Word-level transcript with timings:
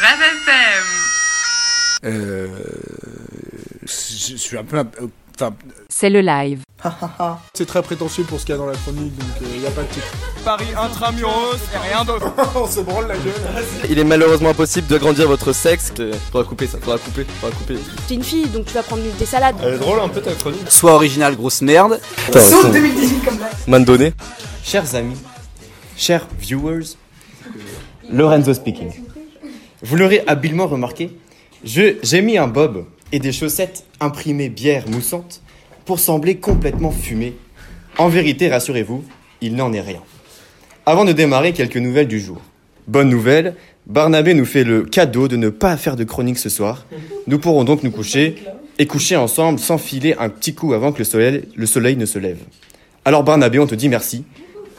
Rêve 0.00 0.20
FM. 0.20 0.84
Euh, 2.04 2.48
je 3.82 4.32
je 4.32 4.36
suis 4.36 4.58
un 4.58 4.64
peu. 4.64 4.82
Enfin, 5.38 5.54
C'est 5.88 6.10
le 6.10 6.20
live. 6.20 6.60
C'est 7.54 7.66
très 7.66 7.82
prétentieux 7.82 8.24
pour 8.24 8.38
ce 8.38 8.44
qu'il 8.46 8.54
y 8.54 8.56
a 8.56 8.58
dans 8.58 8.66
la 8.66 8.76
chronique, 8.76 9.16
donc 9.16 9.28
il 9.54 9.60
n'y 9.60 9.66
a 9.66 9.70
pas 9.70 9.82
de 9.82 9.88
titre. 9.88 10.06
Paris 10.44 10.66
intramuros 10.76 11.56
et 11.74 11.78
rien 11.78 12.04
d'autre. 12.04 12.30
On 12.54 12.66
se 12.66 12.80
branle 12.80 13.08
la 13.08 13.16
gueule. 13.16 13.32
Il 13.88 13.98
est 13.98 14.04
malheureusement 14.04 14.50
impossible 14.50 14.86
d'agrandir 14.86 15.26
votre 15.26 15.52
sexe. 15.52 15.92
Euh, 15.98 16.12
Faudra 16.30 16.46
couper 16.46 16.66
ça, 16.66 16.78
faudra 16.78 16.98
couper, 16.98 17.24
faudra 17.40 17.56
couper. 17.56 17.76
T'es 18.06 18.14
une 18.14 18.22
fille, 18.22 18.46
donc 18.48 18.66
tu 18.66 18.74
vas 18.74 18.82
prendre 18.82 19.02
des 19.18 19.26
salades. 19.26 19.56
Elle 19.62 19.74
est 19.74 19.78
drôle 19.78 20.00
un 20.00 20.08
peu 20.08 20.20
ta 20.20 20.32
chronique. 20.34 20.70
soit 20.70 20.92
original, 20.94 21.34
grosse 21.36 21.62
merde. 21.62 21.98
Saute 22.32 22.76
Man 23.66 23.84
donné. 23.84 24.12
Chers 24.62 24.94
amis, 24.94 25.16
chers 25.96 26.26
viewers, 26.38 26.96
Lorenzo 28.10 28.52
speaking. 28.54 29.05
Vous 29.86 29.94
l'aurez 29.94 30.24
habilement 30.26 30.66
remarqué, 30.66 31.10
j'ai 31.62 32.20
mis 32.20 32.38
un 32.38 32.48
bob 32.48 32.86
et 33.12 33.20
des 33.20 33.30
chaussettes 33.30 33.84
imprimées 34.00 34.48
bière 34.48 34.88
moussante 34.88 35.42
pour 35.84 36.00
sembler 36.00 36.38
complètement 36.38 36.90
fumé. 36.90 37.36
En 37.96 38.08
vérité, 38.08 38.48
rassurez-vous, 38.48 39.04
il 39.42 39.54
n'en 39.54 39.72
est 39.72 39.80
rien. 39.80 40.02
Avant 40.86 41.04
de 41.04 41.12
démarrer, 41.12 41.52
quelques 41.52 41.76
nouvelles 41.76 42.08
du 42.08 42.18
jour. 42.18 42.40
Bonne 42.88 43.08
nouvelle, 43.08 43.54
Barnabé 43.86 44.34
nous 44.34 44.44
fait 44.44 44.64
le 44.64 44.82
cadeau 44.82 45.28
de 45.28 45.36
ne 45.36 45.50
pas 45.50 45.76
faire 45.76 45.94
de 45.94 46.02
chronique 46.02 46.38
ce 46.38 46.48
soir. 46.48 46.84
Nous 47.28 47.38
pourrons 47.38 47.62
donc 47.62 47.84
nous 47.84 47.92
coucher 47.92 48.34
et 48.80 48.86
coucher 48.86 49.14
ensemble 49.14 49.60
sans 49.60 49.78
filer 49.78 50.16
un 50.18 50.30
petit 50.30 50.56
coup 50.56 50.74
avant 50.74 50.90
que 50.90 50.98
le 50.98 51.04
soleil, 51.04 51.44
le 51.54 51.66
soleil 51.66 51.96
ne 51.96 52.06
se 52.06 52.18
lève. 52.18 52.40
Alors 53.04 53.22
Barnabé, 53.22 53.60
on 53.60 53.68
te 53.68 53.76
dit 53.76 53.88
merci 53.88 54.24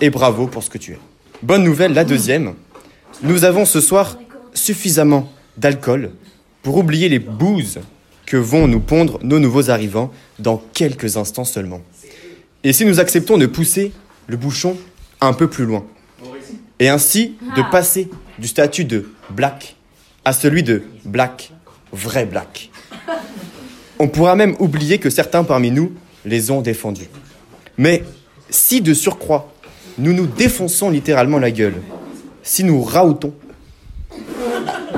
et 0.02 0.10
bravo 0.10 0.48
pour 0.48 0.64
ce 0.64 0.70
que 0.70 0.78
tu 0.78 0.92
es. 0.92 1.00
Bonne 1.44 1.64
nouvelle, 1.64 1.94
la 1.94 2.04
deuxième. 2.04 2.56
Nous 3.24 3.46
avons 3.46 3.64
ce 3.64 3.80
soir 3.80 4.18
suffisamment 4.58 5.32
d'alcool 5.58 6.12
pour 6.64 6.78
oublier 6.78 7.10
les 7.10 7.20
bouses 7.20 7.80
que 8.26 8.38
vont 8.38 8.68
nous 8.68 8.80
pondre 8.80 9.20
nos 9.24 9.40
nouveaux 9.40 9.70
arrivants 9.70 10.12
dans 10.40 10.62
quelques 10.74 11.18
instants 11.18 11.46
seulement. 11.46 11.82
Et 12.64 12.74
si 12.74 12.86
nous 12.86 13.00
acceptons 13.00 13.38
de 13.38 13.46
pousser 13.46 13.94
le 14.28 14.36
bouchon 14.36 14.76
un 15.22 15.34
peu 15.34 15.50
plus 15.50 15.66
loin, 15.66 15.86
et 16.80 16.90
ainsi 16.90 17.36
de 17.56 17.64
passer 17.72 18.10
du 18.38 18.48
statut 18.48 18.86
de 18.86 19.10
black 19.30 19.76
à 20.26 20.34
celui 20.34 20.62
de 20.62 20.84
black, 21.06 21.52
vrai 21.92 22.26
black. 22.26 22.70
On 24.00 24.10
pourra 24.10 24.36
même 24.36 24.56
oublier 24.60 25.00
que 25.00 25.10
certains 25.10 25.44
parmi 25.44 25.72
nous 25.72 25.94
les 26.26 26.52
ont 26.52 26.62
défendus. 26.62 27.10
Mais 27.78 28.04
si 28.50 28.82
de 28.82 28.94
surcroît, 28.94 29.52
nous 29.98 30.14
nous 30.14 30.28
défonçons 30.28 30.90
littéralement 30.90 31.40
la 31.40 31.50
gueule, 31.50 31.82
si 32.44 32.64
nous 32.64 32.84
raoutons, 32.84 33.34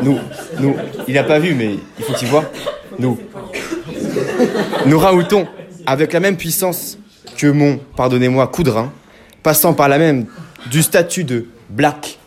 nous, 0.03 0.17
nous, 0.59 0.75
il 1.08 1.14
n'a 1.14 1.23
pas 1.23 1.39
vu, 1.39 1.53
mais 1.53 1.75
il 1.97 2.05
faut 2.05 2.14
qu'il 2.14 2.28
voit, 2.28 2.45
nous, 2.97 3.19
nous 4.86 5.00
raoutons 5.00 5.47
avec 5.86 6.14
la 6.14 6.19
même 6.19 6.38
puissance 6.38 6.97
que 7.38 7.47
mon, 7.47 7.80
pardonnez-moi, 7.95 8.47
coup 8.47 8.64
de 8.64 8.70
rein, 8.70 8.92
passant 9.44 9.73
par 9.73 9.89
la 9.89 9.97
même 9.97 10.25
du 10.70 10.83
statut 10.83 11.23
de 11.23 11.47
black 11.70 12.20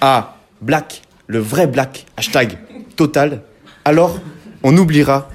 à 0.00 0.36
black, 0.60 1.02
le 1.26 1.38
vrai 1.38 1.66
black, 1.66 2.06
hashtag 2.16 2.58
total, 2.96 3.42
alors 3.84 4.18
on 4.62 4.76
oubliera 4.76 5.28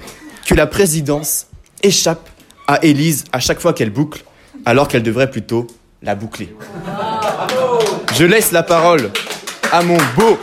que 0.46 0.54
la 0.54 0.66
présidence 0.66 1.46
échappe 1.82 2.28
à 2.66 2.84
Élise 2.84 3.24
à 3.32 3.40
chaque 3.40 3.60
fois 3.60 3.72
qu'elle 3.72 3.90
boucle, 3.90 4.24
alors 4.64 4.88
qu'elle 4.88 5.02
devrait 5.02 5.30
plutôt 5.30 5.66
la 6.02 6.14
boucler. 6.14 6.54
Je 8.14 8.24
laisse 8.24 8.52
la 8.52 8.62
parole 8.62 9.10
à 9.70 9.82
mon 9.82 9.96
beau. 10.16 10.38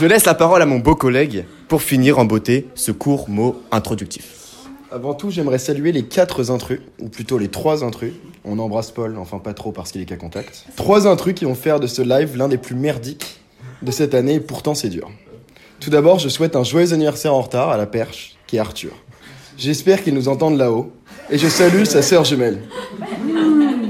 Je 0.00 0.06
laisse 0.06 0.24
la 0.24 0.32
parole 0.32 0.62
à 0.62 0.66
mon 0.66 0.78
beau 0.78 0.94
collègue 0.94 1.44
pour 1.68 1.82
finir 1.82 2.18
en 2.18 2.24
beauté 2.24 2.68
ce 2.74 2.90
court 2.90 3.28
mot 3.28 3.60
introductif. 3.70 4.56
Avant 4.90 5.12
tout, 5.12 5.30
j'aimerais 5.30 5.58
saluer 5.58 5.92
les 5.92 6.04
quatre 6.04 6.50
intrus, 6.50 6.80
ou 7.00 7.10
plutôt 7.10 7.36
les 7.36 7.48
trois 7.48 7.84
intrus. 7.84 8.14
On 8.46 8.58
embrasse 8.58 8.92
Paul, 8.92 9.18
enfin 9.18 9.40
pas 9.40 9.52
trop 9.52 9.72
parce 9.72 9.92
qu'il 9.92 10.00
est 10.00 10.06
qu'à 10.06 10.16
contact. 10.16 10.64
Trois 10.74 11.06
intrus 11.06 11.34
qui 11.34 11.44
vont 11.44 11.54
faire 11.54 11.80
de 11.80 11.86
ce 11.86 12.00
live 12.00 12.34
l'un 12.34 12.48
des 12.48 12.56
plus 12.56 12.74
merdiques 12.74 13.40
de 13.82 13.90
cette 13.90 14.14
année, 14.14 14.36
et 14.36 14.40
pourtant 14.40 14.74
c'est 14.74 14.88
dur. 14.88 15.10
Tout 15.80 15.90
d'abord, 15.90 16.18
je 16.18 16.30
souhaite 16.30 16.56
un 16.56 16.64
joyeux 16.64 16.94
anniversaire 16.94 17.34
en 17.34 17.42
retard 17.42 17.68
à 17.68 17.76
la 17.76 17.84
perche, 17.84 18.36
qui 18.46 18.56
est 18.56 18.60
Arthur. 18.60 18.92
J'espère 19.58 20.02
qu'il 20.02 20.14
nous 20.14 20.28
entende 20.28 20.56
là-haut, 20.56 20.92
et 21.28 21.36
je 21.36 21.46
salue 21.46 21.84
sa 21.84 22.00
sœur 22.00 22.24
jumelle. 22.24 22.62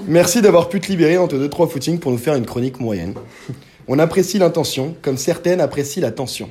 Merci 0.09 0.43
d'avoir 0.43 0.69
pu 0.69 0.81
te 0.81 0.89
libérer 0.89 1.19
entre 1.19 1.37
deux 1.37 1.49
trois 1.49 1.69
footings 1.69 2.01
pour 2.01 2.11
nous 2.11 2.19
faire 2.19 2.35
une 2.35 2.47
chronique 2.47 2.81
moyenne. 2.81 3.15
On 3.93 3.99
apprécie 3.99 4.39
l'intention, 4.39 4.95
comme 5.03 5.17
certaines 5.17 5.61
apprécient 5.61 6.01
la 6.01 6.13
tension. 6.13 6.49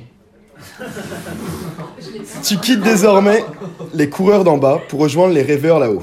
Tu 2.42 2.58
quittes 2.58 2.82
désormais 2.82 3.42
les 3.94 4.10
coureurs 4.10 4.44
d'en 4.44 4.58
bas 4.58 4.78
pour 4.90 5.00
rejoindre 5.00 5.32
les 5.32 5.40
rêveurs 5.40 5.78
là-haut. 5.78 6.02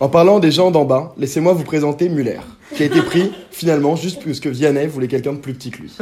En 0.00 0.10
parlant 0.10 0.38
des 0.38 0.50
gens 0.50 0.70
d'en 0.70 0.84
bas, 0.84 1.14
laissez-moi 1.16 1.54
vous 1.54 1.64
présenter 1.64 2.10
Muller, 2.10 2.40
qui 2.74 2.82
a 2.82 2.86
été 2.86 3.00
pris 3.00 3.32
finalement 3.50 3.96
juste 3.96 4.22
parce 4.22 4.38
que 4.38 4.50
Vianney 4.50 4.86
voulait 4.86 5.08
quelqu'un 5.08 5.32
de 5.32 5.38
plus 5.38 5.54
petit 5.54 5.70
que 5.70 5.78
lui. 5.78 5.96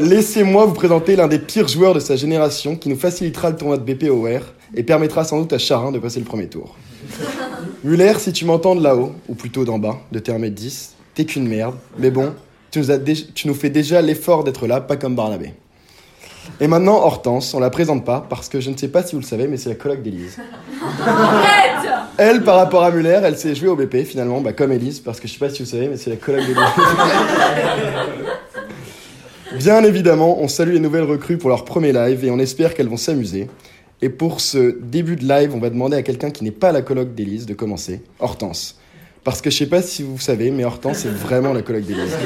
Laissez-moi 0.00 0.64
vous 0.64 0.72
présenter 0.72 1.14
l'un 1.14 1.28
des 1.28 1.40
pires 1.40 1.68
joueurs 1.68 1.92
de 1.92 2.00
sa 2.00 2.16
génération 2.16 2.74
qui 2.74 2.88
nous 2.88 2.96
facilitera 2.96 3.50
le 3.50 3.56
tournoi 3.56 3.76
de 3.76 3.82
BPOR 3.82 4.40
et 4.74 4.82
permettra 4.82 5.24
sans 5.24 5.40
doute 5.40 5.52
à 5.52 5.58
Charin 5.58 5.92
de 5.92 5.98
passer 5.98 6.20
le 6.20 6.24
premier 6.24 6.46
tour. 6.46 6.74
Muller, 7.84 8.14
si 8.16 8.32
tu 8.32 8.46
m'entends 8.46 8.74
de 8.74 8.82
là-haut, 8.82 9.12
ou 9.28 9.34
plutôt 9.34 9.66
d'en 9.66 9.78
bas, 9.78 9.98
de 10.10 10.20
tes 10.20 10.32
1m10, 10.32 10.92
t'es 11.14 11.26
qu'une 11.26 11.46
merde, 11.46 11.74
mais 11.98 12.10
bon, 12.10 12.32
tu 12.70 12.78
nous, 12.80 12.90
as 12.90 12.98
dé- 12.98 13.14
tu 13.34 13.48
nous 13.48 13.54
fais 13.54 13.70
déjà 13.70 14.02
l'effort 14.02 14.44
d'être 14.44 14.66
là, 14.66 14.80
pas 14.80 14.96
comme 14.96 15.14
Barnabé. 15.16 15.52
Et 16.60 16.66
maintenant, 16.66 16.96
Hortense, 16.96 17.52
on 17.54 17.60
la 17.60 17.68
présente 17.70 18.04
pas 18.06 18.26
parce 18.28 18.48
que 18.48 18.58
je 18.60 18.70
ne 18.70 18.76
sais 18.76 18.88
pas 18.88 19.02
si 19.02 19.14
vous 19.14 19.20
le 19.20 19.26
savez, 19.26 19.46
mais 19.48 19.58
c'est 19.58 19.68
la 19.68 19.74
coloc 19.74 20.02
d'Élise. 20.02 20.38
Elle, 22.16 22.42
par 22.42 22.56
rapport 22.56 22.82
à 22.82 22.90
Muller, 22.90 23.20
elle 23.22 23.36
s'est 23.36 23.54
jouée 23.54 23.68
au 23.68 23.76
BP 23.76 24.04
finalement, 24.04 24.40
bah, 24.40 24.52
comme 24.54 24.72
Élise, 24.72 24.98
parce 25.00 25.20
que 25.20 25.28
je 25.28 25.34
sais 25.34 25.38
pas 25.38 25.50
si 25.50 25.62
vous 25.62 25.68
savez, 25.68 25.88
mais 25.88 25.96
c'est 25.98 26.08
la 26.10 26.16
coloc 26.16 26.40
d'Élise. 26.40 26.56
Bien 29.58 29.82
évidemment, 29.84 30.40
on 30.40 30.48
salue 30.48 30.72
les 30.74 30.80
nouvelles 30.80 31.04
recrues 31.04 31.38
pour 31.38 31.48
leur 31.50 31.64
premier 31.64 31.92
live 31.92 32.24
et 32.24 32.30
on 32.30 32.38
espère 32.38 32.74
qu'elles 32.74 32.88
vont 32.88 32.96
s'amuser. 32.96 33.48
Et 34.02 34.08
pour 34.10 34.40
ce 34.40 34.76
début 34.80 35.16
de 35.16 35.26
live, 35.26 35.52
on 35.54 35.58
va 35.58 35.70
demander 35.70 35.96
à 35.96 36.02
quelqu'un 36.02 36.30
qui 36.30 36.44
n'est 36.44 36.50
pas 36.50 36.70
la 36.72 36.82
coloc 36.82 37.14
d'Élise 37.14 37.46
de 37.46 37.54
commencer, 37.54 38.02
Hortense. 38.20 38.77
Parce 39.24 39.40
que 39.40 39.50
je 39.50 39.56
sais 39.56 39.66
pas 39.66 39.82
si 39.82 40.02
vous 40.02 40.18
savez, 40.18 40.50
mais 40.50 40.64
Hortense 40.64 41.04
est 41.04 41.10
vraiment 41.10 41.52
la 41.52 41.62
coloc 41.62 41.82
d'Élise. 41.82 42.16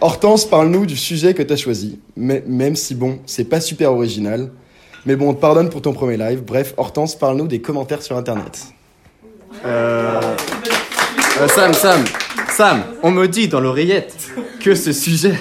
Hortense, 0.00 0.44
parle-nous 0.44 0.84
du 0.84 0.96
sujet 0.96 1.32
que 1.32 1.42
tu 1.42 1.52
as 1.52 1.56
choisi, 1.56 1.98
mais, 2.16 2.44
même 2.46 2.76
si 2.76 2.94
bon, 2.94 3.20
c'est 3.24 3.44
pas 3.44 3.60
super 3.60 3.92
original. 3.92 4.50
Mais 5.06 5.16
bon, 5.16 5.30
on 5.30 5.34
pardonne 5.34 5.70
pour 5.70 5.82
ton 5.82 5.92
premier 5.92 6.16
live. 6.16 6.42
Bref, 6.42 6.74
Hortense, 6.76 7.14
parle-nous 7.14 7.46
des 7.46 7.60
commentaires 7.60 8.02
sur 8.02 8.16
internet. 8.16 8.64
Euh, 9.64 10.20
Sam, 11.48 11.72
Sam, 11.72 12.04
Sam, 12.50 12.82
on 13.02 13.10
me 13.10 13.26
dit 13.28 13.48
dans 13.48 13.60
l'oreillette 13.60 14.14
que 14.60 14.74
ce 14.74 14.92
sujet, 14.92 15.38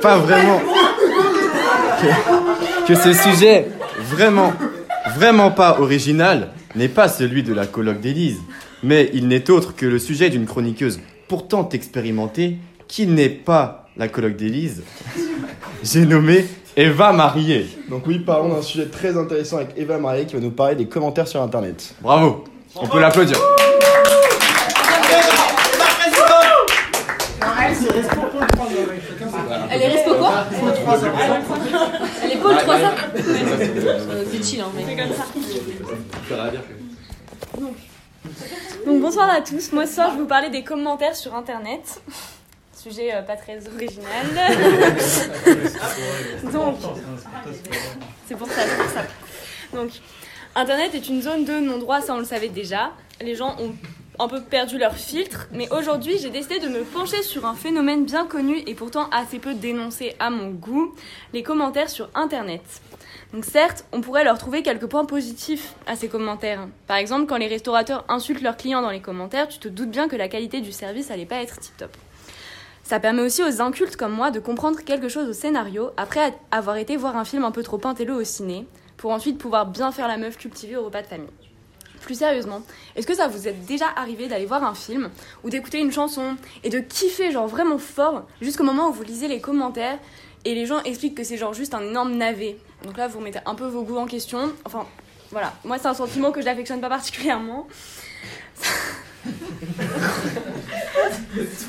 pas, 0.00 0.16
vraiment, 0.16 0.60
que, 2.00 2.88
que 2.88 2.94
ce 2.94 3.12
sujet 3.12 3.68
vraiment, 4.10 4.52
vraiment 5.16 5.50
pas 5.50 5.80
original 5.80 6.50
n'est 6.74 6.88
pas 6.88 7.08
celui 7.08 7.42
de 7.42 7.54
la 7.54 7.66
colloque 7.66 8.00
d'Élise, 8.00 8.40
mais 8.82 9.10
il 9.14 9.28
n'est 9.28 9.50
autre 9.50 9.74
que 9.74 9.86
le 9.86 9.98
sujet 9.98 10.30
d'une 10.30 10.46
chroniqueuse 10.46 11.00
pourtant 11.28 11.68
expérimentée 11.68 12.58
qui 12.88 13.06
n'est 13.06 13.28
pas 13.28 13.88
la 13.96 14.08
colloque 14.08 14.36
d'Élise. 14.36 14.82
J'ai 15.82 16.04
nommé 16.04 16.44
Eva 16.76 17.12
Marié. 17.12 17.66
Donc 17.88 18.06
oui, 18.06 18.18
parlons 18.18 18.48
d'un 18.48 18.62
sujet 18.62 18.86
très 18.86 19.16
intéressant 19.16 19.58
avec 19.58 19.70
Eva 19.76 19.98
Marié 19.98 20.26
qui 20.26 20.34
va 20.34 20.40
nous 20.40 20.50
parler 20.50 20.74
des 20.74 20.86
commentaires 20.86 21.28
sur 21.28 21.42
internet. 21.42 21.94
Bravo, 22.00 22.44
on 22.76 22.86
peut 22.86 23.00
l'applaudir. 23.00 23.38
Elle 29.70 29.82
est 29.82 29.88
respo 29.88 30.14
quoi 30.14 30.46
Elle 32.22 32.32
est 32.32 32.36
Paul 32.36 32.56
3 32.56 32.76
C'est 34.30 34.44
chill, 34.44 34.60
hein, 34.60 34.66
mais. 34.74 34.96
Donc 37.60 37.74
bonsoir 38.86 39.30
à 39.30 39.40
tous, 39.40 39.72
moi 39.72 39.86
ce 39.86 39.94
soir 39.94 40.10
je 40.10 40.16
vais 40.16 40.22
vous 40.22 40.28
parler 40.28 40.50
des 40.50 40.64
commentaires 40.64 41.16
sur 41.16 41.34
internet. 41.34 42.02
Sujet 42.74 43.14
euh, 43.14 43.22
pas 43.22 43.36
très 43.36 43.66
original. 43.68 44.26
Donc, 46.52 46.76
c'est 48.26 48.34
pour 48.34 48.48
ça, 48.48 48.62
c'est 48.62 48.76
pour 48.76 48.90
ça. 48.90 49.04
Donc, 49.72 49.90
internet 50.56 50.92
est 50.94 51.08
une 51.08 51.22
zone 51.22 51.44
de 51.44 51.60
non-droit, 51.60 52.00
ça 52.00 52.14
on 52.14 52.18
le 52.18 52.24
savait 52.24 52.48
déjà. 52.48 52.90
Les 53.20 53.36
gens 53.36 53.56
ont 53.60 53.72
un 54.18 54.28
peu 54.28 54.42
perdu 54.42 54.78
leur 54.78 54.94
filtre, 54.94 55.48
mais 55.52 55.70
aujourd'hui 55.72 56.18
j'ai 56.20 56.30
décidé 56.30 56.58
de 56.58 56.68
me 56.68 56.82
pencher 56.82 57.22
sur 57.22 57.46
un 57.46 57.54
phénomène 57.54 58.04
bien 58.04 58.26
connu 58.26 58.58
et 58.66 58.74
pourtant 58.74 59.08
assez 59.10 59.38
peu 59.38 59.54
dénoncé 59.54 60.14
à 60.18 60.30
mon 60.30 60.50
goût, 60.50 60.94
les 61.32 61.42
commentaires 61.42 61.88
sur 61.88 62.10
internet. 62.14 62.62
Donc 63.32 63.46
certes, 63.46 63.86
on 63.92 64.02
pourrait 64.02 64.24
leur 64.24 64.36
trouver 64.36 64.62
quelques 64.62 64.86
points 64.86 65.06
positifs 65.06 65.74
à 65.86 65.96
ces 65.96 66.08
commentaires. 66.08 66.68
Par 66.86 66.98
exemple, 66.98 67.26
quand 67.26 67.38
les 67.38 67.46
restaurateurs 67.46 68.04
insultent 68.08 68.42
leurs 68.42 68.58
clients 68.58 68.82
dans 68.82 68.90
les 68.90 69.00
commentaires, 69.00 69.48
tu 69.48 69.58
te 69.58 69.68
doutes 69.68 69.90
bien 69.90 70.06
que 70.06 70.16
la 70.16 70.28
qualité 70.28 70.60
du 70.60 70.70
service 70.70 71.10
allait 71.10 71.24
pas 71.24 71.42
être 71.42 71.58
tip 71.58 71.74
top. 71.78 71.96
Ça 72.82 73.00
permet 73.00 73.22
aussi 73.22 73.42
aux 73.42 73.62
incultes 73.62 73.96
comme 73.96 74.12
moi 74.12 74.30
de 74.30 74.38
comprendre 74.38 74.80
quelque 74.84 75.08
chose 75.08 75.28
au 75.28 75.32
scénario 75.32 75.92
après 75.96 76.34
avoir 76.50 76.76
été 76.76 76.96
voir 76.98 77.16
un 77.16 77.24
film 77.24 77.44
un 77.44 77.52
peu 77.52 77.62
trop 77.62 77.80
intello 77.84 78.20
au 78.20 78.24
ciné, 78.24 78.66
pour 78.98 79.12
ensuite 79.12 79.38
pouvoir 79.38 79.66
bien 79.66 79.92
faire 79.92 80.08
la 80.08 80.18
meuf 80.18 80.36
cultivée 80.36 80.76
au 80.76 80.84
repas 80.84 81.00
de 81.00 81.06
famille. 81.06 81.30
Plus 82.02 82.18
sérieusement, 82.18 82.60
est-ce 82.96 83.06
que 83.06 83.14
ça 83.14 83.28
vous 83.28 83.48
est 83.48 83.52
déjà 83.52 83.86
arrivé 83.96 84.26
d'aller 84.26 84.44
voir 84.44 84.64
un 84.64 84.74
film 84.74 85.08
ou 85.42 85.48
d'écouter 85.48 85.78
une 85.78 85.92
chanson 85.92 86.36
et 86.64 86.68
de 86.68 86.80
kiffer 86.80 87.30
genre 87.30 87.46
vraiment 87.46 87.78
fort 87.78 88.26
jusqu'au 88.42 88.64
moment 88.64 88.88
où 88.88 88.92
vous 88.92 89.04
lisez 89.04 89.28
les 89.28 89.40
commentaires 89.40 89.98
et 90.44 90.54
les 90.54 90.66
gens 90.66 90.82
expliquent 90.82 91.16
que 91.16 91.24
c'est 91.24 91.36
genre 91.36 91.54
juste 91.54 91.74
un 91.74 91.82
énorme 91.82 92.14
navet? 92.16 92.58
Donc 92.84 92.96
là, 92.96 93.08
vous 93.08 93.18
remettez 93.18 93.40
un 93.46 93.54
peu 93.54 93.66
vos 93.66 93.82
goûts 93.82 93.98
en 93.98 94.06
question. 94.06 94.52
Enfin, 94.64 94.86
voilà. 95.30 95.52
Moi, 95.64 95.78
c'est 95.78 95.88
un 95.88 95.94
sentiment 95.94 96.32
que 96.32 96.42
j'affectionne 96.42 96.80
pas 96.80 96.88
particulièrement. 96.88 97.66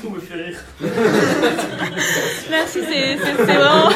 Tout 0.02 0.10
me 0.10 0.20
fait 0.20 0.34
rire. 0.34 0.58
Merci, 2.50 2.80
c'est 2.88 3.14
vraiment. 3.16 3.90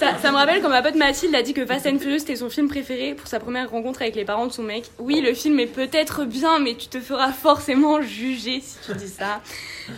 Ça, 0.00 0.32
me 0.32 0.36
rappelle 0.36 0.62
quand 0.62 0.70
ma 0.70 0.80
pote 0.80 0.94
Mathilde 0.94 1.34
a 1.34 1.42
dit 1.42 1.52
que 1.52 1.66
Fast 1.66 1.86
and 1.86 1.98
Furious 1.98 2.22
était 2.22 2.36
son 2.36 2.48
film 2.48 2.68
préféré 2.68 3.12
pour 3.12 3.26
sa 3.26 3.38
première 3.38 3.68
rencontre 3.68 4.00
avec 4.00 4.14
les 4.14 4.24
parents 4.24 4.46
de 4.46 4.52
son 4.52 4.62
mec. 4.62 4.84
Oui, 4.98 5.20
le 5.20 5.34
film 5.34 5.60
est 5.60 5.66
peut-être 5.66 6.24
bien, 6.24 6.58
mais 6.58 6.74
tu 6.74 6.88
te 6.88 7.00
feras 7.00 7.32
forcément 7.32 8.00
juger 8.00 8.62
si 8.62 8.78
tu 8.82 8.96
dis 8.96 9.08
ça. 9.08 9.42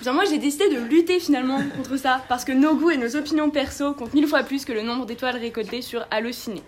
Bien, 0.02 0.12
moi, 0.12 0.24
j'ai 0.28 0.38
décidé 0.38 0.68
de 0.70 0.80
lutter 0.80 1.20
finalement 1.20 1.60
contre 1.76 1.96
ça 1.96 2.20
parce 2.28 2.44
que 2.44 2.50
nos 2.50 2.74
goûts 2.74 2.90
et 2.90 2.96
nos 2.96 3.14
opinions 3.14 3.48
perso 3.50 3.92
comptent 3.92 4.12
mille 4.12 4.26
fois 4.26 4.42
plus 4.42 4.64
que 4.64 4.72
le 4.72 4.82
nombre 4.82 5.06
d'étoiles 5.06 5.36
récoltées 5.36 5.82
sur 5.82 6.04
Allociné. 6.10 6.64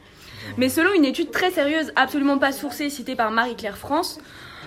Mais 0.57 0.69
selon 0.69 0.93
une 0.95 1.05
étude 1.05 1.33
très 1.33 1.51
sérieuse, 1.51 1.93
absolument 1.97 2.39
pas 2.39 2.53
sourcée, 2.53 2.89
citée 2.89 3.17
par 3.17 3.33
Marie-Claire 3.33 3.79
France, 3.79 4.21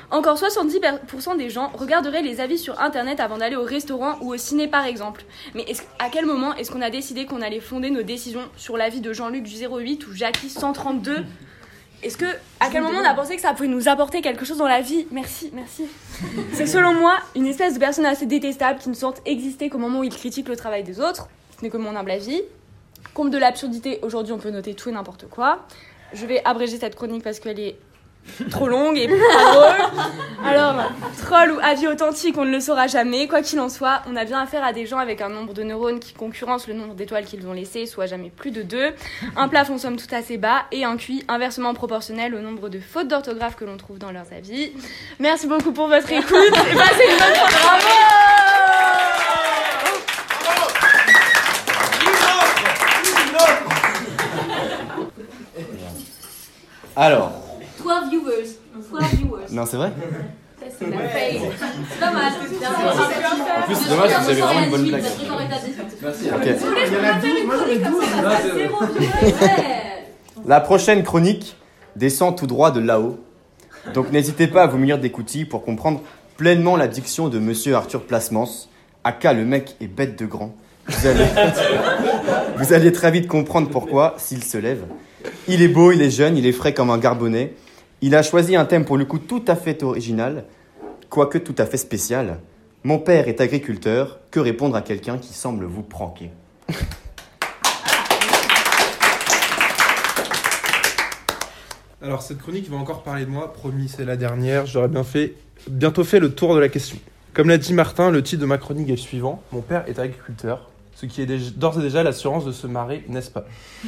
encore 0.09 0.37
70% 0.37 1.37
des 1.37 1.49
gens 1.49 1.69
regarderaient 1.73 2.21
les 2.21 2.39
avis 2.39 2.57
sur 2.57 2.79
internet 2.79 3.19
avant 3.19 3.37
d'aller 3.37 3.57
au 3.57 3.63
restaurant 3.63 4.17
ou 4.21 4.33
au 4.33 4.37
ciné 4.37 4.67
par 4.67 4.85
exemple. 4.85 5.25
Mais 5.53 5.65
à 5.99 6.09
quel 6.09 6.25
moment 6.25 6.55
est-ce 6.55 6.71
qu'on 6.71 6.81
a 6.81 6.89
décidé 6.89 7.25
qu'on 7.25 7.41
allait 7.41 7.59
fonder 7.59 7.89
nos 7.89 8.03
décisions 8.03 8.47
sur 8.55 8.77
l'avis 8.77 9.01
de 9.01 9.11
Jean-Luc 9.11 9.43
du 9.43 9.55
08 9.55 10.07
ou 10.07 10.13
Jackie 10.13 10.49
132 10.49 11.25
Est-ce 12.03 12.15
que 12.17 12.25
à 12.59 12.69
quel 12.71 12.83
moment 12.83 12.99
on 12.99 13.05
a 13.05 13.13
pensé 13.13 13.35
que 13.35 13.41
ça 13.41 13.53
pouvait 13.53 13.67
nous 13.67 13.89
apporter 13.89 14.21
quelque 14.21 14.45
chose 14.45 14.57
dans 14.57 14.67
la 14.67 14.79
vie? 14.79 15.07
Merci, 15.11 15.51
merci. 15.53 15.85
C'est 16.53 16.67
selon 16.67 16.93
moi 16.93 17.17
une 17.35 17.47
espèce 17.47 17.73
de 17.73 17.79
personne 17.79 18.05
assez 18.05 18.25
détestable 18.25 18.79
qui 18.79 18.87
ne 18.87 18.95
sente 18.95 19.21
exister 19.25 19.69
qu'au 19.69 19.77
moment 19.77 19.99
où 19.99 20.03
il 20.05 20.15
critique 20.15 20.47
le 20.47 20.55
travail 20.55 20.83
des 20.83 21.01
autres. 21.01 21.27
Ce 21.57 21.63
n'est 21.63 21.69
que 21.69 21.77
mon 21.77 21.95
humble 21.95 22.11
avis. 22.11 22.41
Comble 23.13 23.29
de 23.29 23.37
l'absurdité, 23.37 23.99
aujourd'hui 24.03 24.31
on 24.31 24.37
peut 24.37 24.51
noter 24.51 24.73
tout 24.73 24.89
et 24.89 24.91
n'importe 24.91 25.27
quoi. 25.27 25.65
Je 26.13 26.25
vais 26.25 26.41
abréger 26.45 26.77
cette 26.77 26.95
chronique 26.95 27.23
parce 27.23 27.39
qu'elle 27.39 27.59
est 27.59 27.75
trop 28.49 28.67
longue 28.67 28.97
et 28.97 29.07
pas 29.07 29.15
drôle. 29.53 30.05
Alors, 30.45 30.91
troll 31.25 31.51
ou 31.51 31.59
avis 31.61 31.87
authentique, 31.87 32.37
on 32.37 32.45
ne 32.45 32.51
le 32.51 32.59
saura 32.59 32.87
jamais. 32.87 33.27
Quoi 33.27 33.41
qu'il 33.41 33.59
en 33.59 33.69
soit, 33.69 34.01
on 34.09 34.15
a 34.15 34.25
bien 34.25 34.39
affaire 34.39 34.63
à 34.63 34.73
des 34.73 34.85
gens 34.85 34.97
avec 34.97 35.21
un 35.21 35.29
nombre 35.29 35.53
de 35.53 35.63
neurones 35.63 35.99
qui 35.99 36.13
concurrence 36.13 36.67
le 36.67 36.73
nombre 36.73 36.93
d'étoiles 36.93 37.25
qu'ils 37.25 37.47
ont 37.47 37.53
laissé, 37.53 37.85
soit 37.85 38.05
jamais 38.05 38.29
plus 38.29 38.51
de 38.51 38.61
deux, 38.61 38.93
un 39.35 39.47
plafond 39.47 39.77
somme 39.77 39.97
tout 39.97 40.13
assez 40.13 40.37
bas 40.37 40.65
et 40.71 40.85
un 40.85 40.97
QI 40.97 41.23
inversement 41.27 41.73
proportionnel 41.73 42.35
au 42.35 42.39
nombre 42.39 42.69
de 42.69 42.79
fautes 42.79 43.07
d'orthographe 43.07 43.55
que 43.55 43.65
l'on 43.65 43.77
trouve 43.77 43.97
dans 43.97 44.11
leurs 44.11 44.31
avis. 44.35 44.71
Merci 45.19 45.47
beaucoup 45.47 45.71
pour 45.71 45.87
votre 45.87 46.11
écoute 46.11 46.31
et 46.31 46.75
passez 46.75 47.03
une 47.03 47.17
bonne 47.17 47.35
soirée. 47.35 47.57
Bravo 47.61 47.87
Alors, 56.99 57.31
Viewers. 59.13 59.51
non, 59.51 59.65
c'est 59.65 59.77
vrai 59.77 59.91
Ça, 60.59 60.65
C'est 60.79 60.89
la. 60.89 60.97
C'est 61.09 61.99
pas 61.99 62.11
mal. 62.11 62.33
En 62.33 63.63
plus, 63.63 63.75
c'est 63.75 63.89
dommage, 63.89 64.11
vous 64.21 64.29
avez 64.29 64.41
vraiment 64.41 64.63
une 64.63 64.69
bonne 64.69 64.87
blague. 64.87 65.03
Ok. 66.35 66.47
La 70.45 70.59
prochaine 70.61 71.03
chronique 71.03 71.55
descend 71.95 72.37
tout 72.37 72.47
droit 72.47 72.71
de 72.71 72.79
là-haut. 72.79 73.19
Donc 73.93 74.11
n'hésitez 74.11 74.47
pas 74.47 74.63
à 74.63 74.67
vous 74.67 74.77
munir 74.77 74.99
des 74.99 75.11
coutilles 75.11 75.45
pour 75.45 75.63
comprendre 75.63 76.01
pleinement 76.35 76.75
la 76.75 76.87
diction 76.87 77.29
de 77.29 77.39
monsieur 77.39 77.75
Arthur 77.75 78.03
Placements. 78.03 78.67
Aka, 79.03 79.33
le 79.33 79.45
mec 79.45 79.75
est 79.81 79.87
bête 79.87 80.17
de 80.19 80.25
grand. 80.25 80.53
Vous 80.87 81.07
allez, 81.07 81.25
vous 82.57 82.73
allez 82.73 82.91
très 82.91 83.11
vite 83.11 83.27
comprendre 83.27 83.69
pourquoi 83.69 84.15
s'il 84.17 84.43
se 84.43 84.57
lève. 84.57 84.83
Il 85.47 85.61
est 85.61 85.67
beau, 85.67 85.91
il 85.91 86.01
est 86.01 86.09
jeune, 86.09 86.37
il 86.37 86.45
est 86.45 86.51
frais 86.51 86.73
comme 86.73 86.89
un 86.89 86.97
garbonnet. 86.97 87.53
Il 87.99 88.13
a 88.13 88.21
choisi 88.21 88.55
un 88.55 88.65
thème 88.65 88.85
pour 88.85 88.95
le 88.95 89.05
coup 89.05 89.17
tout 89.17 89.43
à 89.47 89.55
fait 89.55 89.81
original, 89.81 90.45
quoique 91.09 91.39
tout 91.39 91.55
à 91.57 91.65
fait 91.65 91.77
spécial. 91.77 92.39
Mon 92.83 92.99
père 92.99 93.27
est 93.27 93.41
agriculteur, 93.41 94.19
que 94.29 94.39
répondre 94.39 94.75
à 94.75 94.83
quelqu'un 94.83 95.17
qui 95.17 95.33
semble 95.33 95.65
vous 95.65 95.81
pranker 95.81 96.29
Alors 101.99 102.21
cette 102.21 102.37
chronique 102.37 102.69
va 102.69 102.77
encore 102.77 103.01
parler 103.01 103.25
de 103.25 103.31
moi, 103.31 103.51
promis 103.51 103.89
c'est 103.89 104.05
la 104.05 104.15
dernière, 104.15 104.67
j'aurais 104.67 104.89
bien 104.89 105.03
fait, 105.03 105.33
bientôt 105.67 106.03
fait 106.03 106.19
le 106.19 106.35
tour 106.35 106.53
de 106.53 106.59
la 106.59 106.69
question. 106.69 106.99
Comme 107.33 107.49
l'a 107.49 107.57
dit 107.57 107.73
Martin, 107.73 108.11
le 108.11 108.21
titre 108.21 108.41
de 108.41 108.45
ma 108.45 108.59
chronique 108.59 108.89
est 108.89 108.91
le 108.91 108.97
suivant. 108.97 109.41
Mon 109.51 109.61
père 109.61 109.85
est 109.87 109.97
agriculteur, 109.97 110.69
ce 110.93 111.07
qui 111.07 111.23
est 111.23 111.57
d'ores 111.57 111.79
et 111.79 111.81
déjà 111.81 112.03
l'assurance 112.03 112.45
de 112.45 112.51
se 112.51 112.67
marrer, 112.67 113.03
n'est-ce 113.07 113.31
pas? 113.31 113.47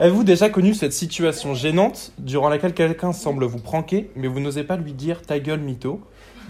Avez-vous 0.00 0.22
déjà 0.22 0.48
connu 0.48 0.74
cette 0.74 0.92
situation 0.92 1.54
gênante 1.54 2.12
durant 2.18 2.48
laquelle 2.48 2.72
quelqu'un 2.72 3.12
semble 3.12 3.44
vous 3.46 3.58
pranker, 3.58 4.10
mais 4.14 4.28
vous 4.28 4.38
n'osez 4.38 4.62
pas 4.62 4.76
lui 4.76 4.92
dire 4.92 5.22
ta 5.22 5.40
gueule 5.40 5.58
mytho, 5.58 6.00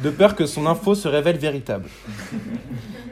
de 0.02 0.10
peur 0.10 0.36
que 0.36 0.44
son 0.44 0.66
info 0.66 0.94
se 0.94 1.08
révèle 1.08 1.38
véritable? 1.38 1.88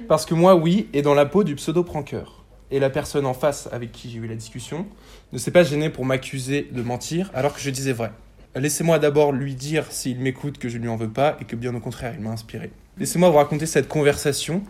Parce 0.08 0.26
que 0.26 0.34
moi, 0.34 0.54
oui, 0.54 0.90
et 0.92 1.00
dans 1.00 1.14
la 1.14 1.24
peau 1.24 1.42
du 1.42 1.54
pseudo-pranker. 1.54 2.44
Et 2.70 2.78
la 2.80 2.90
personne 2.90 3.24
en 3.24 3.32
face 3.32 3.66
avec 3.72 3.92
qui 3.92 4.10
j'ai 4.10 4.18
eu 4.18 4.26
la 4.26 4.34
discussion 4.34 4.86
ne 5.32 5.38
s'est 5.38 5.52
pas 5.52 5.62
gêné 5.62 5.88
pour 5.88 6.04
m'accuser 6.04 6.68
de 6.70 6.82
mentir 6.82 7.30
alors 7.32 7.54
que 7.54 7.60
je 7.60 7.70
disais 7.70 7.94
vrai. 7.94 8.12
Laissez-moi 8.54 8.98
d'abord 8.98 9.32
lui 9.32 9.54
dire 9.54 9.86
s'il 9.90 10.20
m'écoute 10.20 10.58
que 10.58 10.68
je 10.68 10.76
ne 10.76 10.82
lui 10.82 10.90
en 10.90 10.96
veux 10.96 11.08
pas 11.08 11.38
et 11.40 11.44
que 11.44 11.56
bien 11.56 11.74
au 11.74 11.80
contraire 11.80 12.12
il 12.14 12.22
m'a 12.22 12.30
inspiré. 12.30 12.72
Laissez-moi 12.98 13.30
vous 13.30 13.36
raconter 13.36 13.64
cette 13.64 13.88
conversation 13.88 14.62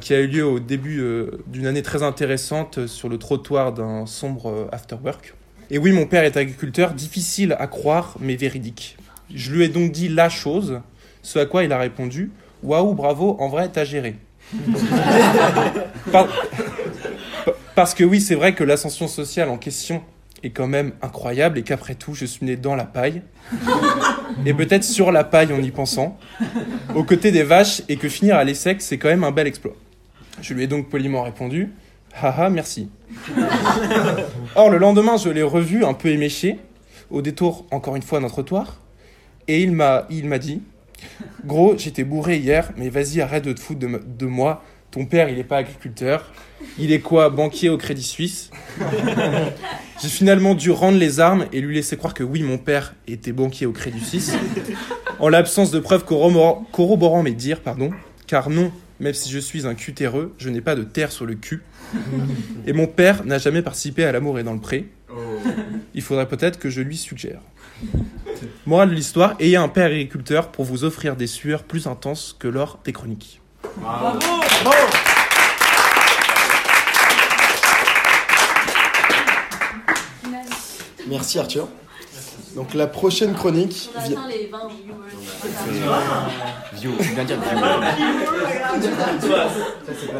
qui 0.00 0.14
a 0.14 0.20
eu 0.20 0.26
lieu 0.26 0.46
au 0.46 0.60
début 0.60 1.00
euh, 1.00 1.30
d'une 1.46 1.66
année 1.66 1.82
très 1.82 2.02
intéressante 2.02 2.78
euh, 2.78 2.86
sur 2.86 3.08
le 3.08 3.18
trottoir 3.18 3.72
d'un 3.72 4.06
sombre 4.06 4.50
euh, 4.50 4.66
afterwork. 4.72 5.34
Et 5.70 5.78
oui, 5.78 5.92
mon 5.92 6.06
père 6.06 6.24
est 6.24 6.36
agriculteur, 6.36 6.92
difficile 6.92 7.54
à 7.58 7.66
croire 7.66 8.16
mais 8.20 8.36
véridique. 8.36 8.96
Je 9.34 9.52
lui 9.52 9.64
ai 9.64 9.68
donc 9.68 9.92
dit 9.92 10.08
la 10.08 10.28
chose, 10.28 10.80
ce 11.22 11.38
à 11.38 11.46
quoi 11.46 11.64
il 11.64 11.72
a 11.72 11.78
répondu 11.78 12.30
Waouh, 12.62 12.94
bravo, 12.94 13.36
en 13.40 13.48
vrai, 13.48 13.68
t'as 13.72 13.84
géré. 13.84 14.16
Par- 16.12 16.28
parce 17.74 17.94
que 17.94 18.04
oui, 18.04 18.20
c'est 18.20 18.34
vrai 18.34 18.54
que 18.54 18.62
l'ascension 18.64 19.08
sociale 19.08 19.48
en 19.48 19.56
question 19.58 20.02
est 20.44 20.50
quand 20.50 20.66
même 20.66 20.92
incroyable 21.02 21.58
et 21.58 21.62
qu'après 21.62 21.94
tout, 21.94 22.14
je 22.14 22.24
suis 22.24 22.44
né 22.44 22.56
dans 22.56 22.76
la 22.76 22.84
paille. 22.84 23.22
Et 24.46 24.54
peut-être 24.54 24.84
sur 24.84 25.12
la 25.12 25.24
paille 25.24 25.52
en 25.52 25.62
y 25.62 25.70
pensant, 25.70 26.18
aux 26.94 27.04
côtés 27.04 27.30
des 27.30 27.42
vaches, 27.42 27.82
et 27.88 27.96
que 27.96 28.08
finir 28.08 28.36
à 28.36 28.44
l'ESSEC, 28.44 28.82
c'est 28.82 28.98
quand 28.98 29.08
même 29.08 29.24
un 29.24 29.30
bel 29.30 29.46
exploit. 29.46 29.74
Je 30.40 30.54
lui 30.54 30.64
ai 30.64 30.66
donc 30.66 30.88
poliment 30.88 31.22
répondu 31.22 31.72
Haha, 32.20 32.50
merci. 32.50 32.88
Or, 34.54 34.70
le 34.70 34.78
lendemain, 34.78 35.16
je 35.16 35.28
l'ai 35.28 35.42
revu 35.42 35.84
un 35.84 35.94
peu 35.94 36.08
éméché, 36.08 36.58
au 37.10 37.22
détour, 37.22 37.66
encore 37.70 37.96
une 37.96 38.02
fois, 38.02 38.20
d'un 38.20 38.28
trottoir, 38.28 38.80
et 39.48 39.62
il 39.62 39.72
m'a 39.72 40.06
il 40.10 40.28
m'a 40.28 40.38
dit 40.38 40.62
Gros, 41.44 41.76
j'étais 41.76 42.04
bourré 42.04 42.36
hier, 42.36 42.70
mais 42.76 42.88
vas-y, 42.88 43.20
arrête 43.20 43.44
de 43.44 43.52
te 43.52 43.60
foutre 43.60 43.80
de, 43.80 44.02
de 44.06 44.26
moi. 44.26 44.62
Ton 44.90 45.06
père, 45.06 45.28
il 45.28 45.38
est 45.38 45.44
pas 45.44 45.58
agriculteur. 45.58 46.32
Il 46.78 46.92
est 46.92 47.00
quoi 47.00 47.30
Banquier 47.30 47.68
au 47.68 47.78
Crédit 47.78 48.02
Suisse 48.02 48.50
J'ai 50.02 50.08
finalement 50.08 50.54
dû 50.54 50.70
rendre 50.70 50.98
les 50.98 51.20
armes 51.20 51.46
et 51.52 51.60
lui 51.60 51.74
laisser 51.74 51.96
croire 51.96 52.14
que 52.14 52.24
oui, 52.24 52.42
mon 52.42 52.58
père 52.58 52.94
était 53.06 53.32
banquier 53.32 53.66
au 53.66 53.72
Crédit 53.72 54.04
Suisse. 54.04 54.32
En 55.18 55.28
l'absence 55.28 55.70
de 55.70 55.78
preuves 55.78 56.04
corroborant, 56.04 56.66
corroborant 56.72 57.22
mes 57.22 57.32
dires, 57.32 57.60
pardon. 57.60 57.90
Car 58.26 58.50
non, 58.50 58.72
même 59.00 59.14
si 59.14 59.30
je 59.30 59.38
suis 59.38 59.66
un 59.66 59.74
cutéreux, 59.74 60.34
je 60.38 60.48
n'ai 60.48 60.60
pas 60.60 60.74
de 60.74 60.82
terre 60.82 61.12
sur 61.12 61.26
le 61.26 61.34
cul. 61.34 61.62
Et 62.66 62.72
mon 62.72 62.86
père 62.86 63.24
n'a 63.24 63.38
jamais 63.38 63.62
participé 63.62 64.04
à 64.04 64.12
l'amour 64.12 64.38
et 64.38 64.42
dans 64.42 64.54
le 64.54 64.60
pré. 64.60 64.88
Il 65.94 66.02
faudrait 66.02 66.26
peut-être 66.26 66.58
que 66.58 66.70
je 66.70 66.80
lui 66.80 66.96
suggère. 66.96 67.40
Morale 68.66 68.90
de 68.90 68.94
l'histoire, 68.94 69.36
ayez 69.38 69.56
un 69.56 69.68
père 69.68 69.86
agriculteur 69.86 70.50
pour 70.50 70.64
vous 70.64 70.84
offrir 70.84 71.16
des 71.16 71.26
sueurs 71.26 71.62
plus 71.62 71.86
intenses 71.86 72.34
que 72.38 72.48
lors 72.48 72.80
des 72.84 72.92
chroniques. 72.92 73.40
Merci 81.08 81.38
Arthur. 81.38 81.68
Donc 82.56 82.72
la 82.74 82.86
prochaine 82.86 83.34
chronique 83.34 83.90
On 83.94 83.98
atteint 83.98 84.28
les 84.28 84.46
20 84.46 84.58
viewers. 84.68 84.94
View, 86.74 86.92
dire 87.24 87.36
view. 87.36 87.66
C'est 89.98 90.10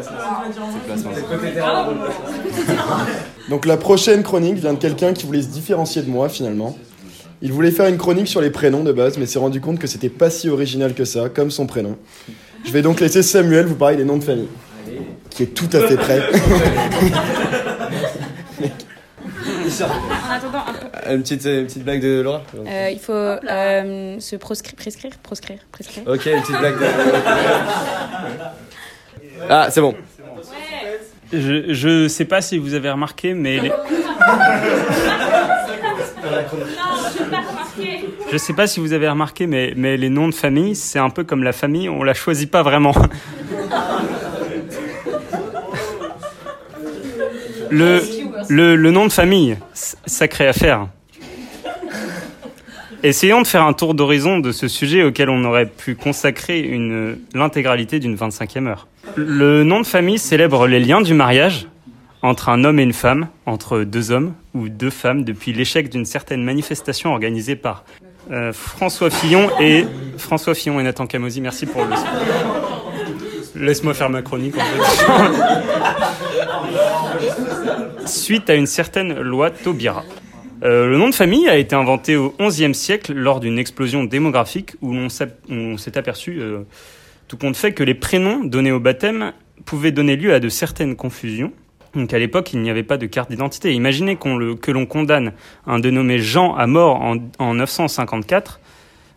placement. 0.83 1.11
Donc 3.49 3.65
la 3.65 3.77
prochaine 3.77 4.21
chronique 4.23 4.55
vient 4.55 4.73
de 4.73 4.79
quelqu'un 4.79 5.13
qui 5.13 5.25
voulait 5.25 5.41
se 5.41 5.47
différencier 5.47 6.01
de 6.01 6.09
moi 6.09 6.27
finalement. 6.29 6.77
Il 7.41 7.51
voulait 7.51 7.71
faire 7.71 7.87
une 7.87 7.97
chronique 7.97 8.27
sur 8.27 8.41
les 8.41 8.49
prénoms 8.49 8.83
de 8.83 8.91
base, 8.91 9.17
mais 9.17 9.25
s'est 9.25 9.39
rendu 9.39 9.61
compte 9.61 9.79
que 9.79 9.87
c'était 9.87 10.09
pas 10.09 10.29
si 10.29 10.49
original 10.49 10.93
que 10.93 11.05
ça, 11.05 11.29
comme 11.29 11.51
son 11.51 11.67
prénom. 11.67 11.97
Je 12.65 12.71
vais 12.71 12.81
donc 12.81 12.99
laisser 12.99 13.23
Samuel 13.23 13.65
vous 13.65 13.75
parler 13.75 13.97
des 13.97 14.05
noms 14.05 14.17
de 14.17 14.23
famille. 14.23 14.47
Qui 15.29 15.43
est 15.43 15.47
tout 15.47 15.69
à 15.73 15.81
fait 15.81 15.97
prêt. 15.97 16.21
En 19.81 20.31
attendant, 20.31 20.59
un 20.67 20.73
peu. 20.73 20.94
Une 21.09 21.21
petite, 21.21 21.45
une 21.45 21.65
petite 21.65 21.83
blague 21.83 22.01
de 22.01 22.21
Laura 22.21 22.41
Euh, 22.67 22.89
il 22.91 22.99
faut 22.99 23.13
euh, 23.13 24.19
se 24.19 24.35
proscrire, 24.37 24.75
prescrire, 24.75 25.11
proscrire, 25.21 25.59
prescrire. 25.71 26.03
Ok, 26.07 26.25
une 26.25 26.41
petite 26.41 26.57
blague 26.59 26.79
de. 26.79 26.85
Ah, 29.49 29.67
c'est 29.69 29.81
bon. 29.81 29.93
Je, 31.33 31.73
je 31.73 32.07
sais 32.07 32.25
pas 32.25 32.41
si 32.41 32.57
vous 32.57 32.73
avez 32.73 32.89
remarqué, 32.89 33.33
mais 33.33 33.59
les- 33.59 33.71
je 38.31 38.37
sais 38.37 38.53
pas 38.53 38.67
si 38.67 38.79
vous 38.79 38.93
avez 38.93 39.09
remarqué, 39.09 39.47
mais, 39.47 39.73
mais 39.75 39.97
les 39.97 40.09
noms 40.09 40.27
de 40.29 40.33
famille, 40.33 40.75
c'est 40.75 40.99
un 40.99 41.09
peu 41.09 41.23
comme 41.23 41.43
la 41.43 41.51
famille, 41.51 41.89
on 41.89 42.03
la 42.03 42.13
choisit 42.13 42.49
pas 42.49 42.63
vraiment. 42.63 42.93
Le, 47.69 47.99
le, 48.49 48.91
nom 48.91 49.05
de 49.05 49.11
famille, 49.11 49.57
sacrée 50.05 50.47
affaire. 50.47 50.87
Essayons 53.03 53.41
de 53.41 53.47
faire 53.47 53.63
un 53.63 53.73
tour 53.73 53.93
d'horizon 53.93 54.39
de 54.39 54.51
ce 54.51 54.67
sujet 54.67 55.03
auquel 55.03 55.29
on 55.29 55.43
aurait 55.43 55.67
pu 55.67 55.95
consacrer 55.95 56.79
l'intégralité 57.33 57.99
d'une 57.99 58.15
25e 58.15 58.67
heure. 58.67 58.87
Le 59.15 59.63
nom 59.63 59.81
de 59.81 59.85
famille 59.85 60.17
célèbre 60.17 60.67
les 60.67 60.79
liens 60.79 61.01
du 61.01 61.13
mariage 61.13 61.67
entre 62.23 62.49
un 62.49 62.63
homme 62.63 62.79
et 62.79 62.83
une 62.83 62.93
femme, 62.93 63.27
entre 63.45 63.81
deux 63.81 64.11
hommes 64.11 64.33
ou 64.55 64.69
deux 64.69 64.89
femmes, 64.89 65.23
depuis 65.23 65.53
l'échec 65.53 65.89
d'une 65.89 66.05
certaine 66.05 66.43
manifestation 66.43 67.11
organisée 67.11 67.55
par 67.55 67.83
euh, 68.31 68.51
François 68.51 69.11
Fillon 69.11 69.49
et 69.59 69.85
François 70.17 70.55
Fillon 70.55 70.79
et 70.79 70.83
Nathan 70.83 71.05
Camosi. 71.05 71.41
Merci 71.41 71.67
pour 71.67 71.83
le. 71.85 71.91
Laisse-moi 73.55 73.93
faire 73.93 74.09
ma 74.09 74.23
chronique. 74.23 74.55
en 74.57 74.61
fait. 74.61 74.75
Suite 78.05 78.49
à 78.49 78.55
une 78.55 78.67
certaine 78.67 79.19
loi 79.19 79.49
Taubira. 79.49 80.03
Euh, 80.63 80.87
le 80.87 80.97
nom 80.97 81.09
de 81.09 81.15
famille 81.15 81.47
a 81.47 81.57
été 81.57 81.75
inventé 81.75 82.15
au 82.15 82.33
XIe 82.39 82.73
siècle 82.73 83.13
lors 83.13 83.39
d'une 83.39 83.57
explosion 83.57 84.03
démographique 84.03 84.75
où 84.81 84.93
on 84.93 85.09
s'est 85.09 85.97
aperçu, 85.97 86.39
euh, 86.39 86.61
tout 87.27 87.37
compte 87.37 87.57
fait, 87.57 87.73
que 87.73 87.83
les 87.83 87.95
prénoms 87.95 88.43
donnés 88.43 88.71
au 88.71 88.79
baptême 88.79 89.33
pouvaient 89.65 89.91
donner 89.91 90.15
lieu 90.15 90.33
à 90.33 90.39
de 90.39 90.49
certaines 90.49 90.95
confusions. 90.95 91.51
Donc 91.95 92.13
à 92.13 92.19
l'époque, 92.19 92.53
il 92.53 92.61
n'y 92.61 92.69
avait 92.69 92.83
pas 92.83 92.97
de 92.97 93.05
carte 93.07 93.31
d'identité. 93.31 93.73
Imaginez 93.73 94.17
qu'on 94.17 94.37
le, 94.37 94.55
que 94.55 94.71
l'on 94.71 94.85
condamne 94.85 95.33
un 95.65 95.79
dénommé 95.79 96.19
Jean 96.19 96.53
à 96.55 96.67
mort 96.67 97.01
en, 97.01 97.17
en 97.39 97.53
954. 97.55 98.59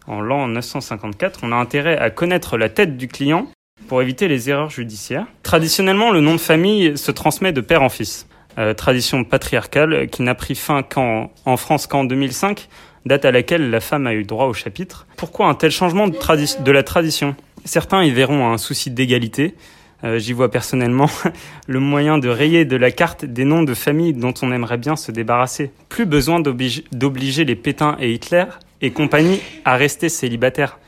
En 0.07 0.23
l'an 0.23 0.49
954, 0.49 1.40
on 1.42 1.52
a 1.52 1.57
intérêt 1.57 1.99
à 1.99 2.09
connaître 2.09 2.57
la 2.57 2.71
tête 2.71 2.97
du 2.97 3.09
client 3.09 3.49
pour 3.88 4.00
éviter 4.00 4.28
les 4.28 4.49
erreurs 4.49 4.71
judiciaires. 4.71 5.26
Traditionnellement, 5.42 6.11
le 6.11 6.21
nom 6.21 6.33
de 6.33 6.40
famille 6.40 6.97
se 6.97 7.11
transmet 7.11 7.52
de 7.52 7.61
père 7.61 7.83
en 7.83 7.88
fils. 7.88 8.27
Euh, 8.59 8.75
tradition 8.75 9.23
patriarcale 9.23 10.09
qui 10.09 10.23
n'a 10.23 10.35
pris 10.35 10.57
fin 10.57 10.83
qu'en 10.83 11.31
en 11.45 11.57
France 11.57 11.87
qu'en 11.87 12.03
2005, 12.03 12.69
date 13.07 13.25
à 13.25 13.31
laquelle 13.31 13.71
la 13.71 13.79
femme 13.79 14.09
a 14.09 14.15
eu 14.15 14.25
droit 14.25 14.47
au 14.47 14.53
chapitre. 14.53 15.07
Pourquoi 15.17 15.47
un 15.47 15.55
tel 15.55 15.71
changement 15.71 16.09
de, 16.09 16.71
la 16.73 16.83
tradition? 16.83 17.37
Certains 17.65 18.03
y 18.03 18.11
verront 18.11 18.53
un 18.53 18.59
souci 18.59 18.91
d'égalité. 18.91 19.55
Euh, 20.03 20.19
J'y 20.19 20.33
vois 20.33 20.50
personnellement 20.50 21.09
le 21.69 21.79
moyen 21.79 22.19
de 22.19 22.29
rayer 22.29 22.65
de 22.65 22.75
la 22.75 22.91
carte 22.91 23.25
des 23.25 23.45
noms 23.45 23.62
de 23.62 23.75
familles 23.75 24.15
dont 24.15 24.35
on 24.43 24.50
aimerait 24.50 24.77
bien 24.77 24.97
se 24.97 25.12
débarrasser. 25.12 25.71
Plus 25.88 26.07
besoin 26.07 26.41
d'oblige- 26.41 26.83
d'obliger 26.91 27.45
les 27.45 27.55
Pétain 27.57 27.97
et 28.00 28.12
Hitler 28.12 28.45
et 28.83 28.91
compagnie 28.91 29.41
à 29.65 29.77
rester 29.77 30.09
célibataires. 30.09 30.79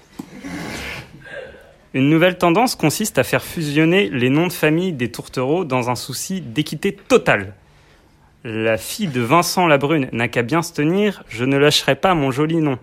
Une 1.94 2.08
nouvelle 2.08 2.36
tendance 2.38 2.74
consiste 2.74 3.18
à 3.18 3.24
faire 3.24 3.42
fusionner 3.44 4.10
les 4.10 4.30
noms 4.30 4.46
de 4.48 4.52
famille 4.52 4.92
des 4.92 5.10
tourtereaux 5.10 5.64
dans 5.64 5.88
un 5.88 5.96
souci 5.96 6.40
d'équité 6.40 6.96
totale. 7.08 7.54
La 8.42 8.78
fille 8.78 9.08
de 9.08 9.20
Vincent 9.20 9.66
Labrune 9.66 10.08
n'a 10.12 10.28
qu'à 10.28 10.40
bien 10.40 10.62
se 10.62 10.72
tenir, 10.72 11.24
je 11.28 11.44
ne 11.44 11.58
lâcherai 11.58 11.94
pas 11.94 12.14
mon 12.14 12.30
joli 12.30 12.56
nom. 12.56 12.78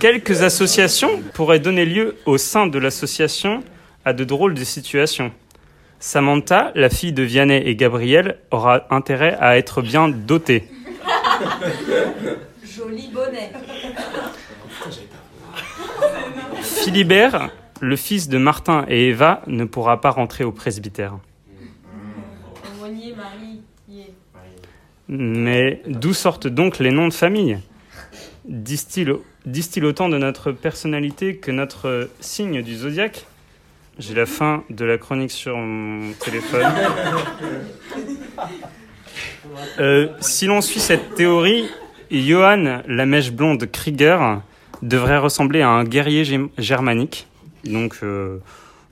Quelques 0.00 0.42
associations 0.42 1.22
pourraient 1.34 1.60
donner 1.60 1.84
lieu 1.84 2.16
au 2.26 2.36
sein 2.36 2.66
de 2.66 2.80
l'association 2.80 3.62
à 4.04 4.12
de 4.12 4.24
drôles 4.24 4.54
de 4.54 4.64
situations. 4.64 5.30
Samantha, 6.00 6.72
la 6.74 6.90
fille 6.90 7.12
de 7.12 7.22
Vianney 7.22 7.62
et 7.64 7.76
Gabriel, 7.76 8.38
aura 8.50 8.88
intérêt 8.90 9.36
à 9.38 9.56
être 9.56 9.82
bien 9.82 10.08
dotée. 10.08 10.68
Joli 12.64 13.08
bonnet. 13.14 13.52
Philibert, 16.60 17.50
le 17.82 17.96
fils 17.96 18.28
de 18.28 18.38
Martin 18.38 18.84
et 18.88 19.08
Eva, 19.08 19.42
ne 19.48 19.64
pourra 19.64 20.00
pas 20.00 20.10
rentrer 20.10 20.44
au 20.44 20.52
presbytère. 20.52 21.18
Mais 25.08 25.82
d'où 25.88 26.14
sortent 26.14 26.46
donc 26.46 26.78
les 26.78 26.92
noms 26.92 27.08
de 27.08 27.12
famille? 27.12 27.58
Disent-ils 28.44 29.84
autant 29.84 30.08
de 30.08 30.16
notre 30.16 30.52
personnalité 30.52 31.36
que 31.36 31.50
notre 31.50 32.08
signe 32.20 32.62
du 32.62 32.76
zodiaque? 32.76 33.26
J'ai 33.98 34.14
la 34.14 34.26
fin 34.26 34.62
de 34.70 34.84
la 34.84 34.96
chronique 34.96 35.32
sur 35.32 35.56
mon 35.56 36.12
téléphone. 36.12 36.72
Euh, 39.80 40.08
si 40.20 40.46
l'on 40.46 40.60
suit 40.60 40.80
cette 40.80 41.16
théorie, 41.16 41.68
Johann, 42.12 42.84
la 42.86 43.06
mèche 43.06 43.32
blonde 43.32 43.68
Krieger, 43.70 44.40
devrait 44.82 45.18
ressembler 45.18 45.62
à 45.62 45.68
un 45.68 45.82
guerrier 45.82 46.24
germanique. 46.58 47.26
Donc, 47.64 47.98
euh, 48.02 48.38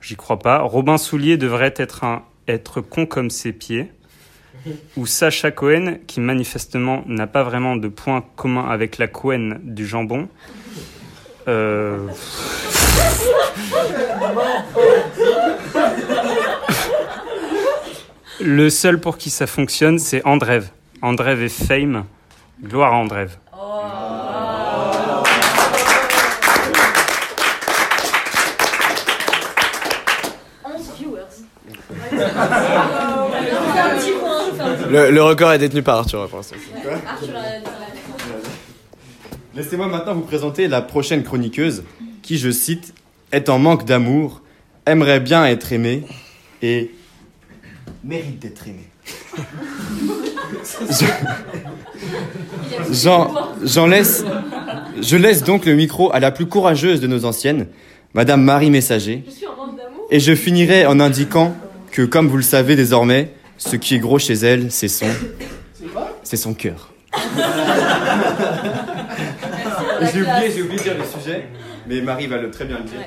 j'y 0.01 0.15
crois 0.15 0.39
pas. 0.39 0.59
Robin 0.59 0.97
Soulier 0.97 1.37
devrait 1.37 1.73
être, 1.77 2.03
un, 2.03 2.23
être 2.47 2.81
con 2.81 3.05
comme 3.05 3.29
ses 3.29 3.53
pieds 3.53 3.91
ou 4.95 5.05
Sacha 5.05 5.51
Cohen, 5.51 5.97
qui 6.07 6.19
manifestement 6.19 7.03
n'a 7.07 7.27
pas 7.27 7.43
vraiment 7.43 7.75
de 7.75 7.87
point 7.87 8.23
commun 8.35 8.69
avec 8.69 8.97
la 8.97 9.07
Cohen 9.07 9.57
du 9.63 9.87
jambon. 9.87 10.27
Euh, 11.47 12.07
Le 18.43 18.69
seul 18.71 18.99
pour 18.99 19.17
qui 19.17 19.29
ça 19.29 19.45
fonctionne, 19.45 19.99
c'est 19.99 20.25
Andrev. 20.25 20.69
Andrev 21.01 21.43
et 21.43 21.49
Fame. 21.49 22.05
Gloire 22.63 22.93
à 22.93 22.97
Andrev. 22.97 23.29
C'est 23.29 24.00
Le, 34.89 35.09
le 35.11 35.23
record 35.23 35.51
est 35.53 35.57
détenu 35.57 35.81
par 35.81 35.97
Arthur 35.99 36.27
pour 36.27 36.37
l'instant. 36.39 36.55
Laissez-moi 39.55 39.87
maintenant 39.87 40.13
vous 40.13 40.21
présenter 40.21 40.67
la 40.67 40.81
prochaine 40.81 41.23
chroniqueuse 41.23 41.83
qui, 42.21 42.37
je 42.37 42.51
cite, 42.51 42.93
est 43.31 43.49
en 43.49 43.59
manque 43.59 43.85
d'amour, 43.85 44.41
aimerait 44.85 45.19
bien 45.19 45.45
être 45.45 45.71
aimée 45.73 46.03
et 46.61 46.91
mérite 48.03 48.39
d'être 48.39 48.67
aimée. 48.67 48.87
Je- 50.91 51.05
J'en 53.63 53.87
laisse, 53.87 54.23
je 55.01 55.17
laisse 55.17 55.43
donc 55.43 55.65
le 55.65 55.75
micro 55.75 56.13
à 56.13 56.19
la 56.19 56.31
plus 56.31 56.45
courageuse 56.45 56.99
de 57.01 57.07
nos 57.07 57.25
anciennes, 57.25 57.67
Madame 58.13 58.41
Marie 58.43 58.69
Messager, 58.69 59.23
Je 59.25 59.31
suis 59.31 59.47
en 59.47 59.55
manque 59.55 59.77
d'amour. 59.77 60.07
et 60.09 60.19
je 60.19 60.35
finirai 60.35 60.85
en 60.85 60.99
indiquant 60.99 61.55
que, 61.91 62.03
comme 62.03 62.27
vous 62.27 62.37
le 62.37 62.43
savez 62.43 62.75
désormais, 62.75 63.33
ce 63.57 63.75
qui 63.75 63.95
est 63.95 63.99
gros 63.99 64.19
chez 64.19 64.33
elle, 64.33 64.71
c'est 64.71 64.87
son, 64.87 65.07
c'est 66.23 66.37
son 66.37 66.53
cœur. 66.53 66.93
J'ai 70.13 70.21
oublié, 70.21 70.51
j'ai 70.55 70.61
oublié 70.63 70.77
de 70.79 70.83
dire 70.83 70.97
le 70.97 71.03
sujet, 71.19 71.47
mais 71.87 72.01
Marie 72.01 72.25
va 72.27 72.37
le 72.37 72.49
très 72.49 72.65
bien 72.65 72.77
le 72.79 72.83
dire. 72.85 72.99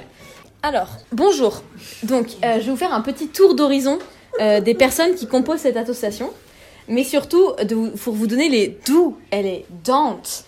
Alors, 0.62 0.88
bonjour. 1.12 1.62
Donc, 2.04 2.28
euh, 2.44 2.54
je 2.60 2.66
vais 2.66 2.70
vous 2.70 2.76
faire 2.76 2.92
un 2.94 3.00
petit 3.00 3.26
tour 3.28 3.54
d'horizon 3.56 3.98
euh, 4.40 4.60
des 4.60 4.74
personnes 4.74 5.14
qui 5.16 5.26
composent 5.26 5.58
cette 5.60 5.76
association, 5.76 6.30
mais 6.88 7.02
surtout 7.02 7.52
de 7.68 7.74
vous- 7.74 7.90
pour 7.90 8.14
vous 8.14 8.26
donner 8.28 8.48
les 8.48 8.78
do 8.86 9.18
et 9.32 9.42
les 9.42 9.64
don't, 9.84 10.44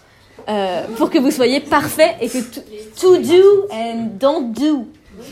euh, 0.48 0.82
pour 0.96 1.10
que 1.10 1.18
vous 1.18 1.30
soyez 1.32 1.58
parfait 1.60 2.14
et 2.20 2.28
que 2.28 2.38
to, 2.38 2.60
to 3.00 3.16
do 3.18 3.66
and 3.72 4.10
don't 4.20 4.52
do. 4.52 4.86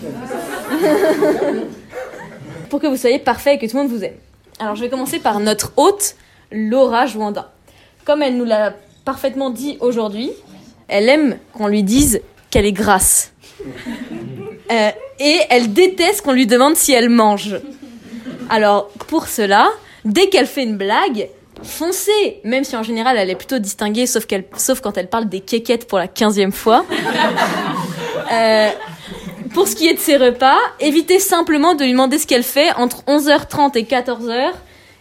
pour 2.69 2.81
que 2.81 2.87
vous 2.87 2.97
soyez 2.97 3.19
parfait 3.19 3.55
et 3.55 3.59
que 3.59 3.67
tout 3.67 3.77
le 3.77 3.83
monde 3.83 3.93
vous 3.93 4.05
aime. 4.05 4.17
Alors, 4.59 4.77
je 4.77 4.83
vais 4.83 4.89
commencer 4.89 5.19
par 5.19 5.41
notre 5.41 5.73
hôte, 5.77 6.17
Laura 6.51 7.07
Jouanda. 7.07 7.53
Comme 8.05 8.23
elle 8.23 8.37
nous 8.37 8.45
l'a 8.45 8.75
parfaitement 9.05 9.51
dit 9.51 9.77
aujourd'hui, 9.81 10.31
elle 10.89 11.09
aime 11.09 11.39
qu'on 11.53 11.67
lui 11.67 11.83
dise 11.83 12.21
qu'elle 12.51 12.67
est 12.67 12.73
grasse. 12.73 13.33
Euh, 14.73 14.91
et 15.21 15.41
elle 15.51 15.75
déteste 15.75 16.23
qu'on 16.23 16.33
lui 16.33 16.47
demande 16.47 16.75
si 16.75 16.93
elle 16.93 17.11
mange. 17.11 17.61
Alors, 18.49 18.89
pour 19.09 19.29
cela, 19.29 19.69
dès 20.07 20.31
qu'elle 20.31 20.47
fait 20.47 20.63
une 20.63 20.79
blague, 20.79 21.29
foncée, 21.63 22.41
même 22.45 22.65
si 22.65 22.77
en 22.77 22.83
général 22.83 23.17
elle 23.17 23.31
est 23.31 23.35
plutôt 23.35 23.59
distinguée, 23.59 24.07
sauf, 24.07 24.27
qu'elle, 24.27 24.45
sauf 24.57 24.81
quand 24.81 24.97
elle 24.97 25.09
parle 25.09 25.29
des 25.29 25.41
quéquettes 25.41 25.87
pour 25.87 25.99
la 25.99 26.09
quinzième 26.09 26.53
fois. 26.53 26.85
Euh, 28.33 28.71
pour 29.55 29.69
ce 29.69 29.77
qui 29.77 29.87
est 29.87 29.95
de 29.95 30.01
ses 30.01 30.17
repas, 30.17 30.59
évitez 30.81 31.21
simplement 31.21 31.75
de 31.75 31.85
lui 31.85 31.93
demander 31.93 32.19
ce 32.19 32.27
qu'elle 32.27 32.43
fait 32.43 32.73
entre 32.73 33.05
11h30 33.05 33.79
et 33.79 33.85
14h 33.85 34.51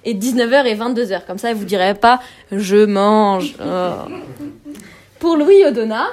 et 0.06 0.14
19h 0.14 0.66
et 0.68 0.76
22h. 0.76 1.26
Comme 1.26 1.40
ça, 1.40 1.50
elle 1.50 1.58
vous 1.58 1.66
dirait 1.66 1.96
pas 1.96 2.22
je 2.52 2.86
mange. 2.86 3.56
Oh. 3.60 4.10
Pour 5.20 5.38
Louis 5.38 5.66
Odona, 5.66 6.06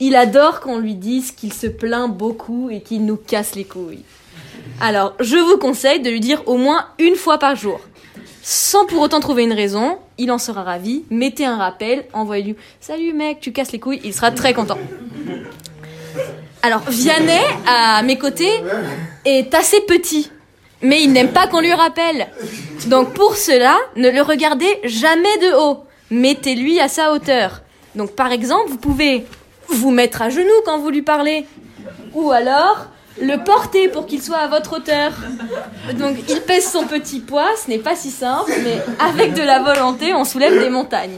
il 0.00 0.14
adore 0.16 0.60
qu'on 0.60 0.78
lui 0.78 0.94
dise 0.94 1.32
qu'il 1.32 1.52
se 1.52 1.66
plaint 1.66 2.12
beaucoup 2.12 2.68
et 2.70 2.82
qu'il 2.82 3.06
nous 3.06 3.16
casse 3.16 3.54
les 3.54 3.64
couilles. 3.64 4.04
Alors, 4.80 5.14
je 5.20 5.36
vous 5.36 5.56
conseille 5.56 6.00
de 6.00 6.10
lui 6.10 6.20
dire 6.20 6.42
au 6.46 6.58
moins 6.58 6.86
une 6.98 7.16
fois 7.16 7.38
par 7.38 7.56
jour. 7.56 7.80
Sans 8.42 8.84
pour 8.84 9.00
autant 9.00 9.20
trouver 9.20 9.44
une 9.44 9.52
raison, 9.52 9.98
il 10.18 10.30
en 10.30 10.38
sera 10.38 10.62
ravi. 10.62 11.04
Mettez 11.08 11.46
un 11.46 11.56
rappel, 11.56 12.04
envoyez-lui 12.12 12.56
Salut 12.80 13.14
mec, 13.14 13.40
tu 13.40 13.52
casses 13.52 13.72
les 13.72 13.80
couilles, 13.80 14.00
il 14.04 14.12
sera 14.12 14.30
très 14.30 14.52
content. 14.52 14.78
Alors, 16.64 16.82
Vianney, 16.88 17.40
à 17.66 18.02
mes 18.02 18.16
côtés, 18.18 18.62
est 19.24 19.52
assez 19.52 19.80
petit, 19.80 20.30
mais 20.80 21.02
il 21.02 21.12
n'aime 21.12 21.32
pas 21.32 21.48
qu'on 21.48 21.60
lui 21.60 21.72
rappelle. 21.74 22.28
Donc, 22.86 23.14
pour 23.14 23.36
cela, 23.36 23.76
ne 23.96 24.08
le 24.08 24.22
regardez 24.22 24.78
jamais 24.84 25.38
de 25.38 25.56
haut. 25.58 25.84
Mettez-lui 26.10 26.78
à 26.78 26.86
sa 26.86 27.12
hauteur. 27.12 27.62
Donc, 27.96 28.12
par 28.12 28.30
exemple, 28.30 28.70
vous 28.70 28.76
pouvez 28.76 29.26
vous 29.68 29.90
mettre 29.90 30.22
à 30.22 30.30
genoux 30.30 30.62
quand 30.64 30.78
vous 30.78 30.90
lui 30.90 31.02
parlez. 31.02 31.46
Ou 32.14 32.30
alors, 32.30 32.86
le 33.20 33.42
porter 33.44 33.88
pour 33.88 34.06
qu'il 34.06 34.22
soit 34.22 34.38
à 34.38 34.48
votre 34.48 34.76
hauteur. 34.76 35.12
Donc, 35.98 36.16
il 36.28 36.40
pèse 36.40 36.70
son 36.70 36.86
petit 36.86 37.20
poids, 37.20 37.48
ce 37.62 37.70
n'est 37.70 37.78
pas 37.78 37.96
si 37.96 38.10
simple, 38.10 38.52
mais 38.64 38.82
avec 38.98 39.34
de 39.34 39.42
la 39.42 39.60
volonté, 39.60 40.14
on 40.14 40.24
soulève 40.24 40.58
des 40.58 40.70
montagnes. 40.70 41.16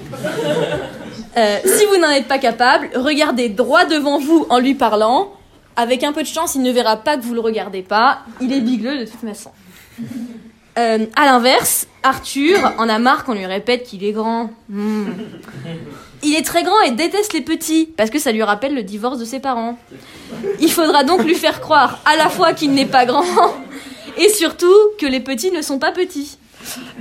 Euh, 1.36 1.58
si 1.64 1.84
vous 1.86 2.00
n'en 2.00 2.10
êtes 2.10 2.28
pas 2.28 2.38
capable, 2.38 2.90
regardez 2.94 3.48
droit 3.48 3.84
devant 3.84 4.18
vous 4.18 4.46
en 4.50 4.58
lui 4.58 4.74
parlant. 4.74 5.32
Avec 5.76 6.04
un 6.04 6.12
peu 6.12 6.22
de 6.22 6.28
chance, 6.28 6.54
il 6.54 6.62
ne 6.62 6.70
verra 6.70 6.96
pas 6.96 7.16
que 7.16 7.22
vous 7.22 7.34
le 7.34 7.40
regardez 7.40 7.82
pas. 7.82 8.20
Il 8.40 8.52
est 8.52 8.60
bigleux 8.60 8.98
de 8.98 9.04
toute 9.04 9.20
façon. 9.20 9.50
Euh, 10.78 11.06
à 11.16 11.24
l'inverse, 11.26 11.86
Arthur 12.02 12.58
en 12.78 12.88
a 12.88 12.98
marre 12.98 13.24
qu'on 13.24 13.34
lui 13.34 13.46
répète 13.46 13.84
qu'il 13.84 14.04
est 14.04 14.12
grand. 14.12 14.50
Hmm. 14.68 15.06
Il 16.24 16.34
est 16.34 16.42
très 16.42 16.62
grand 16.62 16.80
et 16.80 16.90
déteste 16.90 17.32
les 17.34 17.42
petits 17.42 17.86
parce 17.96 18.10
que 18.10 18.18
ça 18.18 18.32
lui 18.32 18.42
rappelle 18.42 18.74
le 18.74 18.82
divorce 18.82 19.18
de 19.18 19.24
ses 19.24 19.40
parents. 19.40 19.78
Il 20.60 20.70
faudra 20.72 21.04
donc 21.04 21.22
lui 21.24 21.34
faire 21.34 21.60
croire 21.60 22.00
à 22.06 22.16
la 22.16 22.28
fois 22.28 22.54
qu'il 22.54 22.72
n'est 22.72 22.86
pas 22.86 23.04
grand 23.06 23.24
et 24.16 24.28
surtout 24.30 24.74
que 24.98 25.06
les 25.06 25.20
petits 25.20 25.50
ne 25.52 25.60
sont 25.62 25.78
pas 25.78 25.92
petits. 25.92 26.38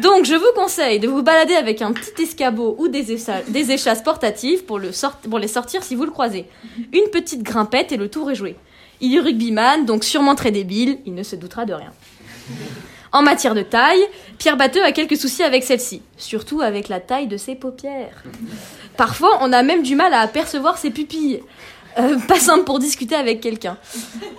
Donc, 0.01 0.25
je 0.25 0.35
vous 0.35 0.51
conseille 0.55 0.99
de 0.99 1.07
vous 1.07 1.23
balader 1.23 1.53
avec 1.55 1.81
un 1.81 1.93
petit 1.93 2.23
escabeau 2.23 2.75
ou 2.79 2.89
des, 2.89 3.15
écha- 3.15 3.43
des 3.47 3.71
échasses 3.71 4.03
portatives 4.03 4.65
pour 4.65 4.77
les 4.77 5.47
sortir 5.47 5.83
si 5.83 5.95
vous 5.95 6.03
le 6.03 6.11
croisez. 6.11 6.45
Une 6.91 7.09
petite 7.11 7.43
grimpette 7.43 7.93
et 7.93 7.97
le 7.97 8.09
tour 8.09 8.29
est 8.29 8.35
joué. 8.35 8.57
Il 8.99 9.15
est 9.15 9.21
rugbyman, 9.21 9.85
donc 9.85 10.03
sûrement 10.03 10.35
très 10.35 10.51
débile, 10.51 10.99
il 11.05 11.15
ne 11.15 11.23
se 11.23 11.37
doutera 11.37 11.63
de 11.65 11.73
rien. 11.73 11.93
En 13.13 13.21
matière 13.21 13.53
de 13.55 13.61
taille, 13.61 14.03
Pierre 14.37 14.57
Batteux 14.57 14.83
a 14.83 14.91
quelques 14.91 15.15
soucis 15.17 15.43
avec 15.43 15.63
celle-ci, 15.63 16.01
surtout 16.17 16.59
avec 16.61 16.89
la 16.89 16.99
taille 16.99 17.27
de 17.27 17.37
ses 17.37 17.55
paupières. 17.55 18.23
Parfois, 18.97 19.39
on 19.41 19.51
a 19.53 19.63
même 19.63 19.83
du 19.83 19.95
mal 19.95 20.13
à 20.13 20.19
apercevoir 20.19 20.77
ses 20.77 20.91
pupilles. 20.91 21.41
Euh, 21.99 22.17
pas 22.27 22.39
simple 22.39 22.63
pour 22.63 22.79
discuter 22.79 23.15
avec 23.15 23.41
quelqu'un. 23.41 23.77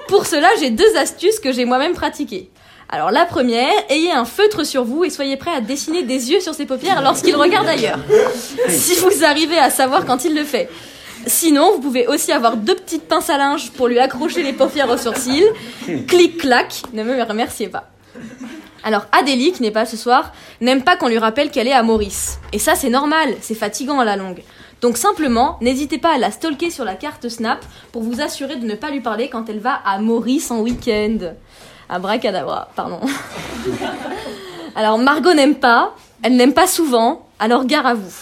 Pour 0.08 0.26
cela, 0.26 0.48
j'ai 0.60 0.70
deux 0.70 0.96
astuces 0.96 1.38
que 1.38 1.52
j'ai 1.52 1.64
moi-même 1.64 1.94
pratiquées. 1.94 2.50
Alors 2.88 3.10
la 3.10 3.24
première, 3.24 3.72
ayez 3.88 4.12
un 4.12 4.24
feutre 4.24 4.64
sur 4.64 4.84
vous 4.84 5.04
et 5.04 5.10
soyez 5.10 5.36
prêt 5.36 5.52
à 5.56 5.60
dessiner 5.60 6.02
des 6.02 6.30
yeux 6.30 6.40
sur 6.40 6.54
ses 6.54 6.66
paupières 6.66 7.02
lorsqu'il 7.02 7.34
regarde 7.34 7.66
ailleurs. 7.66 7.98
Si 8.68 8.94
vous 8.96 9.24
arrivez 9.24 9.58
à 9.58 9.70
savoir 9.70 10.04
quand 10.04 10.24
il 10.24 10.34
le 10.34 10.44
fait. 10.44 10.68
Sinon, 11.26 11.72
vous 11.72 11.80
pouvez 11.80 12.06
aussi 12.06 12.32
avoir 12.32 12.56
deux 12.56 12.74
petites 12.74 13.08
pinces 13.08 13.30
à 13.30 13.38
linge 13.38 13.70
pour 13.70 13.88
lui 13.88 13.98
accrocher 13.98 14.42
les 14.42 14.52
paupières 14.52 14.90
aux 14.90 14.98
sourcils. 14.98 15.46
Clic-clac, 16.06 16.82
ne 16.92 17.02
me 17.02 17.22
remerciez 17.22 17.68
pas. 17.68 17.90
Alors 18.84 19.06
Adélie, 19.12 19.52
qui 19.52 19.62
n'est 19.62 19.70
pas 19.70 19.86
ce 19.86 19.96
soir, 19.96 20.32
n'aime 20.60 20.84
pas 20.84 20.96
qu'on 20.96 21.08
lui 21.08 21.18
rappelle 21.18 21.50
qu'elle 21.50 21.66
est 21.66 21.72
à 21.72 21.82
Maurice. 21.82 22.38
Et 22.52 22.58
ça, 22.58 22.74
c'est 22.74 22.90
normal, 22.90 23.34
c'est 23.40 23.54
fatigant 23.54 23.98
à 23.98 24.04
la 24.04 24.16
longue. 24.16 24.42
Donc 24.82 24.98
simplement, 24.98 25.56
n'hésitez 25.62 25.96
pas 25.96 26.14
à 26.14 26.18
la 26.18 26.30
stalker 26.30 26.68
sur 26.68 26.84
la 26.84 26.94
carte 26.94 27.30
Snap 27.30 27.64
pour 27.92 28.02
vous 28.02 28.20
assurer 28.20 28.56
de 28.56 28.66
ne 28.66 28.74
pas 28.74 28.90
lui 28.90 29.00
parler 29.00 29.30
quand 29.30 29.48
elle 29.48 29.60
va 29.60 29.80
à 29.86 29.98
Maurice 29.98 30.50
en 30.50 30.60
week-end. 30.60 31.16
Abracadabra, 31.88 32.68
pardon. 32.76 33.00
Alors 34.76 34.98
Margot 34.98 35.32
n'aime 35.32 35.54
pas, 35.54 35.94
elle 36.22 36.36
n'aime 36.36 36.52
pas 36.52 36.66
souvent, 36.66 37.26
alors 37.38 37.64
gare 37.64 37.86
à 37.86 37.94
vous. 37.94 38.12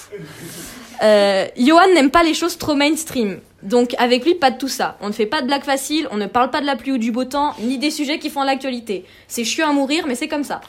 Euh, 1.03 1.47
Johan 1.57 1.93
n'aime 1.95 2.11
pas 2.11 2.23
les 2.23 2.35
choses 2.35 2.59
trop 2.59 2.75
mainstream. 2.75 3.39
Donc 3.63 3.95
avec 3.99 4.25
lui, 4.25 4.35
pas 4.35 4.51
de 4.51 4.59
tout 4.59 4.69
ça. 4.69 4.97
On 5.01 5.09
ne 5.09 5.13
fait 5.13 5.27
pas 5.27 5.41
de 5.41 5.47
blagues 5.47 5.65
faciles, 5.65 6.09
on 6.11 6.17
ne 6.17 6.27
parle 6.27 6.51
pas 6.51 6.61
de 6.61 6.67
la 6.67 6.77
pluie 6.77 6.93
ou 6.93 6.99
du 6.99 7.13
beau 7.13 7.25
temps, 7.25 7.55
ni 7.61 7.79
des 7.79 7.91
sujets 7.91 8.19
qui 8.19 8.29
font 8.29 8.43
l'actualité. 8.43 9.05
C'est 9.29 9.45
chiant 9.45 9.71
à 9.71 9.73
mourir, 9.73 10.05
mais 10.07 10.15
c'est 10.15 10.29
comme 10.29 10.45
ça. 10.45 10.61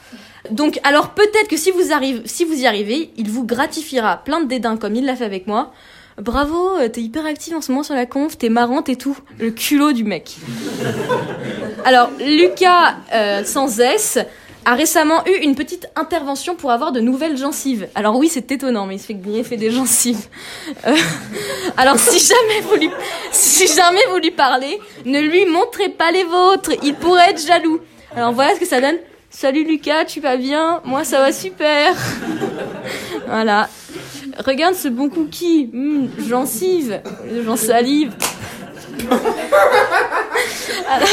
Donc 0.52 0.80
alors 0.84 1.10
peut-être 1.10 1.48
que 1.48 1.58
si 1.58 1.72
vous, 1.72 1.92
arrive, 1.92 2.22
si 2.26 2.46
vous 2.46 2.54
y 2.54 2.68
arrivez, 2.68 3.12
il 3.18 3.30
vous 3.30 3.46
gratifiera 3.46 4.18
plein 4.18 4.42
de 4.42 4.46
dédain 4.46 4.78
comme 4.78 4.96
il 4.96 5.06
l'a 5.06 5.16
fait 5.16 5.26
avec 5.26 5.48
moi. 5.48 5.72
Bravo, 6.22 6.78
euh, 6.78 6.90
t'es 6.90 7.02
hyper 7.02 7.26
active 7.26 7.56
en 7.56 7.62
ce 7.62 7.72
moment 7.72 7.82
sur 7.82 7.96
la 7.96 8.06
conf, 8.06 8.38
t'es 8.38 8.50
marrante 8.50 8.88
et 8.90 8.96
tout. 8.96 9.18
Le 9.40 9.50
culot 9.50 9.94
du 9.94 10.04
mec. 10.04 10.36
Alors 11.86 12.12
Lucas, 12.20 12.98
euh, 13.14 13.44
sans 13.44 13.80
S, 13.80 14.20
a 14.66 14.76
récemment 14.76 15.24
eu 15.26 15.44
une 15.44 15.56
petite 15.56 15.88
intervention 15.96 16.56
pour 16.56 16.72
avoir 16.72 16.92
de 16.92 17.00
nouvelles 17.00 17.38
gencives. 17.38 17.88
Alors 17.96 18.16
oui, 18.16 18.30
c'est 18.30 18.52
étonnant, 18.52 18.86
mais 18.86 18.96
il 18.96 19.00
se 19.00 19.08
fait 19.08 19.14
greffer 19.14 19.58
des 19.58 19.72
gencives. 19.72 20.28
Euh, 20.88 20.96
alors 21.78 21.98
si 21.98 22.20
jamais 22.20 22.62
vous 22.62 22.76
lui, 22.76 22.90
si 23.32 23.68
jamais 23.68 24.02
vous 24.12 24.18
lui 24.18 24.32
parlez, 24.32 24.80
ne 25.06 25.20
lui 25.20 25.46
montrez 25.46 25.90
pas 25.90 26.12
les 26.12 26.24
vôtres. 26.24 26.72
Il 26.84 26.96
pourrait 26.96 27.32
être 27.32 27.46
jaloux. 27.46 27.80
Alors 28.16 28.32
voilà 28.32 28.56
ce 28.56 28.60
que 28.60 28.66
ça 28.66 28.82
donne. 28.82 28.98
Salut 29.30 29.64
Lucas, 29.64 30.06
tu 30.06 30.20
vas 30.20 30.38
bien? 30.38 30.82
Moi 30.86 31.04
ça 31.04 31.20
va 31.20 31.32
super. 31.32 31.96
voilà. 33.28 33.70
Regarde 34.46 34.76
ce 34.76 34.88
bon 34.88 35.10
cookie. 35.10 35.70
Hum, 35.74 36.10
gencive. 36.28 37.02
J'en 37.46 37.56
salive. 37.56 38.14
Alors, 40.94 41.10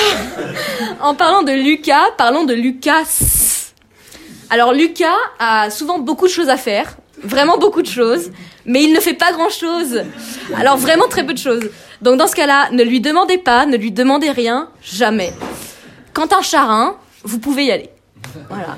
en 1.00 1.14
parlant 1.14 1.42
de 1.42 1.52
Lucas, 1.52 2.10
parlons 2.16 2.44
de 2.44 2.54
Lucas. 2.54 3.06
Alors 4.50 4.72
Lucas 4.72 5.16
a 5.38 5.70
souvent 5.70 5.98
beaucoup 5.98 6.26
de 6.26 6.32
choses 6.32 6.48
à 6.48 6.56
faire, 6.56 6.96
vraiment 7.22 7.56
beaucoup 7.56 7.82
de 7.82 7.86
choses, 7.86 8.30
mais 8.66 8.82
il 8.82 8.92
ne 8.92 9.00
fait 9.00 9.14
pas 9.14 9.32
grand-chose. 9.32 10.02
Alors 10.56 10.76
vraiment 10.76 11.08
très 11.08 11.24
peu 11.24 11.32
de 11.32 11.38
choses. 11.38 11.70
Donc 12.02 12.18
dans 12.18 12.26
ce 12.26 12.34
cas-là, 12.34 12.68
ne 12.72 12.82
lui 12.82 13.00
demandez 13.00 13.38
pas, 13.38 13.64
ne 13.64 13.76
lui 13.76 13.92
demandez 13.92 14.30
rien, 14.30 14.68
jamais. 14.82 15.32
Quentin 16.12 16.42
Charin, 16.42 16.96
vous 17.22 17.38
pouvez 17.38 17.66
y 17.66 17.70
aller. 17.70 17.90
Voilà. 18.48 18.76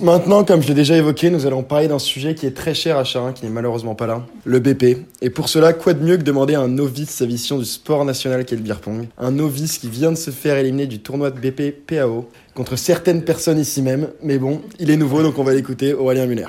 Maintenant, 0.00 0.44
comme 0.44 0.62
je 0.62 0.68
l'ai 0.68 0.74
déjà 0.74 0.96
évoqué, 0.96 1.28
nous 1.28 1.44
allons 1.44 1.64
parler 1.64 1.88
d'un 1.88 1.98
sujet 1.98 2.36
qui 2.36 2.46
est 2.46 2.56
très 2.56 2.72
cher 2.72 2.96
à 2.96 3.02
Charin, 3.02 3.32
qui 3.32 3.44
n'est 3.44 3.50
malheureusement 3.50 3.96
pas 3.96 4.06
là, 4.06 4.22
le 4.44 4.60
BP. 4.60 5.04
Et 5.22 5.28
pour 5.28 5.48
cela, 5.48 5.72
quoi 5.72 5.92
de 5.92 6.04
mieux 6.04 6.16
que 6.16 6.22
demander 6.22 6.54
à 6.54 6.60
un 6.60 6.68
novice 6.68 7.10
sa 7.10 7.26
vision 7.26 7.58
du 7.58 7.64
sport 7.64 8.04
national 8.04 8.44
qu'est 8.44 8.54
le 8.54 8.62
beer 8.62 8.78
pong? 8.80 9.08
Un 9.18 9.32
novice 9.32 9.78
qui 9.78 9.88
vient 9.88 10.12
de 10.12 10.16
se 10.16 10.30
faire 10.30 10.56
éliminer 10.56 10.86
du 10.86 11.00
tournoi 11.00 11.32
de 11.32 11.40
BP 11.40 11.84
PAO 11.84 12.28
contre 12.54 12.76
certaines 12.76 13.24
personnes 13.24 13.58
ici 13.58 13.82
même. 13.82 14.06
Mais 14.22 14.38
bon, 14.38 14.60
il 14.78 14.92
est 14.92 14.96
nouveau, 14.96 15.20
donc 15.24 15.36
on 15.36 15.42
va 15.42 15.52
l'écouter, 15.52 15.94
Aurélien 15.94 16.26
Muller. 16.26 16.46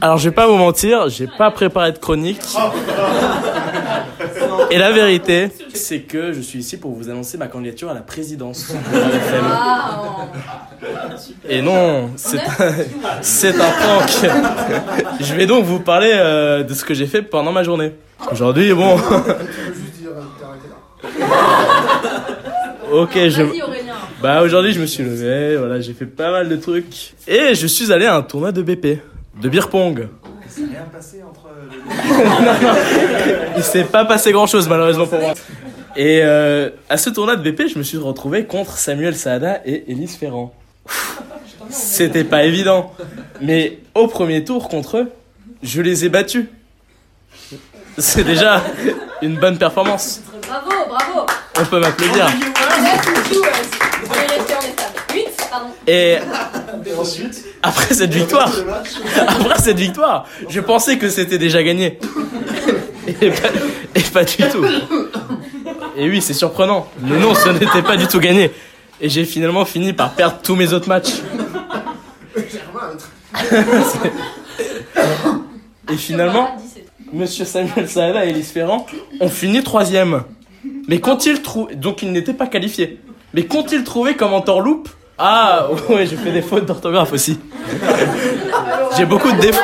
Alors 0.00 0.18
je 0.18 0.28
vais 0.28 0.34
pas 0.34 0.48
vous 0.48 0.56
mentir, 0.56 1.08
j'ai 1.08 1.28
pas 1.38 1.52
préparé 1.52 1.92
de 1.92 1.98
chronique. 1.98 2.42
Et 4.74 4.78
la 4.78 4.90
vérité, 4.90 5.50
c'est 5.72 6.00
que 6.00 6.32
je 6.32 6.40
suis 6.40 6.58
ici 6.58 6.78
pour 6.78 6.90
vous 6.94 7.08
annoncer 7.08 7.38
ma 7.38 7.46
candidature 7.46 7.90
à 7.90 7.94
la 7.94 8.00
présidence 8.00 8.72
de 8.72 8.98
la 8.98 9.06
FM. 9.06 9.44
Et 11.48 11.62
non, 11.62 12.10
c'est 12.16 12.40
un, 12.40 12.74
c'est 13.22 13.54
un 13.54 13.70
prank. 13.70 14.10
Je 15.20 15.32
vais 15.34 15.46
donc 15.46 15.64
vous 15.64 15.78
parler 15.78 16.10
euh, 16.12 16.64
de 16.64 16.74
ce 16.74 16.84
que 16.84 16.92
j'ai 16.92 17.06
fait 17.06 17.22
pendant 17.22 17.52
ma 17.52 17.62
journée. 17.62 17.92
Aujourd'hui, 18.32 18.72
bon. 18.72 18.96
Ok, 22.90 23.12
je. 23.14 23.42
Bah 24.20 24.42
aujourd'hui 24.42 24.72
je 24.72 24.80
me 24.80 24.86
suis 24.86 25.04
levé, 25.04 25.56
voilà, 25.56 25.80
j'ai 25.80 25.92
fait 25.92 26.06
pas 26.06 26.32
mal 26.32 26.48
de 26.48 26.56
trucs. 26.56 27.14
Et 27.28 27.54
je 27.54 27.66
suis 27.68 27.92
allé 27.92 28.06
à 28.06 28.16
un 28.16 28.22
tournoi 28.22 28.50
de 28.50 28.62
BP, 28.62 28.98
de 29.40 29.48
beer 29.48 29.68
pong. 29.68 30.08
Il 33.56 33.62
s'est 33.62 33.84
pas 33.84 34.04
passé 34.04 34.32
grand 34.32 34.46
chose 34.46 34.68
malheureusement 34.68 35.06
pour 35.06 35.20
moi. 35.20 35.34
Et 35.96 36.20
euh, 36.22 36.70
à 36.88 36.96
ce 36.96 37.10
tournoi 37.10 37.36
de 37.36 37.48
BP, 37.48 37.68
je 37.72 37.78
me 37.78 37.84
suis 37.84 37.98
retrouvé 37.98 38.46
contre 38.46 38.78
Samuel 38.78 39.14
Saada 39.14 39.60
et 39.64 39.84
Elise 39.90 40.16
Ferrand. 40.16 40.52
C'était 41.70 42.24
pas 42.24 42.44
évident. 42.44 42.92
Mais 43.40 43.78
au 43.94 44.08
premier 44.08 44.44
tour 44.44 44.68
contre 44.68 44.98
eux, 44.98 45.12
je 45.62 45.80
les 45.82 46.04
ai 46.04 46.08
battus. 46.08 46.46
c'est 47.98 48.24
déjà 48.24 48.62
une 49.22 49.36
bonne 49.36 49.58
performance. 49.58 50.20
Bravo, 50.46 50.70
bravo. 50.88 51.26
On 51.60 51.64
peut 51.64 51.80
m'applaudir. 51.80 52.26
Là, 52.26 52.32
tu 53.28 53.36
joues, 57.64 57.64
on 57.64 57.64
est 57.64 57.64
resté 57.64 57.64
en 57.64 57.64
état. 57.64 57.64
8, 57.64 57.64
pardon. 57.64 57.64
Et 57.64 57.64
après 57.64 57.94
cette 57.94 58.14
victoire, 58.14 58.50
après 59.28 59.58
cette 59.58 59.78
victoire, 59.78 60.26
je 60.48 60.60
pensais 60.60 60.98
que 60.98 61.08
c'était 61.08 61.38
déjà 61.38 61.62
gagné. 61.62 61.98
Et 63.06 63.30
pas, 63.30 63.48
et 63.94 64.00
pas 64.00 64.24
du 64.24 64.36
tout. 64.36 64.64
Et 65.96 66.08
oui, 66.08 66.22
c'est 66.22 66.34
surprenant. 66.34 66.88
Mais 67.00 67.18
non, 67.18 67.34
ce 67.34 67.48
n'était 67.50 67.82
pas 67.82 67.96
du 67.96 68.06
tout 68.06 68.18
gagné. 68.18 68.50
Et 69.00 69.08
j'ai 69.08 69.24
finalement 69.24 69.64
fini 69.64 69.92
par 69.92 70.12
perdre 70.12 70.38
tous 70.42 70.56
mes 70.56 70.72
autres 70.72 70.88
matchs. 70.88 71.14
Et 75.92 75.96
finalement, 75.96 76.56
Monsieur 77.12 77.44
Samuel 77.44 77.88
Saada 77.88 78.24
et 78.24 78.30
Elise 78.30 78.50
Ferrand 78.50 78.86
ont 79.20 79.28
fini 79.28 79.62
troisième. 79.62 80.22
Mais 80.88 80.98
qu'ont-ils 80.98 81.42
trouvé 81.42 81.74
Donc 81.74 82.02
ils 82.02 82.10
n'étaient 82.10 82.34
pas 82.34 82.46
qualifiés. 82.46 83.00
Mais 83.34 83.44
qu'ont-ils 83.44 83.84
trouvé 83.84 84.16
comme 84.16 84.32
entourloupe 84.32 84.88
Ah, 85.18 85.68
ouais, 85.88 86.06
je 86.06 86.16
fais 86.16 86.32
des 86.32 86.42
fautes 86.42 86.66
d'orthographe 86.66 87.12
aussi. 87.12 87.38
J'ai 88.96 89.04
beaucoup 89.04 89.30
de 89.30 89.40
défauts. 89.40 89.62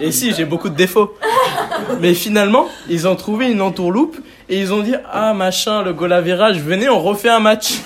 Et 0.00 0.12
si, 0.12 0.34
j'ai 0.34 0.44
beaucoup 0.44 0.68
de 0.68 0.74
défauts. 0.74 1.16
Mais 2.00 2.14
finalement, 2.14 2.66
ils 2.88 3.06
ont 3.06 3.14
trouvé 3.14 3.50
une 3.50 3.60
entourloupe 3.60 4.16
et 4.48 4.58
ils 4.58 4.72
ont 4.72 4.80
dit 4.80 4.94
Ah, 5.10 5.32
machin, 5.32 5.82
le 5.82 5.92
goal 5.92 6.18
virage, 6.22 6.58
venez, 6.58 6.88
on 6.88 7.00
refait 7.00 7.28
un 7.28 7.40
match. 7.40 7.80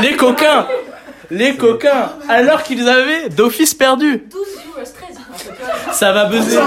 Les 0.00 0.16
coquins 0.16 0.66
Les 1.30 1.56
coquins 1.56 2.12
Alors 2.28 2.62
qu'ils 2.62 2.88
avaient 2.88 3.28
d'office 3.28 3.74
perdu 3.74 4.24
12 4.30 4.46
viewers, 4.64 4.90
13. 4.92 5.18
Ça 5.92 6.12
va 6.12 6.24
buzzer 6.26 6.58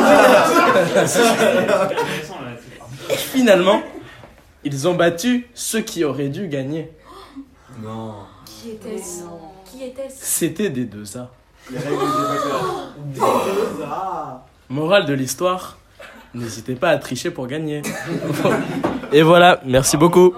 Et 3.10 3.16
finalement, 3.16 3.82
ils 4.64 4.88
ont 4.88 4.96
battu 4.96 5.48
ceux 5.54 5.82
qui 5.82 6.04
auraient 6.04 6.30
dû 6.30 6.48
gagner. 6.48 6.92
Qui 8.46 8.72
était-ce? 8.72 9.24
Qui 9.66 9.84
était-ce? 9.84 10.16
C'était 10.20 10.70
des 10.70 10.86
deux 10.86 11.18
A. 11.18 11.32
Morale 14.70 15.06
de 15.06 15.14
l'histoire, 15.14 15.78
n'hésitez 16.34 16.76
pas 16.76 16.90
à 16.90 16.98
tricher 16.98 17.32
pour 17.32 17.48
gagner. 17.48 17.82
Et 19.12 19.22
voilà, 19.24 19.60
merci 19.66 19.98
beaucoup. 19.98 20.34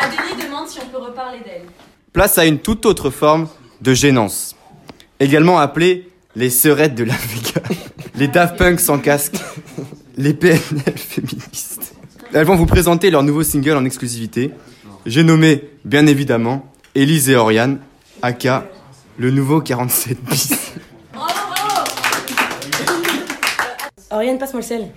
Adélie 0.00 0.42
demande 0.42 0.68
si 0.68 0.78
on 0.82 0.86
peut 0.86 0.98
reparler 0.98 1.40
d'elle. 1.40 1.62
Place 2.12 2.38
à 2.38 2.44
une 2.44 2.58
toute 2.58 2.86
autre 2.86 3.10
forme 3.10 3.48
de 3.80 3.94
gênance. 3.94 4.54
Également 5.20 5.58
appelée 5.58 6.10
les 6.36 6.50
sœurettes 6.50 6.94
de 6.94 7.04
la 7.04 7.14
Vega, 7.14 7.62
les 8.16 8.28
Daft 8.28 8.56
Punk 8.56 8.80
sans 8.80 8.98
casque, 8.98 9.36
les 10.16 10.34
PNL 10.34 10.58
féministes. 10.96 11.94
Elles 12.32 12.46
vont 12.46 12.56
vous 12.56 12.66
présenter 12.66 13.10
leur 13.10 13.22
nouveau 13.22 13.42
single 13.42 13.76
en 13.76 13.84
exclusivité. 13.84 14.50
J'ai 15.06 15.22
nommé, 15.22 15.70
bien 15.84 16.06
évidemment, 16.06 16.72
Élise 16.94 17.30
et 17.30 17.36
Oriane, 17.36 17.78
aka 18.22 18.66
le 19.18 19.30
nouveau 19.30 19.60
47 19.60 20.18
bis. 20.24 20.52
Oriane, 24.10 24.38
passe-moi 24.38 24.60
le 24.60 24.66
sel. 24.66 24.88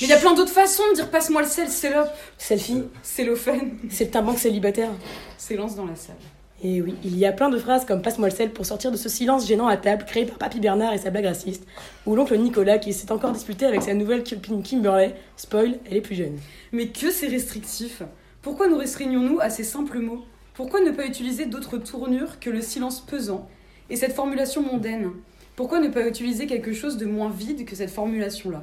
Mais 0.00 0.06
il 0.06 0.08
y 0.08 0.12
a 0.12 0.18
plein 0.18 0.34
d'autres 0.34 0.52
façons 0.52 0.82
de 0.90 0.96
dire 0.96 1.10
passe-moi 1.10 1.42
le 1.42 1.48
sel, 1.48 1.68
sélope. 1.68 2.10
Selfie. 2.38 2.84
Cellophane. 3.02 3.78
C'est 3.88 4.14
un 4.14 4.22
banque 4.22 4.38
célibataire. 4.38 4.90
S'élance 5.38 5.74
dans 5.74 5.86
la 5.86 5.96
salle. 5.96 6.16
Et 6.62 6.80
oui, 6.80 6.94
il 7.04 7.18
y 7.18 7.26
a 7.26 7.32
plein 7.32 7.50
de 7.50 7.58
phrases 7.58 7.84
comme 7.84 8.00
passe-moi 8.00 8.28
le 8.30 8.34
sel 8.34 8.50
pour 8.50 8.64
sortir 8.64 8.90
de 8.90 8.96
ce 8.96 9.10
silence 9.10 9.46
gênant 9.46 9.66
à 9.66 9.76
table 9.76 10.04
créé 10.06 10.24
par 10.24 10.38
Papy 10.38 10.58
Bernard 10.58 10.94
et 10.94 10.98
sa 10.98 11.10
blague 11.10 11.26
raciste. 11.26 11.66
Ou 12.06 12.16
l'oncle 12.16 12.36
Nicolas 12.38 12.78
qui 12.78 12.94
s'est 12.94 13.12
encore 13.12 13.32
disputé 13.32 13.66
avec 13.66 13.82
sa 13.82 13.92
nouvelle 13.92 14.24
copine 14.24 14.62
Kimberley. 14.62 15.14
Spoil, 15.36 15.78
elle 15.88 15.98
est 15.98 16.00
plus 16.00 16.14
jeune. 16.14 16.38
Mais 16.72 16.88
que 16.88 17.10
c'est 17.10 17.28
restrictif 17.28 18.02
Pourquoi 18.40 18.68
nous 18.68 18.78
restreignons-nous 18.78 19.38
à 19.40 19.50
ces 19.50 19.64
simples 19.64 19.98
mots? 19.98 20.24
Pourquoi 20.54 20.80
ne 20.80 20.90
pas 20.90 21.06
utiliser 21.06 21.44
d'autres 21.44 21.76
tournures 21.76 22.40
que 22.40 22.48
le 22.48 22.62
silence 22.62 23.00
pesant 23.00 23.46
et 23.90 23.96
cette 23.96 24.14
formulation 24.14 24.62
mondaine? 24.62 25.10
Pourquoi 25.56 25.80
ne 25.80 25.88
pas 25.88 26.06
utiliser 26.06 26.46
quelque 26.46 26.72
chose 26.72 26.96
de 26.96 27.04
moins 27.04 27.30
vide 27.30 27.66
que 27.66 27.76
cette 27.76 27.90
formulation-là? 27.90 28.62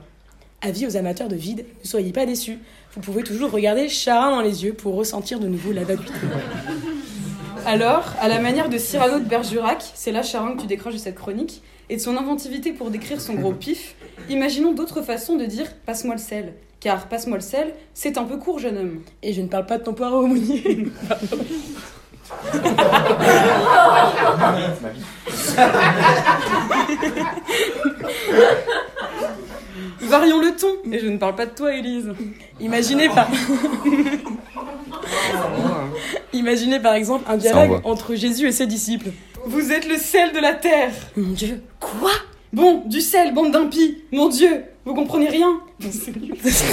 Avis 0.61 0.87
aux 0.87 0.97
amateurs 0.97 1.27
de 1.27 1.35
vide, 1.35 1.65
ne 1.83 1.87
soyez 1.87 2.11
pas 2.11 2.25
déçus. 2.25 2.57
Vous 2.95 3.01
pouvez 3.01 3.21
toujours 3.21 3.51
regarder 3.51 3.87
Charin 3.87 4.31
dans 4.31 4.41
les 4.41 4.63
yeux 4.63 4.73
pour 4.73 4.95
ressentir 4.95 5.39
de 5.39 5.47
nouveau 5.47 5.71
la 5.71 5.83
vacuité. 5.83 6.13
Alors, 7.65 8.13
à 8.19 8.27
la 8.27 8.39
manière 8.39 8.67
de 8.67 8.77
Cyrano 8.77 9.19
de 9.19 9.25
Bergerac, 9.25 9.83
c'est 9.93 10.11
là 10.11 10.21
Charin 10.21 10.55
que 10.55 10.61
tu 10.61 10.67
décroches 10.67 10.95
de 10.95 10.99
cette 10.99 11.15
chronique, 11.15 11.61
et 11.89 11.95
de 11.95 12.01
son 12.01 12.17
inventivité 12.17 12.73
pour 12.73 12.89
décrire 12.89 13.21
son 13.21 13.35
gros 13.35 13.53
pif, 13.53 13.95
imaginons 14.29 14.73
d'autres 14.73 15.01
façons 15.01 15.37
de 15.37 15.45
dire 15.45 15.67
passe-moi 15.85 16.15
le 16.15 16.21
sel. 16.21 16.53
Car 16.79 17.07
passe-moi 17.07 17.37
le 17.37 17.43
sel, 17.43 17.73
c'est 17.93 18.17
un 18.17 18.25
peu 18.25 18.37
court, 18.37 18.59
jeune 18.59 18.77
homme. 18.77 19.01
Et 19.21 19.31
je 19.31 19.41
ne 19.41 19.47
parle 19.47 19.65
pas 19.65 19.77
de 19.77 19.83
ton 19.83 19.93
poireau 19.93 20.23
aumônier. 20.23 20.87
Varions 30.07 30.39
le 30.39 30.55
ton, 30.55 30.67
et 30.91 30.99
je 30.99 31.07
ne 31.07 31.17
parle 31.17 31.35
pas 31.35 31.45
de 31.45 31.51
toi, 31.55 31.73
Élise. 31.73 32.11
Imaginez 32.59 33.09
par... 33.09 33.27
Imaginez 36.33 36.79
par 36.79 36.93
exemple 36.93 37.23
un 37.27 37.37
dialogue 37.37 37.81
entre 37.83 38.15
Jésus 38.15 38.47
et 38.47 38.51
ses 38.51 38.65
disciples. 38.65 39.09
Vous 39.45 39.71
êtes 39.71 39.87
le 39.87 39.97
sel 39.97 40.31
de 40.33 40.39
la 40.39 40.53
terre. 40.53 40.91
Mon 41.17 41.33
Dieu, 41.33 41.61
quoi? 41.79 42.11
Bon, 42.53 42.83
du 42.85 43.01
sel, 43.01 43.33
bande 43.33 43.51
d'impies. 43.51 43.97
Mon 44.11 44.29
Dieu, 44.29 44.63
vous 44.85 44.93
comprenez 44.93 45.27
rien. 45.27 45.59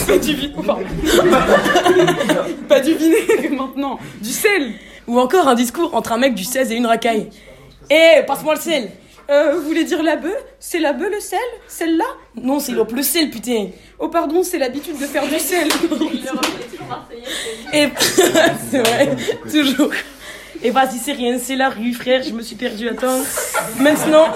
Pas 0.06 0.18
du 0.18 0.34
vinaigre. 0.34 0.62
pardon. 0.62 0.84
Pas 2.68 2.80
du 2.80 2.94
vinaigre 2.94 3.56
maintenant. 3.56 3.98
Du 4.20 4.30
sel. 4.30 4.72
Ou 5.06 5.18
encore 5.18 5.48
un 5.48 5.54
discours 5.54 5.94
entre 5.94 6.12
un 6.12 6.18
mec 6.18 6.34
du 6.34 6.44
16 6.44 6.70
et 6.72 6.76
une 6.76 6.86
racaille. 6.86 7.28
Eh, 7.90 8.22
passe-moi 8.26 8.54
le 8.54 8.60
sel 8.60 8.90
Euh, 9.30 9.52
vous 9.54 9.62
voulez 9.62 9.84
dire 9.84 10.02
la 10.02 10.16
bœuf? 10.16 10.42
C'est 10.58 10.80
la 10.80 10.92
bœuf 10.92 11.12
le 11.12 11.20
sel? 11.20 11.38
Celle-là? 11.68 12.04
Non, 12.34 12.58
c'est 12.58 12.72
le 12.72 13.02
sel, 13.02 13.30
putain 13.30 13.68
Oh 14.00 14.08
pardon, 14.08 14.42
c'est 14.42 14.58
l'habitude 14.58 14.98
de 14.98 15.06
faire 15.06 15.24
du 15.24 15.38
sel. 15.38 15.68
Et 17.72 17.88
c'est 18.70 18.78
vrai, 18.78 19.16
toujours. 19.48 19.92
Et 20.64 20.70
vas-y, 20.70 20.98
c'est 20.98 21.12
rien, 21.12 21.38
c'est 21.38 21.54
la 21.54 21.68
rue, 21.68 21.94
frère, 21.94 22.24
je 22.24 22.32
me 22.32 22.42
suis 22.42 22.56
perdu, 22.56 22.88
attends. 22.88 23.20
Maintenant. 23.78 24.26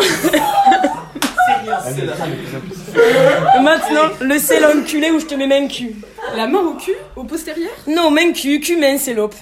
Maintenant, 3.60 4.10
le 4.20 4.38
sel 4.38 4.64
enculé 4.64 5.10
où 5.10 5.18
je 5.18 5.26
te 5.26 5.34
mets 5.34 5.48
main 5.48 5.66
cul. 5.66 5.96
La 6.36 6.46
main 6.46 6.60
au 6.60 6.74
cul? 6.74 6.94
Au 7.16 7.24
postérieur? 7.24 7.72
Non, 7.88 8.10
main 8.12 8.32
cul, 8.32 8.60
cul 8.60 8.76
main, 8.76 8.96
c'est 8.96 9.14
l'op. 9.14 9.34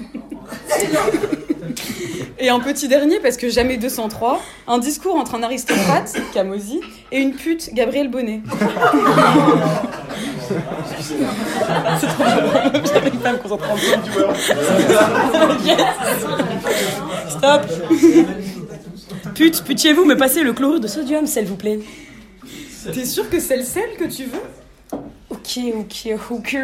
Et 2.38 2.48
un 2.48 2.58
petit 2.58 2.88
dernier, 2.88 3.20
parce 3.20 3.36
que 3.36 3.48
jamais 3.48 3.76
203, 3.76 4.40
un 4.66 4.78
discours 4.78 5.14
entre 5.14 5.36
un 5.36 5.42
aristocrate, 5.44 6.16
Camosi, 6.34 6.80
et 7.12 7.20
une 7.20 7.34
pute, 7.34 7.72
Gabriel 7.72 8.08
Bonnet. 8.10 8.40
C'est 12.00 12.06
trop 12.08 12.24
bien. 12.24 12.72
J'avais 12.92 13.10
pas 13.10 13.32
me 13.32 13.38
concentrer 13.38 13.70
en 13.70 13.76
Yes. 15.64 15.78
Stop. 17.28 17.62
Pute, 19.34 19.62
putiez-vous 19.62 20.04
me 20.04 20.16
passer 20.16 20.42
le 20.42 20.52
chlorure 20.52 20.80
de 20.80 20.88
sodium, 20.88 21.26
s'il 21.26 21.46
vous 21.46 21.56
plaît. 21.56 21.78
T'es 22.92 23.04
sûr 23.04 23.30
que 23.30 23.38
c'est 23.38 23.56
le 23.56 23.62
sel 23.62 23.90
que 23.98 24.04
tu 24.04 24.24
veux? 24.24 24.42
Ok, 25.30 25.58
ok, 25.78 26.08
ok. 26.30 26.56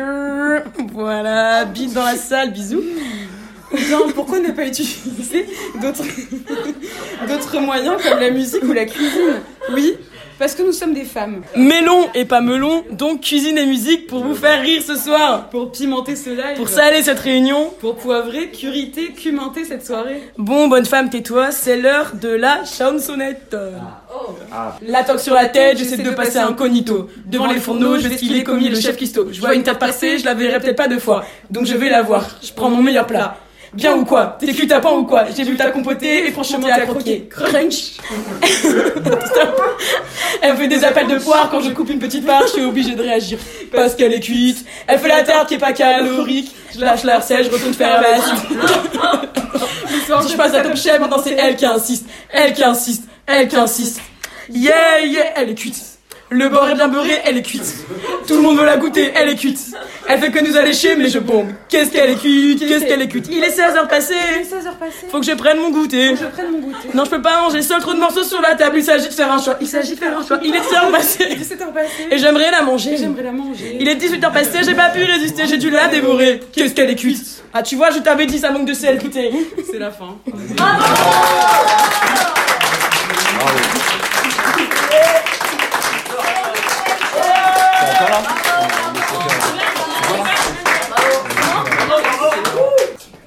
Voilà, 0.92 1.64
bite 1.66 1.94
dans 1.94 2.05
la 2.05 2.16
salle, 2.16 2.53
bisous. 2.53 2.83
Bien, 3.73 3.99
pourquoi 4.15 4.39
ne 4.39 4.51
pas 4.51 4.67
utiliser 4.67 5.47
d'autres 5.81 6.05
d'autres 7.29 7.59
moyens 7.61 7.97
comme 8.03 8.19
la 8.19 8.31
musique 8.31 8.63
ou 8.63 8.73
la 8.73 8.87
cuisine? 8.87 9.41
Oui, 9.73 9.97
parce 10.39 10.55
que 10.55 10.63
nous 10.63 10.73
sommes 10.73 10.95
des 10.95 11.05
femmes. 11.05 11.43
Melon 11.57 12.09
et 12.15 12.25
pas 12.25 12.41
melon, 12.41 12.85
donc 12.91 13.23
cuisine 13.23 13.59
et 13.59 13.67
musique 13.67 14.07
pour 14.07 14.25
vous 14.25 14.35
faire 14.35 14.63
rire 14.63 14.83
ce 14.87 14.97
soir. 14.97 15.51
Pour 15.51 15.73
pimenter 15.73 16.17
ce 16.17 16.31
live. 16.31 16.57
Pour 16.57 16.69
saler 16.69 17.03
cette 17.03 17.19
réunion. 17.19 17.71
Pour 17.81 17.97
poivrer, 17.97 18.51
curiter, 18.51 19.13
cumenter 19.13 19.65
cette 19.65 19.85
soirée. 19.85 20.23
Bon, 20.39 20.69
bonne 20.69 20.87
femme, 20.87 21.11
tais-toi, 21.11 21.51
c'est 21.51 21.77
l'heure 21.77 22.13
de 22.15 22.29
la 22.29 22.65
chansonnette. 22.65 23.55
La 24.81 25.05
toque 25.05 25.21
sur 25.21 25.35
la 25.35 25.47
tête, 25.47 25.77
j'essaie 25.77 25.99
de 25.99 26.11
passer 26.11 26.39
incognito. 26.39 27.09
Devant 27.27 27.51
les 27.51 27.61
fourneaux, 27.61 27.99
je 27.99 28.09
vais 28.09 28.17
skiler 28.17 28.45
comme 28.45 28.61
le 28.61 28.81
chef 28.81 28.97
Kisto. 28.97 29.29
Je 29.31 29.41
vois 29.41 29.55
une 29.55 29.63
tarte 29.63 29.79
passer, 29.79 30.19
je 30.19 30.25
la 30.25 30.35
verrai 30.35 30.61
peut-être 30.61 30.77
pas 30.77 30.89
deux 30.89 31.01
fois. 31.01 31.25
Donc 31.51 31.67
je 31.67 31.75
vais 31.77 31.91
la 31.91 32.03
voir, 32.03 32.39
je 32.43 32.53
prends 32.53 32.71
mon 32.71 32.83
meilleur 32.83 33.07
plat. 33.07 33.37
Bien 33.75 33.97
ou 33.97 34.05
quoi 34.05 34.37
T'es 34.39 34.53
cul 34.53 34.67
tapant 34.67 34.97
ou 34.99 35.05
quoi 35.05 35.27
J'ai 35.37 35.45
vu 35.45 35.57
ta 35.57 35.71
compoter 35.71 36.27
et 36.27 36.33
franchement 36.33 36.61
t'es 36.61 36.71
à 36.71 36.87
croquer. 36.87 37.29
Crunch. 37.31 37.99
Elle 40.43 40.57
fait 40.57 40.69
des 40.69 40.85
appels 40.85 41.09
de 41.09 41.19
poire 41.19 41.51
quand 41.51 41.61
je 41.61 41.71
coupe 41.71 41.91
une 41.91 41.99
petite 41.99 42.25
part, 42.25 42.43
je 42.47 42.53
suis 42.53 42.65
obligée 42.65 42.95
de 42.95 43.03
réagir. 43.03 43.39
Parce 43.73 43.95
qu'elle 43.95 44.15
est 44.15 44.21
cuite. 44.21 44.65
Elle 44.87 44.99
fait 44.99 45.09
la 45.09 45.23
tarte 45.23 45.49
qui 45.49 45.55
est 45.55 45.59
pas 45.59 45.73
calorique. 45.73 46.55
Je 46.75 46.81
lâche 46.81 47.05
la 47.05 47.19
recette, 47.19 47.45
je 47.45 47.51
retourne 47.51 47.75
faire 47.75 48.01
la 48.01 48.19
soir, 50.09 50.23
je 50.29 50.37
passe 50.37 50.53
la 50.53 50.63
top 50.63 50.77
chef, 50.77 51.01
maintenant 51.01 51.21
c'est 51.23 51.33
elle 51.33 51.57
qui 51.57 51.67
insiste, 51.67 52.07
elle 52.31 52.53
qui 52.53 52.63
insiste, 52.63 53.05
elle 53.27 53.49
qui 53.49 53.57
insiste. 53.57 54.01
Yeah, 54.51 55.01
yeah, 55.05 55.33
elle 55.37 55.51
est 55.51 55.55
cuite. 55.55 55.88
Le 56.31 56.49
beurre 56.51 56.69
est 56.71 56.75
bien 56.75 56.88
beurré, 56.88 57.21
elle 57.25 57.38
est 57.38 57.43
cuite. 57.43 57.87
Tout 58.27 58.35
le 58.35 58.43
monde 58.43 58.59
veut 58.59 58.67
la 58.67 58.77
goûter, 58.77 59.12
elle 59.14 59.31
est 59.31 59.37
cuite. 59.37 59.59
Elle 60.07 60.21
fait 60.21 60.31
que 60.31 60.45
nous 60.45 60.57
allécher, 60.59 60.95
mais 60.97 61.09
je 61.09 61.19
bombe. 61.19 61.49
Qu'est-ce 61.71 61.91
qu'elle 61.91 62.11
est 62.11 62.17
cuite, 62.17 62.61
qu'est-ce 62.61 62.85
qu'elle 62.85 63.01
est 63.01 63.09
cuite. 63.09 63.29
Il 63.31 63.43
est 63.43 63.49
16h 63.49 63.88
passé. 63.88 64.14
16h 64.14 64.77
passées. 64.79 65.07
Faut 65.11 65.21
que 65.21 65.27
je 65.27 65.33
prenne 65.33 65.59
mon 65.59 65.71
goûter. 65.71 66.17
Je 66.17 66.27
prenne 66.27 66.51
mon 66.53 66.59
goûter. 66.59 66.88
Non, 66.93 67.07
je 67.07 67.11
peux 67.11 67.23
pas 67.23 67.41
manger 67.41 67.62
seul 67.62 67.81
trop 67.81 67.95
de 67.95 67.99
morceaux 67.99 68.25
sur 68.25 68.43
la 68.43 68.55
table. 68.55 68.77
Il 68.77 68.85
s'agit 68.85 69.09
de 69.09 69.12
faire 69.14 69.33
un 69.33 69.41
choix. 69.41 69.57
Il 69.61 69.67
s'agit 69.67 69.95
de 69.95 69.99
faire 69.99 70.19
un 70.19 70.27
choix. 70.27 70.38
Il 70.45 70.55
est 70.55 70.59
17h 70.59 70.91
passé. 70.91 71.25
17h 71.25 71.73
passées. 71.73 72.09
Et 72.11 72.19
j'aimerais 72.19 72.51
la 72.51 72.61
manger. 72.61 72.99
J'aimerais 72.99 73.23
la 73.23 73.33
manger. 73.33 73.79
Il 73.81 73.88
est 73.88 73.95
18h 73.95 74.31
passé, 74.31 74.59
j'ai 74.64 74.75
pas 74.75 74.91
pu 74.91 75.03
résister, 75.03 75.47
j'ai 75.47 75.57
dû 75.57 75.71
la 75.71 75.88
dévorer. 75.88 76.41
Qu'est-ce 76.53 76.75
qu'elle 76.75 76.91
est 76.91 76.97
cuite. 76.97 77.43
Ah, 77.55 77.62
tu 77.62 77.77
vois, 77.77 77.91
je 77.91 78.01
t'avais 78.01 78.27
dit, 78.27 78.38
ça 78.38 78.51
manque 78.51 78.67
de 78.67 78.75
sel, 78.75 78.97
écoutez. 78.97 79.31
C'est 79.71 79.79
la 79.79 79.91
fin. 79.91 80.19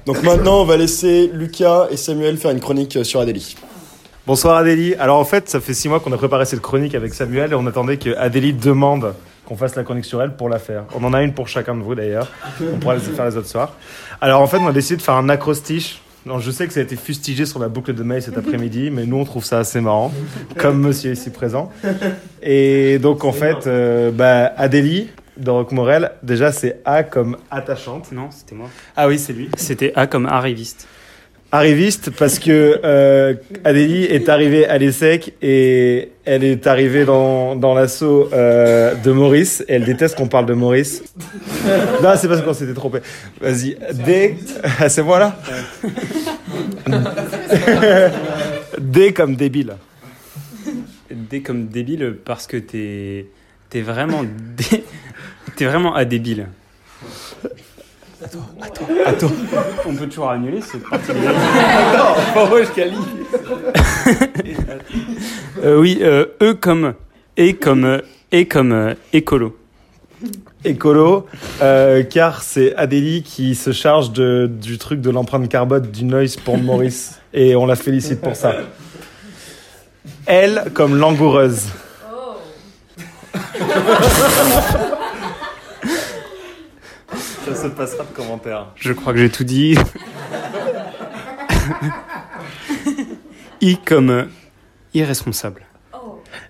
Donc 0.05 0.23
maintenant, 0.23 0.61
on 0.61 0.65
va 0.65 0.77
laisser 0.77 1.29
Lucas 1.31 1.87
et 1.91 1.97
Samuel 1.97 2.37
faire 2.37 2.49
une 2.49 2.59
chronique 2.59 3.05
sur 3.05 3.19
Adélie. 3.19 3.55
Bonsoir 4.25 4.57
Adélie. 4.57 4.95
Alors 4.95 5.19
en 5.19 5.25
fait, 5.25 5.47
ça 5.47 5.59
fait 5.59 5.75
six 5.75 5.89
mois 5.89 5.99
qu'on 5.99 6.11
a 6.11 6.17
préparé 6.17 6.45
cette 6.45 6.61
chronique 6.61 6.95
avec 6.95 7.13
Samuel 7.13 7.51
et 7.51 7.55
on 7.55 7.67
attendait 7.67 7.97
que 7.97 8.15
Adélie 8.17 8.53
demande 8.53 9.13
qu'on 9.45 9.55
fasse 9.55 9.75
la 9.75 9.83
chronique 9.83 10.05
sur 10.05 10.19
elle 10.21 10.35
pour 10.35 10.49
la 10.49 10.57
faire. 10.57 10.85
On 10.95 11.03
en 11.03 11.13
a 11.13 11.21
une 11.21 11.33
pour 11.33 11.47
chacun 11.47 11.75
de 11.75 11.81
vous 11.81 11.93
d'ailleurs. 11.93 12.27
On 12.73 12.77
pourra 12.77 12.95
les 12.95 13.01
faire 13.01 13.25
les 13.25 13.37
autres 13.37 13.47
soirs. 13.47 13.73
Alors 14.21 14.41
en 14.41 14.47
fait, 14.47 14.57
on 14.57 14.67
a 14.67 14.71
décidé 14.71 14.97
de 14.97 15.03
faire 15.03 15.15
un 15.15 15.29
acrostiche. 15.29 16.01
Non, 16.25 16.39
je 16.39 16.49
sais 16.49 16.65
que 16.65 16.73
ça 16.73 16.79
a 16.79 16.83
été 16.83 16.95
fustigé 16.95 17.45
sur 17.45 17.59
la 17.59 17.67
boucle 17.67 17.93
de 17.93 18.03
mail 18.03 18.23
cet 18.23 18.37
après-midi, 18.37 18.89
mais 18.91 19.05
nous 19.05 19.17
on 19.17 19.25
trouve 19.25 19.43
ça 19.43 19.59
assez 19.59 19.81
marrant, 19.81 20.11
comme 20.55 20.79
monsieur 20.79 21.11
ici 21.11 21.31
présent. 21.31 21.71
Et 22.43 22.99
donc 22.99 23.23
en 23.23 23.31
fait, 23.31 23.65
euh, 23.65 24.11
bah, 24.11 24.51
Adélie 24.57 25.09
de 25.41 25.49
Rock 25.49 25.71
Morel, 25.71 26.11
déjà 26.23 26.51
c'est 26.51 26.79
A 26.85 27.03
comme 27.03 27.37
attachante. 27.49 28.11
Non, 28.11 28.29
c'était 28.31 28.55
moi. 28.55 28.69
Ah 28.95 29.07
oui, 29.07 29.19
c'est 29.19 29.33
lui. 29.33 29.49
C'était 29.57 29.91
A 29.95 30.07
comme 30.07 30.25
arriviste. 30.25 30.87
Arriviste 31.53 32.11
parce 32.11 32.39
que 32.39 32.79
euh, 32.85 33.33
Adélie 33.65 34.05
est 34.05 34.29
arrivée 34.29 34.65
à 34.67 34.77
l'ESSEC 34.77 35.33
et 35.41 36.11
elle 36.23 36.45
est 36.45 36.65
arrivée 36.65 37.03
dans, 37.03 37.57
dans 37.57 37.73
l'assaut 37.73 38.29
euh, 38.31 38.95
de 38.95 39.11
Maurice 39.11 39.61
et 39.67 39.73
elle 39.73 39.83
déteste 39.83 40.15
qu'on 40.15 40.29
parle 40.29 40.45
de 40.45 40.53
Maurice. 40.53 41.03
non, 42.01 42.11
c'est 42.15 42.29
parce 42.29 42.41
qu'on 42.41 42.53
s'était 42.53 42.73
trompé. 42.73 42.99
Vas-y, 43.41 43.75
D, 44.05 44.37
Ah, 44.79 44.87
c'est 44.87 45.03
moi 45.03 45.19
là 45.19 45.37
D 48.79 49.13
comme 49.13 49.35
débile. 49.35 49.75
D 51.09 51.41
comme 51.41 51.67
débile 51.67 52.15
parce 52.23 52.47
que 52.47 52.57
t'es 52.57 53.27
t'es 53.69 53.81
vraiment 53.81 54.23
dé- 54.23 54.83
t'es 55.61 55.67
vraiment 55.67 55.93
à 55.93 56.05
débile. 56.05 56.47
Attends, 58.23 58.49
attends. 59.05 59.31
On 59.85 59.93
peut 59.93 60.07
toujours 60.07 60.31
annuler 60.31 60.59
cette 60.59 60.81
partie. 60.89 61.11
Non, 61.13 62.47
moi 62.47 62.63
je 62.63 62.71
qualifie. 62.71 62.99
Euh, 65.63 65.79
oui, 65.79 65.99
euh, 66.01 66.25
E 66.41 66.53
comme 66.55 66.95
et 67.37 67.53
comme 67.53 68.01
et 68.31 68.47
comme 68.47 68.71
euh, 68.71 68.95
écolo. 69.13 69.55
Écolo, 70.65 71.27
euh, 71.61 72.01
car 72.01 72.41
c'est 72.41 72.75
Adélie 72.75 73.21
qui 73.21 73.53
se 73.53 73.71
charge 73.71 74.11
de, 74.11 74.49
du 74.51 74.79
truc 74.79 75.01
de 75.01 75.11
l'empreinte 75.11 75.47
carbone 75.47 75.83
du 75.83 76.05
noise 76.05 76.37
pour 76.37 76.57
Maurice 76.57 77.19
et 77.35 77.55
on 77.55 77.67
la 77.67 77.75
félicite 77.75 78.21
pour 78.21 78.35
ça. 78.35 78.55
Elle 80.25 80.71
comme 80.73 80.97
langoureuse. 80.97 81.67
Ça 87.45 87.55
se 87.55 87.67
passera 87.67 88.03
de 88.03 88.13
commentaires. 88.13 88.67
Je 88.75 88.93
crois 88.93 89.13
que 89.13 89.19
j'ai 89.19 89.29
tout 89.29 89.43
dit. 89.43 89.77
I 93.61 93.77
comme 93.77 94.29
irresponsable. 94.93 95.65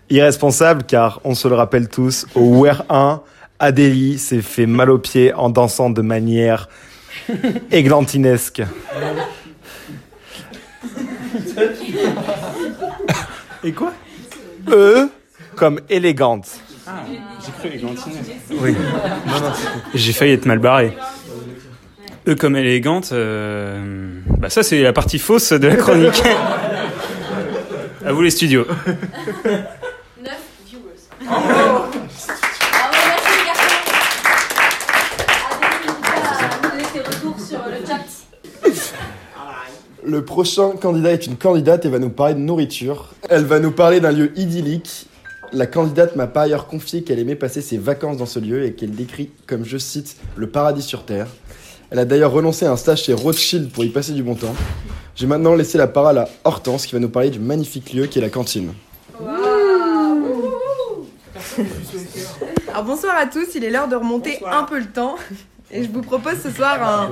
Irresponsable 0.10 0.84
car 0.84 1.22
on 1.24 1.36
se 1.36 1.48
le 1.48 1.56
rappelle 1.56 1.88
tous, 1.88 2.26
au 2.36 2.62
Wear 2.62 2.84
1, 2.90 3.22
Adélie 3.60 4.18
s'est 4.18 4.42
fait 4.42 4.66
mal 4.66 4.90
aux 4.90 4.98
pieds 4.98 5.34
en 5.34 5.50
dansant 5.50 5.90
de 5.90 6.02
manière 6.02 6.68
églantinesque. 7.72 8.64
Et 13.64 13.72
quoi? 13.72 13.94
E 14.68 15.08
comme 15.56 15.80
élégante. 15.90 16.60
Ah, 16.94 17.06
j'ai 17.46 17.70
cru. 17.70 17.80
Oui. 18.52 18.76
J'ai 19.94 20.12
failli 20.12 20.34
être 20.34 20.46
mal 20.46 20.60
barré. 20.60 20.94
E 22.28 22.36
comme 22.36 22.56
élégante, 22.58 23.12
euh, 23.14 24.20
bah 24.38 24.50
ça 24.50 24.62
c'est 24.62 24.82
la 24.84 24.94
partie 24.94 25.18
fausse 25.18 25.54
de 25.54 25.68
la 25.68 25.76
chronique. 25.76 26.22
à 28.06 28.12
vous 28.12 28.22
les 28.22 28.30
studios. 28.30 28.66
9 28.68 28.76
viewers. 30.68 30.82
Bravo, 31.26 31.48
merci 33.08 33.32
les 33.40 33.46
garçons. 33.48 33.76
Adèle, 35.64 36.50
nous 36.62 36.70
donner 36.70 36.84
tes 36.94 37.00
retours 37.00 37.40
sur 37.40 37.60
le 37.60 37.88
chat. 37.88 38.06
Le 40.04 40.26
prochain 40.26 40.72
candidat 40.72 41.14
est 41.14 41.26
une 41.26 41.38
candidate 41.38 41.86
et 41.86 41.90
va 41.90 42.00
nous 42.00 42.10
parler 42.10 42.34
de 42.34 42.40
nourriture. 42.40 43.10
Elle 43.30 43.46
va 43.46 43.60
nous 43.60 43.72
parler 43.72 44.00
d'un 44.00 44.12
lieu 44.12 44.32
idyllique. 44.36 45.08
La 45.54 45.68
candidate 45.68 46.16
m'a 46.16 46.28
par 46.28 46.44
ailleurs 46.44 46.66
confié 46.66 47.04
qu'elle 47.04 47.20
aimait 47.20 47.36
passer 47.36 47.62
ses 47.62 47.78
vacances 47.78 48.16
dans 48.16 48.26
ce 48.26 48.40
lieu 48.40 48.64
et 48.64 48.74
qu'elle 48.74 48.92
décrit 48.92 49.32
comme, 49.48 49.66
je 49.66 49.78
cite, 49.78 50.16
le 50.38 50.50
paradis 50.50 50.82
sur 50.82 51.04
Terre. 51.04 51.28
Elle 51.90 52.00
a 52.00 52.06
d'ailleurs 52.06 52.32
renoncé 52.32 52.66
à 52.66 52.72
un 52.72 52.78
stage 52.78 53.04
chez 53.04 53.14
Rothschild 53.14 53.70
pour 53.70 53.84
y 53.84 53.90
passer 53.90 54.14
du 54.14 54.24
bon 54.24 54.36
temps. 54.36 54.56
J'ai 55.14 55.28
maintenant 55.28 55.54
laissé 55.54 55.78
la 55.78 55.88
parole 55.88 56.20
à 56.20 56.30
Hortense 56.46 56.86
qui 56.86 56.94
va 56.94 57.00
nous 57.00 57.10
parler 57.10 57.30
du 57.30 57.40
magnifique 57.40 57.92
lieu 57.92 58.06
qui 58.06 58.20
est 58.20 58.22
la 58.22 58.30
cantine. 58.30 58.72
Alors 62.70 62.86
bonsoir 62.86 63.18
à 63.18 63.26
tous, 63.26 63.54
il 63.56 63.66
est 63.66 63.70
l'heure 63.70 63.90
de 63.90 63.96
remonter 63.98 64.40
un 64.50 64.64
peu 64.64 64.80
le 64.80 64.86
temps. 64.86 65.18
Et 65.74 65.84
je 65.84 65.90
vous 65.90 66.02
propose 66.02 66.42
ce 66.42 66.52
soir 66.52 66.84
un, 66.84 67.08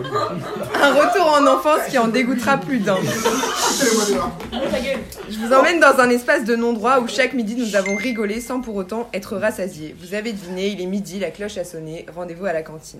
retour 0.93 1.25
en 1.27 1.47
enfance 1.47 1.87
qui 1.89 1.97
en 1.97 2.09
dégoûtera 2.09 2.57
plus 2.57 2.79
d'un. 2.79 2.97
Je 5.29 5.39
vous 5.39 5.53
emmène 5.53 5.79
dans 5.79 5.99
un 5.99 6.09
espace 6.09 6.43
de 6.43 6.57
non-droit 6.57 6.99
où 6.99 7.07
chaque 7.07 7.33
midi 7.33 7.55
nous 7.55 7.77
avons 7.77 7.95
rigolé 7.95 8.41
sans 8.41 8.59
pour 8.59 8.75
autant 8.75 9.07
être 9.13 9.37
rassasiés. 9.37 9.95
Vous 9.99 10.13
avez 10.13 10.33
deviné, 10.33 10.67
il 10.67 10.81
est 10.81 10.87
midi, 10.87 11.19
la 11.19 11.31
cloche 11.31 11.57
a 11.57 11.63
sonné, 11.63 12.05
rendez-vous 12.13 12.45
à 12.45 12.53
la 12.53 12.61
cantine. 12.61 12.99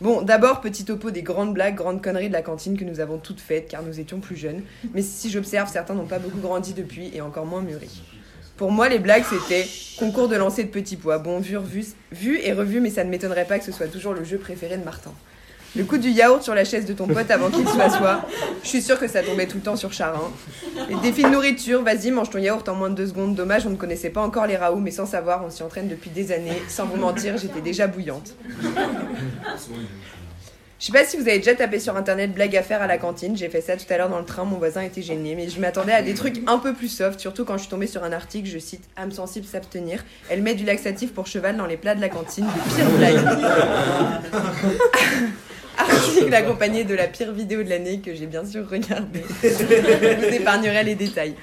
Bon, 0.00 0.22
d'abord, 0.22 0.60
petit 0.60 0.84
topo 0.84 1.10
des 1.10 1.22
grandes 1.22 1.54
blagues, 1.54 1.76
grandes 1.76 2.02
conneries 2.02 2.28
de 2.28 2.32
la 2.32 2.42
cantine 2.42 2.78
que 2.78 2.84
nous 2.84 3.00
avons 3.00 3.18
toutes 3.18 3.40
faites 3.40 3.68
car 3.68 3.82
nous 3.82 4.00
étions 4.00 4.20
plus 4.20 4.36
jeunes. 4.36 4.62
Mais 4.94 5.02
si 5.02 5.30
j'observe, 5.30 5.70
certains 5.70 5.94
n'ont 5.94 6.06
pas 6.06 6.18
beaucoup 6.18 6.40
grandi 6.40 6.72
depuis 6.72 7.10
et 7.14 7.20
encore 7.20 7.46
moins 7.46 7.60
mûri. 7.60 8.02
Pour 8.56 8.70
moi, 8.70 8.88
les 8.88 9.00
blagues, 9.00 9.24
c'était 9.28 9.66
concours 9.98 10.28
de 10.28 10.36
lancer 10.36 10.62
de 10.62 10.68
petits 10.68 10.96
pois. 10.96 11.18
Bon, 11.18 11.40
vu, 11.40 12.40
et 12.40 12.52
revu, 12.52 12.80
mais 12.80 12.90
ça 12.90 13.02
ne 13.02 13.10
m'étonnerait 13.10 13.46
pas 13.46 13.58
que 13.58 13.64
ce 13.64 13.72
soit 13.72 13.88
toujours 13.88 14.14
le 14.14 14.24
jeu 14.24 14.38
préféré 14.38 14.76
de 14.76 14.84
Martin. 14.84 15.12
Le 15.76 15.82
coup 15.82 15.98
du 15.98 16.08
yaourt 16.08 16.40
sur 16.40 16.54
la 16.54 16.64
chaise 16.64 16.86
de 16.86 16.92
ton 16.92 17.08
pote 17.08 17.28
avant 17.32 17.50
qu'il 17.50 17.66
se 17.66 17.74
s'assoie, 17.74 18.24
je 18.62 18.68
suis 18.68 18.80
sûre 18.80 18.96
que 18.96 19.08
ça 19.08 19.24
tombait 19.24 19.48
tout 19.48 19.56
le 19.56 19.62
temps 19.62 19.74
sur 19.74 19.92
Charin. 19.92 20.30
Les 20.88 20.94
défis 20.96 21.24
de 21.24 21.30
nourriture, 21.30 21.82
vas-y, 21.82 22.12
mange 22.12 22.30
ton 22.30 22.38
yaourt 22.38 22.68
en 22.68 22.76
moins 22.76 22.90
de 22.90 22.94
deux 22.94 23.08
secondes. 23.08 23.34
Dommage, 23.34 23.66
on 23.66 23.70
ne 23.70 23.76
connaissait 23.76 24.10
pas 24.10 24.20
encore 24.20 24.46
les 24.46 24.56
raoux, 24.56 24.78
mais 24.78 24.92
sans 24.92 25.06
savoir, 25.06 25.44
on 25.44 25.50
s'y 25.50 25.64
entraîne 25.64 25.88
depuis 25.88 26.10
des 26.10 26.30
années. 26.30 26.62
Sans 26.68 26.86
vous 26.86 26.96
mentir, 26.96 27.38
j'étais 27.38 27.60
déjà 27.60 27.88
bouillante. 27.88 28.34
Je 30.84 30.92
sais 30.92 30.98
pas 30.98 31.06
si 31.06 31.16
vous 31.16 31.26
avez 31.26 31.38
déjà 31.38 31.54
tapé 31.54 31.80
sur 31.80 31.96
internet 31.96 32.34
blague 32.34 32.54
à 32.54 32.62
faire 32.62 32.82
à 32.82 32.86
la 32.86 32.98
cantine, 32.98 33.38
j'ai 33.38 33.48
fait 33.48 33.62
ça 33.62 33.74
tout 33.74 33.86
à 33.88 33.96
l'heure 33.96 34.10
dans 34.10 34.18
le 34.18 34.26
train, 34.26 34.44
mon 34.44 34.58
voisin 34.58 34.82
était 34.82 35.00
gêné, 35.00 35.34
mais 35.34 35.48
je 35.48 35.58
m'attendais 35.58 35.94
à 35.94 36.02
des 36.02 36.12
trucs 36.12 36.42
un 36.46 36.58
peu 36.58 36.74
plus 36.74 36.88
soft, 36.88 37.20
surtout 37.20 37.46
quand 37.46 37.54
je 37.54 37.62
suis 37.62 37.70
tombée 37.70 37.86
sur 37.86 38.04
un 38.04 38.12
article, 38.12 38.46
je 38.46 38.58
cite 38.58 38.82
âme 38.94 39.10
sensible 39.10 39.46
s'abstenir, 39.46 40.04
elle 40.28 40.42
met 40.42 40.54
du 40.54 40.66
laxatif 40.66 41.14
pour 41.14 41.26
cheval 41.26 41.56
dans 41.56 41.64
les 41.64 41.78
plats 41.78 41.94
de 41.94 42.02
la 42.02 42.10
cantine, 42.10 42.44
des 42.44 42.74
pires 42.74 42.90
blagues. 42.98 43.18
Article 45.76 46.34
accompagné 46.34 46.84
de 46.84 46.94
la 46.94 47.06
pire 47.06 47.32
vidéo 47.32 47.62
de 47.62 47.68
l'année 47.68 48.00
que 48.00 48.14
j'ai 48.14 48.26
bien 48.26 48.44
sûr 48.44 48.68
regardée. 48.68 49.24
Je 49.42 50.26
vous 50.26 50.34
épargnerai 50.34 50.84
les 50.84 50.94
détails. 50.94 51.34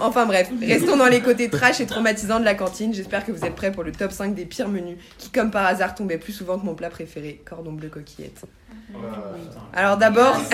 Enfin 0.00 0.26
bref, 0.26 0.50
restons 0.60 0.96
dans 0.96 1.06
les 1.06 1.20
côtés 1.20 1.48
trash 1.48 1.80
et 1.80 1.86
traumatisants 1.86 2.40
de 2.40 2.44
la 2.44 2.54
cantine. 2.54 2.94
J'espère 2.94 3.24
que 3.24 3.32
vous 3.32 3.44
êtes 3.44 3.54
prêts 3.54 3.72
pour 3.72 3.82
le 3.82 3.92
top 3.92 4.12
5 4.12 4.34
des 4.34 4.44
pires 4.44 4.68
menus 4.68 4.96
qui, 5.16 5.30
comme 5.30 5.50
par 5.50 5.66
hasard, 5.66 5.94
tombaient 5.94 6.18
plus 6.18 6.32
souvent 6.32 6.58
que 6.58 6.64
mon 6.64 6.74
plat 6.74 6.90
préféré, 6.90 7.40
cordon 7.44 7.72
bleu 7.72 7.88
coquillette. 7.88 8.42
Alors 9.72 9.96
d'abord... 9.96 10.40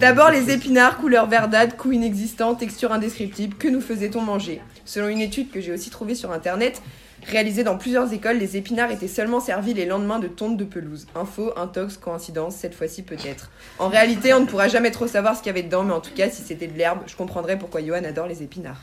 D'abord 0.00 0.30
les 0.30 0.50
épinards, 0.50 0.96
couleur 0.96 1.28
verdâtre, 1.28 1.76
coût 1.76 1.92
inexistant, 1.92 2.54
texture 2.54 2.92
indescriptible, 2.92 3.54
que 3.54 3.68
nous 3.68 3.80
faisait-on 3.80 4.22
manger? 4.22 4.60
Selon 4.84 5.08
une 5.08 5.20
étude 5.20 5.50
que 5.50 5.60
j'ai 5.60 5.72
aussi 5.72 5.88
trouvée 5.88 6.16
sur 6.16 6.32
internet, 6.32 6.82
Réalisés 7.30 7.64
dans 7.64 7.78
plusieurs 7.78 8.12
écoles, 8.12 8.38
les 8.38 8.56
épinards 8.56 8.90
étaient 8.90 9.08
seulement 9.08 9.40
servis 9.40 9.74
les 9.74 9.86
lendemains 9.86 10.18
de 10.18 10.28
tonte 10.28 10.56
de 10.56 10.64
pelouse. 10.64 11.06
Info, 11.14 11.52
intox, 11.56 11.96
coïncidence, 11.96 12.56
cette 12.56 12.74
fois-ci 12.74 13.02
peut-être. 13.02 13.50
En 13.78 13.88
réalité, 13.88 14.34
on 14.34 14.40
ne 14.40 14.46
pourra 14.46 14.68
jamais 14.68 14.90
trop 14.90 15.06
savoir 15.06 15.34
ce 15.34 15.40
qu'il 15.40 15.48
y 15.48 15.50
avait 15.50 15.62
dedans, 15.62 15.84
mais 15.84 15.94
en 15.94 16.00
tout 16.00 16.14
cas, 16.14 16.28
si 16.28 16.42
c'était 16.42 16.66
de 16.66 16.76
l'herbe, 16.76 17.00
je 17.06 17.16
comprendrais 17.16 17.58
pourquoi 17.58 17.82
Johan 17.82 18.04
adore 18.04 18.26
les 18.26 18.42
épinards. 18.42 18.82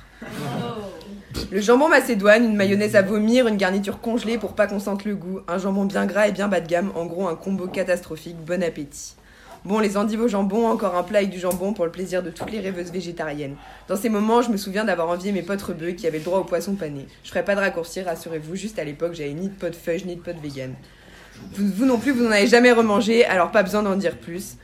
Le 1.52 1.62
jambon 1.62 1.88
macédoine, 1.88 2.44
une 2.44 2.56
mayonnaise 2.56 2.96
à 2.96 3.02
vomir, 3.02 3.48
une 3.48 3.58
garniture 3.58 4.02
congelée 4.02 4.38
pour 4.38 4.54
pas 4.54 4.68
qu'on 4.68 4.80
sente 4.80 5.06
le 5.06 5.16
goût, 5.16 5.42
un 5.48 5.58
jambon 5.58 5.86
bien 5.86 6.06
gras 6.06 6.28
et 6.28 6.32
bien 6.32 6.48
bas 6.48 6.62
de 6.62 6.68
gamme, 6.68 6.92
en 6.96 7.06
gros 7.06 7.28
un 7.28 7.36
combo 7.36 7.68
catastrophique, 7.68 8.38
bon 8.38 8.64
appétit. 8.64 9.16
Bon, 9.64 9.78
les 9.78 9.96
endives 9.96 10.22
au 10.22 10.28
jambon, 10.28 10.68
encore 10.68 10.96
un 10.96 11.04
plat 11.04 11.20
avec 11.20 11.30
du 11.30 11.40
jambon 11.40 11.74
pour 11.74 11.86
le 11.86 11.92
plaisir 11.92 12.24
de 12.24 12.32
toutes 12.32 12.52
les 12.52 12.60
rêveuses 12.60 12.92
végétariennes. 12.92 13.56
Dans 13.88 13.96
ces 13.96 14.10
moments, 14.10 14.42
je 14.42 14.50
me 14.50 14.58
souviens 14.58 14.86
d'avoir 14.86 15.10
envié 15.10 15.32
mes 15.32 15.44
potes 15.44 15.62
rebeux 15.62 15.92
qui 15.92 16.08
avaient 16.08 16.18
le 16.18 16.24
droit 16.24 16.40
au 16.40 16.44
poisson 16.44 16.74
pané. 16.74 17.06
Je 17.24 17.30
ferai 17.30 17.46
pas 17.46 17.54
de 17.54 17.60
raccourci, 17.60 18.02
rassurez-vous, 18.02 18.56
juste 18.56 18.80
à 18.80 18.84
l'époque, 18.84 19.14
j'avais 19.14 19.34
ni 19.34 19.50
de 19.50 19.54
potes 19.54 19.76
fudge 19.76 20.06
ni 20.06 20.16
de 20.16 20.22
potes 20.22 20.42
vegan. 20.42 20.74
Vous, 21.54 21.86
non 21.86 22.00
plus, 22.00 22.12
vous 22.12 22.24
n'en 22.24 22.32
avez 22.32 22.48
jamais 22.48 22.72
remangé, 22.72 23.24
alors 23.26 23.52
pas 23.52 23.62
besoin 23.62 23.84
d'en 23.84 23.96
dire 23.96 24.18
plus. 24.18 24.56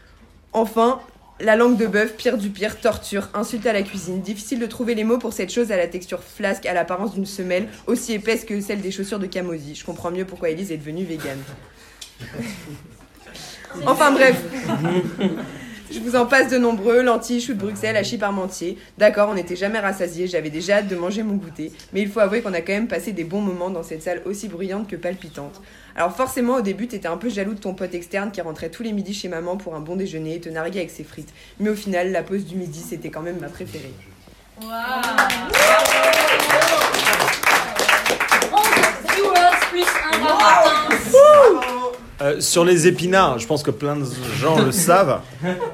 Enfin, 0.51 0.99
la 1.39 1.55
langue 1.55 1.77
de 1.77 1.85
bœuf, 1.85 2.15
pire 2.15 2.37
du 2.39 2.49
pire, 2.49 2.79
torture, 2.79 3.29
insulte 3.35 3.67
à 3.67 3.73
la 3.73 3.83
cuisine. 3.83 4.21
Difficile 4.21 4.59
de 4.59 4.65
trouver 4.65 4.95
les 4.95 5.03
mots 5.03 5.19
pour 5.19 5.31
cette 5.31 5.51
chose 5.53 5.71
à 5.71 5.77
la 5.77 5.87
texture 5.87 6.23
flasque, 6.23 6.65
à 6.65 6.73
l'apparence 6.73 7.13
d'une 7.13 7.27
semelle, 7.27 7.67
aussi 7.85 8.13
épaisse 8.13 8.45
que 8.45 8.59
celle 8.61 8.81
des 8.81 8.91
chaussures 8.91 9.19
de 9.19 9.27
Camozzi. 9.27 9.75
Je 9.75 9.85
comprends 9.85 10.09
mieux 10.09 10.25
pourquoi 10.25 10.49
Elise 10.49 10.71
est 10.71 10.77
devenue 10.77 11.03
végane. 11.03 11.37
Enfin 13.85 14.11
bref. 14.11 14.41
Je 15.89 15.99
vous 15.99 16.17
en 16.17 16.25
passe 16.25 16.51
de 16.51 16.57
nombreux, 16.57 17.01
lentilles, 17.01 17.39
choux 17.39 17.53
de 17.53 17.59
Bruxelles, 17.59 17.95
hachis 17.95 18.17
parmentier. 18.17 18.77
D'accord, 18.97 19.29
on 19.29 19.35
n'était 19.35 19.55
jamais 19.55 19.79
rassasiés, 19.79 20.27
j'avais 20.27 20.49
déjà 20.49 20.77
hâte 20.77 20.89
de 20.89 20.97
manger 20.97 21.23
mon 21.23 21.35
goûter, 21.35 21.71
mais 21.93 22.01
il 22.01 22.09
faut 22.09 22.19
avouer 22.19 22.41
qu'on 22.41 22.53
a 22.53 22.59
quand 22.59 22.73
même 22.73 22.89
passé 22.89 23.13
des 23.13 23.23
bons 23.23 23.39
moments 23.39 23.69
dans 23.69 23.83
cette 23.83 24.03
salle 24.03 24.21
aussi 24.25 24.49
bruyante 24.49 24.89
que 24.89 24.97
palpitante. 24.97 25.61
Alors 25.95 26.13
forcément, 26.13 26.55
au 26.55 26.61
début, 26.61 26.87
t'étais 26.87 27.07
un 27.07 27.15
peu 27.15 27.29
jaloux 27.29 27.53
de 27.53 27.59
ton 27.59 27.73
pote 27.73 27.95
externe 27.95 28.31
qui 28.31 28.41
rentrait 28.41 28.69
tous 28.69 28.83
les 28.83 28.91
midis 28.91 29.13
chez 29.13 29.29
maman 29.29 29.55
pour 29.55 29.75
un 29.75 29.79
bon 29.79 29.95
déjeuner 29.95 30.35
et 30.35 30.39
te 30.41 30.49
narguait 30.49 30.79
avec 30.79 30.91
ses 30.91 31.05
frites. 31.05 31.33
Mais 31.61 31.69
au 31.69 31.75
final, 31.75 32.11
la 32.11 32.21
pause 32.21 32.45
du 32.45 32.55
midi, 32.55 32.83
c'était 32.87 33.09
quand 33.09 33.21
même 33.21 33.39
ma 33.39 33.47
préférée. 33.47 33.93
rabotin. 41.09 41.97
Euh, 42.19 42.41
sur 42.41 42.65
les 42.65 42.87
épinards, 42.87 43.37
je 43.37 43.45
pense 43.45 43.61
que 43.61 43.69
plein 43.69 43.95
de 43.95 44.05
gens 44.39 44.57
le 44.59 44.71
savent, 44.71 45.19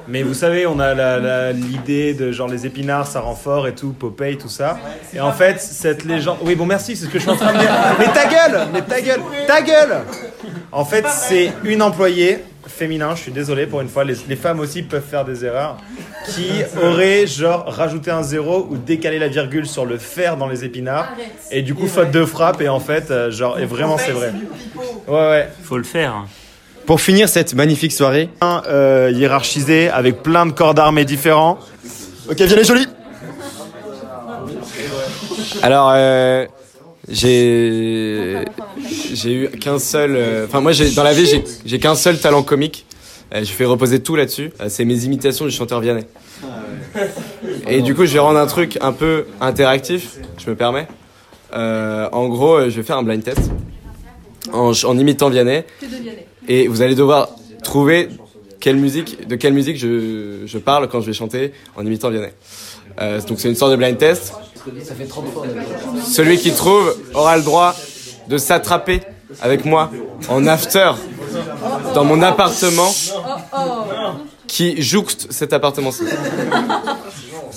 mais 0.06 0.22
vous 0.22 0.34
savez, 0.34 0.66
on 0.66 0.78
a 0.78 1.52
l'idée 1.52 2.12
de 2.12 2.32
genre 2.32 2.48
les 2.48 2.66
épinards, 2.66 3.06
ça 3.06 3.20
rend 3.20 3.34
fort 3.34 3.66
et 3.66 3.74
tout, 3.74 3.92
Popeye, 3.92 4.36
tout 4.36 4.50
ça. 4.50 4.78
Et 5.14 5.20
en 5.20 5.32
fait, 5.32 5.60
cette 5.60 6.04
légende. 6.04 6.38
Oui, 6.42 6.54
bon, 6.54 6.66
merci, 6.66 6.96
c'est 6.96 7.06
ce 7.06 7.10
que 7.10 7.18
je 7.18 7.22
suis 7.22 7.30
en 7.30 7.36
train 7.36 7.52
de 7.54 7.58
dire. 7.60 7.70
Mais 7.98 8.12
ta 8.12 8.26
gueule 8.26 8.68
Mais 8.72 8.82
ta 8.82 9.00
gueule 9.00 9.20
Ta 9.46 9.62
gueule 9.62 10.02
En 10.70 10.84
fait, 10.84 11.06
c'est 11.08 11.52
une 11.64 11.80
employée 11.80 12.44
féminin, 12.74 13.14
je 13.14 13.22
suis 13.22 13.32
désolé 13.32 13.66
pour 13.66 13.80
une 13.80 13.88
fois, 13.88 14.04
les, 14.04 14.14
les 14.28 14.36
femmes 14.36 14.60
aussi 14.60 14.82
peuvent 14.82 15.04
faire 15.08 15.24
des 15.24 15.44
erreurs, 15.44 15.76
qui 16.28 16.50
aurait 16.82 17.26
genre 17.26 17.64
rajouté 17.66 18.10
un 18.10 18.22
zéro 18.22 18.66
ou 18.70 18.76
décalé 18.76 19.18
la 19.18 19.28
virgule 19.28 19.66
sur 19.66 19.86
le 19.86 19.98
fer 19.98 20.36
dans 20.36 20.48
les 20.48 20.64
épinards, 20.64 21.08
et 21.50 21.62
du 21.62 21.74
coup 21.74 21.86
faute 21.86 22.10
de 22.10 22.24
frappe, 22.24 22.60
et 22.60 22.68
en 22.68 22.80
fait, 22.80 23.10
euh, 23.10 23.30
genre, 23.30 23.58
et 23.58 23.66
vraiment 23.66 23.96
c'est 23.98 24.12
vrai. 24.12 24.32
Ouais, 25.06 25.14
ouais. 25.14 25.48
Faut 25.62 25.78
le 25.78 25.84
faire. 25.84 26.24
Pour 26.86 27.00
finir 27.00 27.28
cette 27.28 27.54
magnifique 27.54 27.92
soirée, 27.92 28.28
Un, 28.42 28.62
euh, 28.68 29.10
hiérarchisé 29.14 29.88
avec 29.88 30.22
plein 30.22 30.44
de 30.44 30.52
corps 30.52 30.74
d'armée 30.74 31.04
différents. 31.04 31.58
Ok, 32.28 32.36
viens 32.40 32.56
les 32.56 32.64
jolis 32.64 32.86
Alors, 35.62 35.92
euh, 35.94 36.46
j'ai 37.08 38.44
j'ai 39.12 39.32
eu 39.32 39.48
qu'un 39.50 39.78
seul. 39.78 40.14
euh, 40.16 40.46
Enfin, 40.46 40.60
moi, 40.60 40.72
j'ai 40.72 40.90
dans 40.90 41.02
la 41.04 41.12
vie, 41.12 41.26
j'ai 41.26 41.44
j'ai 41.64 41.78
qu'un 41.78 41.94
seul 41.94 42.18
talent 42.18 42.42
comique. 42.42 42.86
Euh, 43.34 43.40
je 43.40 43.50
fais 43.52 43.64
reposer 43.64 44.00
tout 44.00 44.16
là-dessus. 44.16 44.52
Euh, 44.60 44.66
c'est 44.68 44.84
mes 44.84 45.04
imitations 45.04 45.44
du 45.44 45.50
chanteur 45.50 45.80
Vianney. 45.80 46.04
Et 47.68 47.82
du 47.82 47.94
coup, 47.94 48.06
je 48.06 48.12
vais 48.12 48.18
rendre 48.20 48.38
un 48.38 48.46
truc 48.46 48.78
un 48.80 48.92
peu 48.92 49.26
interactif. 49.40 50.16
Je 50.42 50.50
me 50.50 50.54
permets. 50.56 50.86
Euh, 51.54 52.08
en 52.12 52.28
gros, 52.28 52.62
je 52.62 52.76
vais 52.76 52.82
faire 52.82 52.98
un 52.98 53.02
blind 53.02 53.22
test 53.22 53.50
en, 54.52 54.72
en 54.72 54.98
imitant 54.98 55.30
Vianney. 55.30 55.64
Et 56.48 56.68
vous 56.68 56.82
allez 56.82 56.94
devoir 56.94 57.30
trouver 57.62 58.08
quelle 58.60 58.76
musique, 58.76 59.26
de 59.26 59.36
quelle 59.36 59.52
musique 59.54 59.76
je, 59.78 60.40
je 60.46 60.58
parle 60.58 60.88
quand 60.88 61.00
je 61.00 61.06
vais 61.06 61.12
chanter 61.12 61.52
en 61.76 61.84
imitant 61.84 62.10
Vianney. 62.10 62.32
Euh, 63.00 63.20
donc 63.22 63.40
c'est 63.40 63.48
une 63.48 63.54
sorte 63.56 63.72
de 63.72 63.76
blind 63.76 63.98
test. 63.98 64.32
Ça 64.82 64.94
fait 64.94 65.06
30 65.06 65.32
fois. 65.32 65.46
Celui 66.04 66.38
qui 66.38 66.52
trouve 66.52 66.96
aura 67.14 67.36
le 67.36 67.42
droit 67.42 67.74
de 68.28 68.38
s'attraper 68.38 69.00
avec 69.42 69.64
moi 69.64 69.90
en 70.28 70.46
after 70.46 70.92
dans 71.94 72.04
mon 72.04 72.22
appartement 72.22 72.90
qui 74.46 74.80
jouxte 74.80 75.30
cet 75.30 75.52
appartement-ci. 75.52 76.04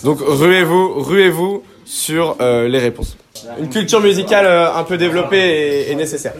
Donc 0.04 0.20
ruez-vous, 0.22 1.02
ruez-vous 1.02 1.64
sur 1.86 2.36
euh, 2.42 2.68
les 2.68 2.80
réponses. 2.80 3.18
Une 3.60 3.70
culture 3.70 4.02
musicale 4.02 4.46
euh, 4.46 4.74
un 4.74 4.84
peu 4.84 4.98
développée 4.98 5.38
est, 5.38 5.92
est 5.92 5.96
nécessaire. 5.96 6.34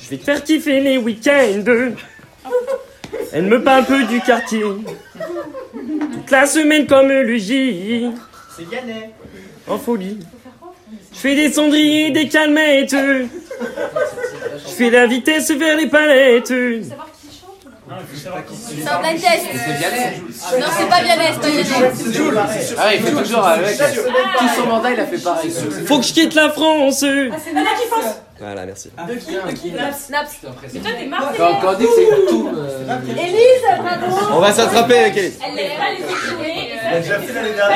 Je 0.00 0.10
vais 0.10 0.16
te 0.18 0.24
faire 0.24 0.44
kiffer 0.44 0.80
les 0.80 0.98
week-ends. 0.98 1.64
Elle 3.32 3.44
me 3.46 3.62
parle 3.62 3.84
peu 3.84 4.04
du 4.04 4.20
quartier. 4.20 4.62
Toute 6.28 6.36
la 6.36 6.46
semaine 6.46 6.86
comme 6.86 7.08
le 7.08 7.38
J. 7.38 8.10
C'est 8.54 8.64
Yannick. 8.64 9.14
En 9.66 9.78
folie. 9.78 10.18
Je 11.14 11.18
fais 11.18 11.34
des 11.34 11.50
cendriers, 11.50 12.10
des 12.10 12.28
calmettes. 12.28 12.94
Je 12.94 13.24
fais 14.76 14.90
la 14.90 15.06
vitesse 15.06 15.50
vers 15.52 15.78
les 15.78 15.86
palettes. 15.86 16.48
C'est 16.48 16.82
un 18.90 19.00
blind 19.00 19.18
test. 19.18 19.46
Non, 20.60 20.66
c'est 20.76 20.88
pas 20.90 21.02
Vianney, 21.02 21.28
c'est 21.32 21.40
pas 21.40 21.48
Vianney. 21.48 22.44
Ah, 22.76 22.94
il 22.94 23.00
fait 23.00 23.12
toujours 23.12 23.46
avec. 23.46 23.78
Tout 23.78 24.48
son 24.54 24.66
mandat, 24.66 24.90
il 24.92 25.00
a 25.00 25.06
fait 25.06 25.24
pareil. 25.24 25.50
Faut 25.86 25.98
que 25.98 26.04
je 26.04 26.12
quitte 26.12 26.34
la 26.34 26.50
France. 26.50 27.02
Ah, 27.04 27.36
c'est 27.42 27.54
Nana 27.54 27.70
qui 27.70 27.88
pense. 27.88 28.04
Voilà, 28.40 28.66
merci. 28.66 28.90
De 29.08 29.14
qui 29.14 29.32
De 29.34 29.52
qui 29.52 29.72
Naps. 29.72 30.10
Naps. 30.10 30.36
Mais 30.72 30.80
toi, 30.80 30.90
t'es 30.98 31.06
marre. 31.06 31.32
Quand, 31.36 31.54
quand 31.60 31.74
on 31.74 31.78
dit 31.78 31.84
que 31.86 31.90
c'est 31.96 32.26
tout. 32.28 32.48
euh, 32.54 32.98
Élise, 33.18 33.64
pardon. 33.76 34.16
On 34.32 34.38
va 34.40 34.52
s'attraper 34.52 34.98
avec 34.98 35.16
Elise. 35.16 35.38
Elle 35.44 35.58
est 35.58 35.76
pas 35.76 35.90
les 35.90 36.04
équipées. 36.04 36.68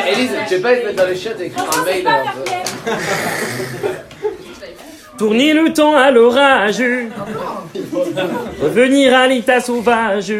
Eh, 0.07 0.13
Élise, 0.13 0.31
tu 0.45 0.55
sais 0.55 0.61
pas 0.61 0.75
te 0.77 0.87
mettre 0.87 0.97
dans 1.03 1.09
les 1.09 1.17
chiottes 1.17 1.41
et 1.41 1.47
écrire 1.47 1.65
un 1.79 1.85
mail. 1.85 2.07
un 2.07 2.33
peu. 2.33 3.91
Tourner 5.23 5.53
le 5.53 5.73
temps 5.73 5.95
à 5.95 6.11
l'orage. 6.11 6.83
Revenir 8.61 9.17
à 9.17 9.29
l'état 9.29 9.61
sauvage. 9.61 10.33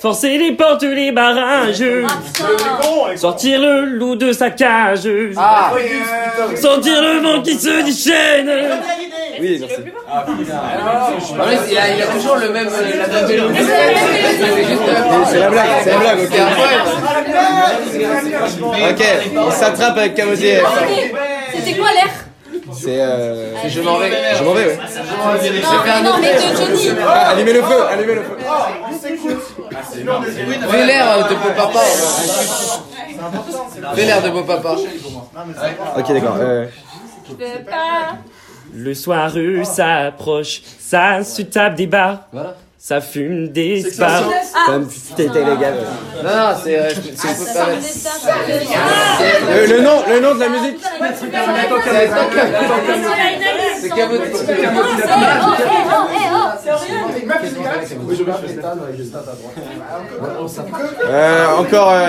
Forcer 0.00 0.38
les 0.38 0.52
portes, 0.52 0.84
les 0.84 1.12
barrages. 1.12 1.84
Sortir 3.16 3.60
le 3.60 3.84
loup 3.84 4.16
de 4.16 4.32
sa 4.32 4.48
cage. 4.48 5.06
Sentir 6.56 7.02
le 7.02 7.20
vent 7.20 7.42
qui 7.42 7.58
se 7.58 7.84
déchaîne. 7.84 8.50
Oui, 9.38 9.58
merci. 9.60 9.76
Ah, 10.10 10.24
il, 10.40 11.78
a, 11.78 11.94
il 11.94 12.02
a 12.02 12.06
toujours 12.06 12.36
le 12.36 12.48
même, 12.48 12.68
euh. 12.68 12.70
C'est 15.26 15.38
la 15.38 15.50
blague, 15.50 15.66
c'est 15.84 15.90
la 15.90 15.98
blague, 15.98 16.20
ok. 16.20 16.36
Ok, 18.90 19.04
on 19.36 19.50
s'attrape 19.50 19.98
avec 19.98 20.14
Camosier. 20.14 20.60
C'était 21.54 21.78
quoi 21.78 21.92
l'air 21.92 22.10
C'est 22.72 23.00
euh... 23.00 23.68
Je 23.68 23.80
m'en 23.80 23.98
vais. 23.98 24.10
Je 24.36 24.44
m'en 24.44 24.52
vais, 24.52 24.66
ouais. 24.66 24.78
Non, 26.02 26.10
non, 26.10 26.18
mais 26.20 26.34
de 26.34 26.40
Johnny. 26.56 26.88
Ah, 27.06 27.30
allumez 27.30 27.52
le 27.52 27.62
feu, 27.62 27.82
allumez 27.90 28.14
le 28.14 28.22
feu. 28.22 28.36
Fais 30.70 30.86
l'air 30.86 31.10
euh, 31.10 31.22
de 31.28 31.34
beau 31.34 31.50
papa. 31.56 31.80
Fais 33.94 34.04
l'air 34.04 34.22
de 34.22 34.30
beau 34.30 34.42
papa. 34.42 34.76
Ok, 35.96 36.12
d'accord. 36.12 36.36
Euh... 36.40 36.66
Je 37.28 37.34
peux 37.34 37.64
pas. 37.64 38.18
Le 38.74 38.94
soir 38.94 39.32
s'approche, 39.64 40.62
ça 40.78 41.22
se 41.24 41.42
tape 41.42 41.74
des 41.74 41.86
bars, 41.86 42.20
ça 42.84 43.00
fume 43.00 43.48
des 43.50 43.84
bars. 43.96 44.24
Comme 44.66 44.88
c'était 44.90 45.26
illégal. 45.26 45.74
Non, 46.24 46.30
non, 46.30 46.48
c'est. 46.62 46.78
euh, 46.80 46.90
c'est- 46.90 47.14
c'est- 47.16 47.28
faut 47.28 47.44
pas 47.56 47.66
mettre- 47.66 47.86
Le, 49.54 49.76
le 49.76 49.80
nom, 49.82 50.02
le 50.08 50.20
nom 50.20 50.34
de 50.34 50.40
la 50.40 50.48
musique. 50.48 50.78
C'est. 51.06 51.26
Euh, 61.08 61.46
encore. 61.58 61.90
Euh... 61.92 62.08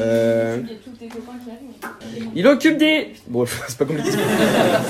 euh, 0.00 0.56
Il 2.34 2.46
occupe 2.46 2.76
des... 2.78 3.12
Bon, 3.26 3.44
c'est 3.68 3.78
pas 3.78 3.84
compliqué. 3.84 4.10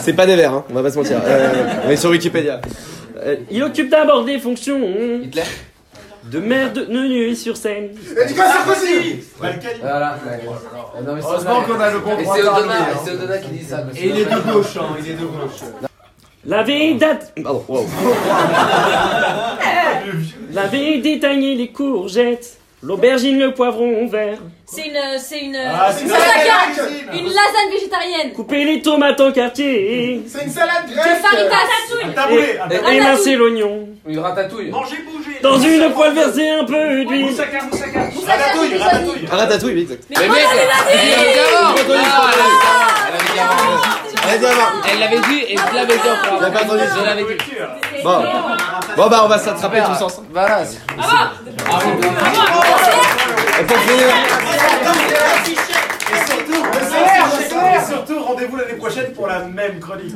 C'est 0.00 0.12
pas 0.12 0.26
des 0.26 0.36
vers, 0.36 0.52
hein, 0.54 0.64
on 0.70 0.74
va 0.74 0.82
pas 0.82 0.90
se 0.90 0.96
mentir. 0.98 1.20
Euh, 1.24 1.64
on 1.86 1.90
est 1.90 1.96
sur 1.96 2.10
Wikipédia. 2.10 2.60
Euh, 3.22 3.36
il 3.50 3.62
occupe 3.62 3.90
d'abord 3.90 4.24
des 4.24 4.38
fonctions. 4.38 4.80
de 6.24 6.38
merde 6.38 6.86
de 6.86 7.08
nuit 7.08 7.36
sur 7.36 7.56
scène. 7.56 7.90
Et 8.16 8.26
Nicolas 8.26 8.52
Sarkozy 8.52 9.20
Voilà. 9.80 10.18
Heureusement 11.06 11.62
qu'on 11.62 11.80
a 11.80 11.90
le 11.90 11.98
bon 12.00 12.18
Et 12.18 12.22
droit 12.22 12.36
c'est 12.36 12.42
Odona, 12.42 12.74
hein. 12.74 12.86
c'est 13.04 13.12
Odona 13.12 13.38
qui 13.38 13.50
dit 13.50 13.64
ça. 13.64 13.84
Et 13.96 14.08
il 14.08 14.18
est 14.20 14.24
de 14.24 14.52
gauche, 14.52 14.76
hein, 14.76 14.96
il 14.98 15.10
est 15.10 15.14
de 15.14 15.24
gauche. 15.24 15.60
La 16.44 16.62
vie 16.62 16.94
date. 16.94 17.32
Pardon, 17.42 17.64
wow. 17.68 17.86
La 20.52 20.66
vie 20.66 21.00
détaillée 21.00 21.54
les 21.54 21.68
courgettes, 21.68 22.58
l'aubergine, 22.82 23.38
le 23.38 23.52
poivron 23.54 24.06
vert. 24.08 24.38
C'est 24.72 24.86
une. 24.86 25.18
C'est 25.18 25.40
une. 25.40 25.56
Ah, 25.56 25.90
c'est 25.92 26.02
une 26.04 26.08
salade 26.10 26.30
lasagne 27.40 27.70
végétarienne. 27.72 28.32
Couper 28.32 28.64
les 28.64 28.82
tomates 28.82 29.20
en 29.20 29.32
quartier. 29.32 30.22
C'est 30.28 30.44
une 30.44 30.50
salade 30.50 30.86
grecque 30.88 31.06
un 32.04 32.08
Et 32.08 32.14
taboulé. 32.14 32.58
émincer 32.92 33.36
l'oignon. 33.36 33.88
Une 34.06 34.18
ratatouille. 34.20 34.70
Mangez, 34.70 34.96
bougez 35.10 35.40
Dans 35.42 35.58
une 35.58 35.92
poêle 35.92 36.14
versée 36.14 36.50
un 36.50 36.64
peu 36.64 37.04
d'huile. 37.04 37.26
Moussaka, 37.26 37.62
moussaka 37.64 38.00
Ratatouille, 38.26 38.78
ratatouille 38.78 39.28
Un 39.30 39.36
ratatouille, 39.36 39.74
oui, 39.74 39.80
exact. 39.82 40.04
Mais 40.10 40.28
mec, 40.28 40.38
elle 40.52 40.68
l'avait 40.68 40.98
dit 41.04 41.38
avant. 41.40 41.74
Elle 41.78 41.88
l'avait 43.12 43.32
dit 43.32 43.40
avant. 43.40 43.80
Elle 44.22 44.30
a 44.30 44.38
dit 44.38 44.46
avant. 44.46 44.68
Elle 44.92 45.00
l'avait 45.00 45.20
dit 45.20 45.44
et 45.48 45.56
je 45.56 45.74
l'avais 45.74 45.94
dit 45.94 46.00
encore. 46.00 46.40
J'avais 46.40 46.52
pas 46.52 46.64
entendu. 46.64 46.82
Je 46.96 47.04
l'avais 47.04 47.24
dit. 47.24 48.02
Bon. 48.04 48.22
Bon, 48.96 49.08
bah, 49.08 49.22
on 49.24 49.28
va 49.28 49.38
s'attraper 49.38 49.80
tous 49.80 50.04
ensemble. 50.04 50.28
Voilà. 50.32 50.62
Et 53.60 53.64
pour 53.64 53.76
finir. 53.78 54.06
Et 56.12 56.16
surtout, 56.26 57.56
et 57.76 57.86
surtout, 57.86 58.18
rendez-vous 58.24 58.56
l'année 58.56 58.72
prochaine 58.74 59.12
pour 59.12 59.26
la 59.26 59.40
même 59.40 59.78
chronique. 59.80 60.14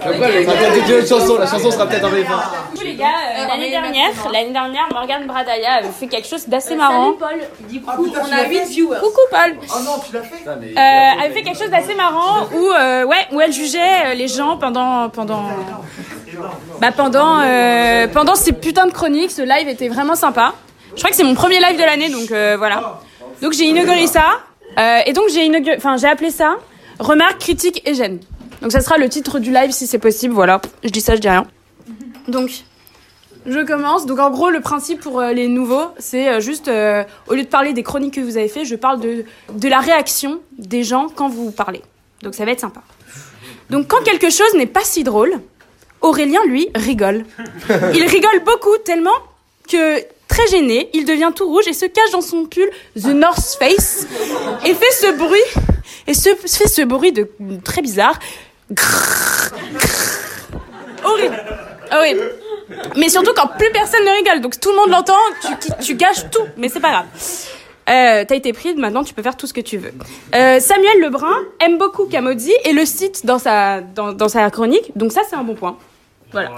Après, 0.00 0.32
les- 0.32 0.44
ça 0.44 0.52
va 0.52 0.58
peut-être 0.58 1.00
une 1.00 1.06
chanson. 1.06 1.38
La 1.38 1.46
chanson 1.46 1.70
sera 1.70 1.86
peut-être 1.86 2.04
en 2.04 2.10
VF. 2.10 2.26
Du 2.72 2.78
coup, 2.78 2.84
les 2.84 2.94
gars, 2.94 3.06
euh, 3.06 3.46
l'année 3.48 3.70
dernière, 3.70 4.10
l'année 4.32 4.52
dernière, 4.52 4.86
Morgane 4.92 5.26
Bradaya 5.26 5.74
avait 5.78 5.88
fait 5.88 6.06
quelque 6.06 6.28
chose 6.28 6.46
d'assez 6.46 6.76
marrant. 6.76 7.12
Paul. 7.18 7.38
Du 7.68 7.80
Ah, 7.86 7.92
coup, 7.96 8.06
on 8.14 8.24
a 8.32 8.36
l'as 8.36 8.48
8 8.48 8.58
fait 8.58 8.64
viewers. 8.66 8.98
Coucou 9.00 9.20
Paul. 9.30 9.56
Oh 9.70 9.78
non, 9.84 9.98
tu 10.06 10.12
l'as 10.14 10.22
fait 10.22 10.46
Euh, 10.46 11.24
avait 11.24 11.34
fait 11.34 11.42
quelque 11.42 11.58
chose 11.58 11.70
d'assez 11.70 11.94
marrant 11.94 12.46
où 12.54 12.70
euh, 12.70 13.04
ouais 13.04 13.26
où 13.32 13.40
elle 13.40 13.52
jugeait 13.52 14.06
euh, 14.06 14.14
les 14.14 14.28
gens 14.28 14.56
pendant 14.56 15.08
pendant 15.08 15.44
bah 16.80 16.92
pendant 16.96 17.40
euh, 17.40 18.06
pendant 18.08 18.34
ces 18.34 18.52
putains 18.52 18.86
de 18.86 18.92
chroniques 18.92 19.30
ce 19.32 19.42
live 19.42 19.68
était 19.68 19.88
vraiment 19.88 20.14
sympa 20.14 20.52
je 20.98 21.02
crois 21.04 21.10
que 21.10 21.16
c'est 21.16 21.22
mon 21.22 21.36
premier 21.36 21.60
live 21.60 21.78
de 21.78 21.84
l'année 21.84 22.10
donc 22.10 22.32
euh, 22.32 22.56
voilà 22.58 23.00
donc 23.40 23.52
j'ai 23.52 23.66
inauguré 23.66 24.08
ça 24.08 24.40
euh, 24.78 24.98
et 25.06 25.12
donc 25.12 25.26
j'ai 25.32 25.44
inauguré 25.44 25.76
enfin 25.76 25.96
j'ai 25.96 26.08
appelé 26.08 26.32
ça 26.32 26.56
remarques 26.98 27.38
critiques 27.38 27.82
et 27.86 27.94
gêne 27.94 28.18
donc 28.62 28.72
ça 28.72 28.80
sera 28.80 28.98
le 28.98 29.08
titre 29.08 29.38
du 29.38 29.52
live 29.52 29.70
si 29.70 29.86
c'est 29.86 30.00
possible 30.00 30.34
voilà 30.34 30.60
je 30.82 30.88
dis 30.88 31.00
ça 31.00 31.14
je 31.14 31.20
dis 31.20 31.28
rien 31.28 31.46
donc 32.26 32.64
je 33.46 33.60
commence. 33.60 34.04
Donc 34.04 34.18
en 34.18 34.30
gros, 34.30 34.50
le 34.50 34.60
principe 34.60 35.00
pour 35.00 35.20
euh, 35.20 35.32
les 35.32 35.48
nouveaux, 35.48 35.86
c'est 35.96 36.38
juste, 36.42 36.68
au 36.68 37.34
lieu 37.34 37.44
de 37.44 37.48
parler 37.48 37.72
des 37.72 37.82
chroniques 37.82 38.14
que 38.14 38.20
vous 38.20 38.36
avez 38.36 38.48
fait, 38.48 38.66
je 38.66 38.74
parle 38.74 39.00
de, 39.00 39.24
de 39.54 39.68
la 39.68 39.78
réaction 39.78 40.40
des 40.58 40.82
gens 40.82 41.06
quand 41.08 41.30
vous 41.30 41.50
parlez. 41.50 41.80
Donc 42.22 42.34
ça 42.34 42.44
va 42.44 42.50
être 42.50 42.60
sympa. 42.60 42.82
Donc 43.70 43.86
quand 43.86 44.02
quelque 44.04 44.28
chose 44.28 44.52
n'est 44.54 44.66
pas 44.66 44.84
si 44.84 45.02
drôle, 45.02 45.32
Aurélien, 46.00 46.40
lui, 46.46 46.68
rigole. 46.74 47.24
Il 47.94 48.04
rigole 48.04 48.40
beaucoup, 48.44 48.76
tellement 48.84 49.10
que, 49.68 50.00
gêné, 50.46 50.90
il 50.94 51.04
devient 51.04 51.32
tout 51.34 51.46
rouge 51.46 51.66
et 51.66 51.72
se 51.72 51.86
cache 51.86 52.10
dans 52.12 52.20
son 52.20 52.44
pull 52.46 52.68
The 52.96 53.08
North 53.08 53.56
Face 53.58 54.06
et 54.64 54.74
fait 54.74 54.92
ce 54.92 55.16
bruit, 55.16 55.40
et 56.06 56.14
se, 56.14 56.30
fait 56.34 56.68
ce 56.68 56.82
bruit 56.82 57.12
de 57.12 57.28
très 57.64 57.82
bizarre. 57.82 58.18
Grrr, 58.70 59.50
grrr. 59.72 60.18
Horrible. 61.90 62.32
Mais 62.96 63.08
surtout 63.08 63.32
quand 63.34 63.48
plus 63.58 63.70
personne 63.72 64.04
ne 64.04 64.10
rigole, 64.10 64.40
donc 64.40 64.60
tout 64.60 64.70
le 64.70 64.76
monde 64.76 64.90
l'entend, 64.90 65.16
tu, 65.40 65.70
tu 65.86 65.94
gâches 65.94 66.28
tout, 66.30 66.44
mais 66.56 66.68
c'est 66.68 66.80
pas 66.80 66.90
grave. 66.90 67.06
Euh, 67.88 68.24
T'as 68.28 68.34
été 68.34 68.52
prise, 68.52 68.76
maintenant 68.76 69.02
tu 69.02 69.14
peux 69.14 69.22
faire 69.22 69.36
tout 69.36 69.46
ce 69.46 69.54
que 69.54 69.62
tu 69.62 69.78
veux. 69.78 69.92
Euh, 70.34 70.60
Samuel 70.60 71.00
Lebrun 71.00 71.38
aime 71.60 71.78
beaucoup 71.78 72.04
Camozzi 72.06 72.52
et 72.64 72.72
le 72.72 72.84
cite 72.84 73.24
dans 73.24 73.38
sa, 73.38 73.80
dans, 73.80 74.12
dans 74.12 74.28
sa 74.28 74.50
chronique, 74.50 74.92
donc 74.96 75.12
ça 75.12 75.22
c'est 75.28 75.36
un 75.36 75.44
bon 75.44 75.54
point. 75.54 75.78
Voilà. 76.32 76.50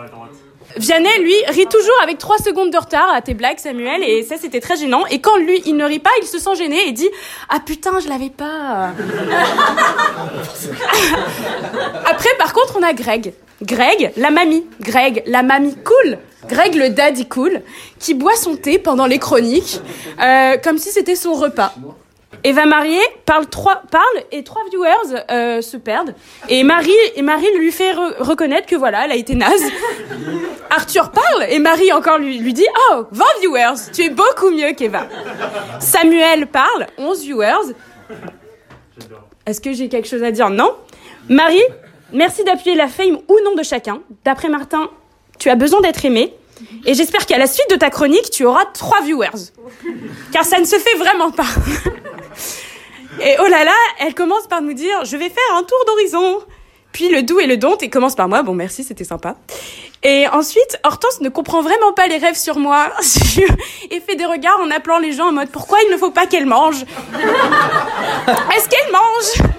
Vianney, 0.77 1.19
lui, 1.21 1.35
rit 1.49 1.67
toujours 1.67 2.01
avec 2.03 2.19
3 2.19 2.39
secondes 2.39 2.71
de 2.71 2.79
retard 2.79 3.13
à 3.15 3.21
tes 3.23 3.35
blagues, 3.35 3.59
Samuel, 3.59 4.03
et 4.03 4.23
ça 4.23 4.37
c'était 4.41 4.61
très 4.61 4.77
gênant. 4.77 5.05
Et 5.07 5.21
quand 5.21 5.37
lui, 5.37 5.61
il 5.67 5.77
ne 5.77 5.85
rit 5.85 5.99
pas, 5.99 6.11
il 6.21 6.27
se 6.27 6.39
sent 6.39 6.55
gêné 6.57 6.89
et 6.89 6.93
dit 6.93 7.09
Ah 7.49 7.61
putain, 7.65 7.99
je 8.01 8.09
l'avais 8.09 8.31
pas. 8.31 8.91
Après, 12.07 12.31
par 12.39 12.53
contre, 12.53 12.77
on 12.79 12.83
a 12.83 12.93
Greg. 12.93 13.33
Greg, 13.63 14.13
la 14.17 14.31
mamie. 14.31 14.65
Greg, 14.81 15.23
la 15.27 15.43
mamie 15.43 15.77
cool. 15.85 16.19
Greg, 16.49 16.75
le 16.75 16.89
daddy 16.91 17.27
cool, 17.29 17.61
qui 17.99 18.15
boit 18.15 18.37
son 18.37 18.57
thé 18.57 18.79
pendant 18.79 19.07
les 19.07 19.19
chroniques, 19.19 19.81
euh, 20.21 20.57
comme 20.57 20.79
si 20.79 20.91
c'était 20.91 21.17
son 21.17 21.35
repas. 21.35 21.75
Eva 22.45 22.65
Mariée 22.65 23.01
parle, 23.27 23.47
trois, 23.49 23.83
parle 23.91 24.05
et 24.33 24.45
trois 24.45 24.63
viewers 24.71 25.23
euh, 25.31 25.61
se 25.61 25.77
perdent. 25.77 26.15
Et 26.49 26.63
Marie, 26.63 26.95
et 27.17 27.23
Marie 27.23 27.49
lui 27.59 27.71
fait 27.73 27.93
re- 27.93 28.15
reconnaître 28.21 28.67
que 28.67 28.77
voilà, 28.77 29.05
elle 29.05 29.13
a 29.13 29.17
été 29.17 29.35
naze. 29.35 29.63
Arthur 30.71 31.11
parle 31.11 31.45
et 31.51 31.59
Marie 31.59 31.93
encore 31.93 32.19
lui, 32.19 32.39
lui 32.39 32.55
dit 32.55 32.67
Oh, 32.93 33.05
20 33.11 33.25
viewers, 33.41 33.75
tu 33.93 34.03
es 34.05 34.11
beaucoup 34.11 34.51
mieux 34.51 34.73
qu'Eva. 34.73 35.07
Samuel 35.81 36.47
parle, 36.47 36.87
11 36.99 37.21
viewers. 37.23 37.75
Est-ce 39.47 39.61
que 39.61 39.73
j'ai 39.73 39.89
quelque 39.89 40.09
chose 40.09 40.23
à 40.23 40.31
dire? 40.31 40.49
Non. 40.51 40.75
Marie, 41.29 41.63
merci 42.13 42.45
d'appuyer 42.45 42.77
la 42.77 42.89
fame 42.89 43.19
ou 43.29 43.37
non 43.45 43.55
de 43.55 43.63
chacun. 43.63 44.01
D'après 44.25 44.49
Martin, 44.49 44.89
tu 45.39 45.51
as 45.51 45.57
besoin 45.57 45.81
d'être 45.81 46.05
aimé. 46.05 46.33
Et 46.87 46.95
j'espère 46.95 47.27
qu'à 47.27 47.39
la 47.39 47.47
suite 47.47 47.69
de 47.71 47.77
ta 47.77 47.91
chronique, 47.91 48.31
tu 48.31 48.45
auras 48.45 48.65
3 48.67 49.01
viewers. 49.03 49.51
Car 50.33 50.45
ça 50.45 50.59
ne 50.61 50.65
se 50.65 50.77
fait 50.77 50.97
vraiment 50.97 51.31
pas. 51.33 51.45
Et 53.23 53.37
oh 53.39 53.47
là 53.47 53.65
là, 53.65 53.75
elle 53.99 54.15
commence 54.15 54.47
par 54.47 54.63
nous 54.63 54.73
dire 54.73 55.05
Je 55.05 55.17
vais 55.17 55.29
faire 55.29 55.57
un 55.57 55.63
tour 55.63 55.79
d'horizon. 55.87 56.39
Puis 56.93 57.09
le 57.09 57.23
doux 57.23 57.39
et 57.39 57.47
le 57.47 57.57
don, 57.57 57.77
et 57.77 57.89
commence 57.89 58.15
par 58.17 58.29
moi. 58.29 58.43
Bon, 58.43 58.55
merci, 58.55 58.83
c'était 58.83 59.05
sympa. 59.05 59.37
Et 60.03 60.27
ensuite, 60.29 60.79
Hortense 60.83 61.21
ne 61.21 61.29
comprend 61.29 61.63
vraiment 61.63 61.93
pas 61.93 62.07
les 62.07 62.17
rêves 62.17 62.37
sur 62.37 62.59
moi 62.59 62.91
et 63.91 64.01
fait 64.01 64.17
des 64.17 64.25
regards 64.25 64.59
en 64.61 64.71
appelant 64.71 64.99
les 64.99 65.13
gens 65.13 65.29
en 65.29 65.33
mode 65.33 65.51
Pourquoi 65.51 65.79
il 65.87 65.93
ne 65.93 65.99
faut 65.99 66.11
pas 66.11 66.27
qu'elle 66.27 66.47
mange? 66.47 66.81
Est-ce 68.57 68.69
qu'elle 68.69 68.91
mange? 68.91 69.51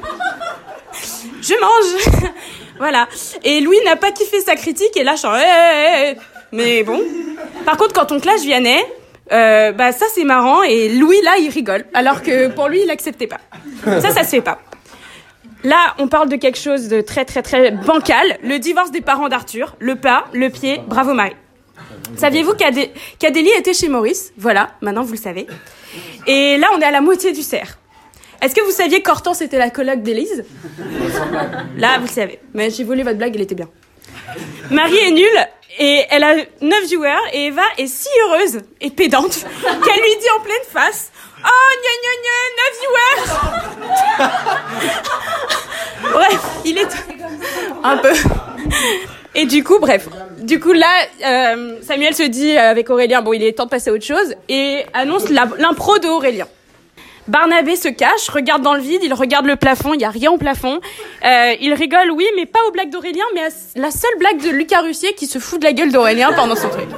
Je 1.42 1.54
mange 1.60 2.38
Voilà. 2.80 3.08
Et 3.44 3.62
Louis 3.62 3.78
n'a 3.86 3.96
pas 3.96 4.12
kiffé 4.12 4.42
sa 4.42 4.56
critique 4.56 4.96
et 4.98 5.04
lâche 5.04 5.26
un 5.26 5.38
Eh, 5.38 5.44
eh, 5.44 6.12
eh. 6.12 6.18
Mais 6.52 6.84
bon. 6.84 7.02
Par 7.66 7.78
contre, 7.78 7.94
quand 7.94 8.12
on 8.12 8.20
clash 8.20 8.42
Vianney, 8.42 8.84
euh, 9.32 9.72
bah 9.72 9.92
ça 9.92 10.06
c'est 10.14 10.24
marrant 10.24 10.62
et 10.64 10.90
Louis 10.90 11.20
là 11.24 11.38
il 11.40 11.50
rigole 11.50 11.86
alors 11.94 12.22
que 12.22 12.48
pour 12.50 12.68
lui 12.68 12.82
il 12.84 12.90
acceptait 12.92 13.28
pas. 13.28 13.40
Ça 13.86 14.12
ça 14.12 14.24
se 14.24 14.30
fait 14.30 14.42
pas. 14.42 14.60
Là, 15.64 15.94
on 16.00 16.08
parle 16.08 16.28
de 16.28 16.38
quelque 16.38 16.58
chose 16.58 16.88
de 16.88 17.02
très 17.02 17.24
très 17.24 17.44
très 17.44 17.70
bancal, 17.70 18.40
le 18.44 18.58
divorce 18.58 18.90
des 18.90 19.02
parents 19.02 19.30
d'Arthur, 19.30 19.76
le 19.80 19.96
pas, 19.96 20.26
le 20.34 20.50
pied, 20.50 20.82
bravo 20.88 21.14
Marie. 21.14 21.36
Saviez-vous 22.18 22.54
qu'Adé- 22.56 22.92
qu'Adélie 23.20 23.52
était 23.58 23.74
chez 23.76 23.88
Maurice 23.88 24.34
Voilà, 24.38 24.72
maintenant 24.82 25.04
vous 25.04 25.14
le 25.14 25.20
savez. 25.20 25.46
Et 26.26 26.58
là, 26.58 26.68
on 26.76 26.80
est 26.82 26.86
à 26.86 26.90
la 26.92 27.02
moitié 27.02 27.32
du 27.32 27.44
cerf. 27.44 27.78
Est-ce 28.42 28.56
que 28.56 28.62
vous 28.62 28.72
saviez 28.72 29.04
qu'Hortense 29.04 29.42
était 29.42 29.60
la 29.60 29.70
coloc 29.70 30.02
d'Élise? 30.02 30.44
Là, 31.78 31.98
vous 32.00 32.06
le 32.08 32.12
savez. 32.12 32.40
Mais 32.56 32.72
j'ai 32.72 32.84
volé 32.84 33.04
votre 33.04 33.18
blague, 33.20 33.36
elle 33.36 33.42
était 33.42 33.54
bien. 33.56 33.70
Marie 34.70 34.98
est 34.98 35.12
nulle 35.12 35.48
et 35.80 36.06
elle 36.10 36.24
a 36.24 36.36
9 36.62 36.84
viewers 36.86 37.16
et 37.34 37.48
Eva 37.48 37.64
est 37.78 37.88
si 37.88 38.10
heureuse 38.26 38.62
et 38.80 38.90
pédante 38.90 39.46
qu'elle 39.64 40.02
lui 40.02 40.18
dit 40.20 40.30
en 40.38 40.42
pleine 40.42 40.66
face 40.72 41.12
Oh, 41.44 41.72
gna 41.82 41.94
gna 42.04 42.14
gna, 42.24 42.38
9 42.60 42.80
viewers 42.82 43.32
Bref, 46.14 46.42
il 46.66 46.78
est 46.78 46.88
un 47.84 47.98
peu. 47.98 48.14
Et 49.34 49.46
du 49.46 49.64
coup, 49.64 49.80
bref. 49.80 50.08
Du 50.40 50.60
coup, 50.60 50.74
là, 50.74 50.94
euh, 51.24 51.78
Samuel 51.82 52.14
se 52.14 52.24
dit 52.24 52.58
avec 52.58 52.90
Aurélien, 52.90 53.22
bon, 53.22 53.34
il 53.34 53.44
est 53.44 53.54
temps 53.54 53.66
de 53.66 53.70
passer 53.70 53.90
à 53.90 53.94
autre 53.94 54.06
chose, 54.06 54.36
et 54.50 54.86
annonce 54.94 55.30
l'impro 55.30 55.98
de 56.00 56.08
Aurélien. 56.08 56.48
Barnabé 57.32 57.78
se 57.78 57.88
cache, 57.88 58.28
regarde 58.30 58.62
dans 58.62 58.74
le 58.74 58.82
vide, 58.82 59.00
il 59.04 59.14
regarde 59.14 59.46
le 59.46 59.56
plafond, 59.56 59.94
il 59.94 59.98
n'y 60.00 60.04
a 60.04 60.10
rien 60.10 60.32
au 60.32 60.38
plafond. 60.38 60.82
Euh, 61.26 61.54
il 61.62 61.74
rigole, 61.74 62.12
oui, 62.12 62.26
mais 62.36 62.46
pas 62.46 62.60
aux 62.68 62.72
blagues 62.72 62.90
d'Aurélien, 62.90 63.24
mais 63.34 63.42
à 63.44 63.50
la 63.76 63.90
seule 63.90 64.18
blague 64.20 64.42
de 64.44 64.50
Lucas 64.50 64.82
Russier 64.82 65.14
qui 65.14 65.28
se 65.28 65.40
fout 65.40 65.58
de 65.60 65.64
la 65.66 65.72
gueule 65.72 65.94
d'Aurélien 65.94 66.34
pendant 66.34 66.58
son 66.58 66.68
truc. 66.68 66.90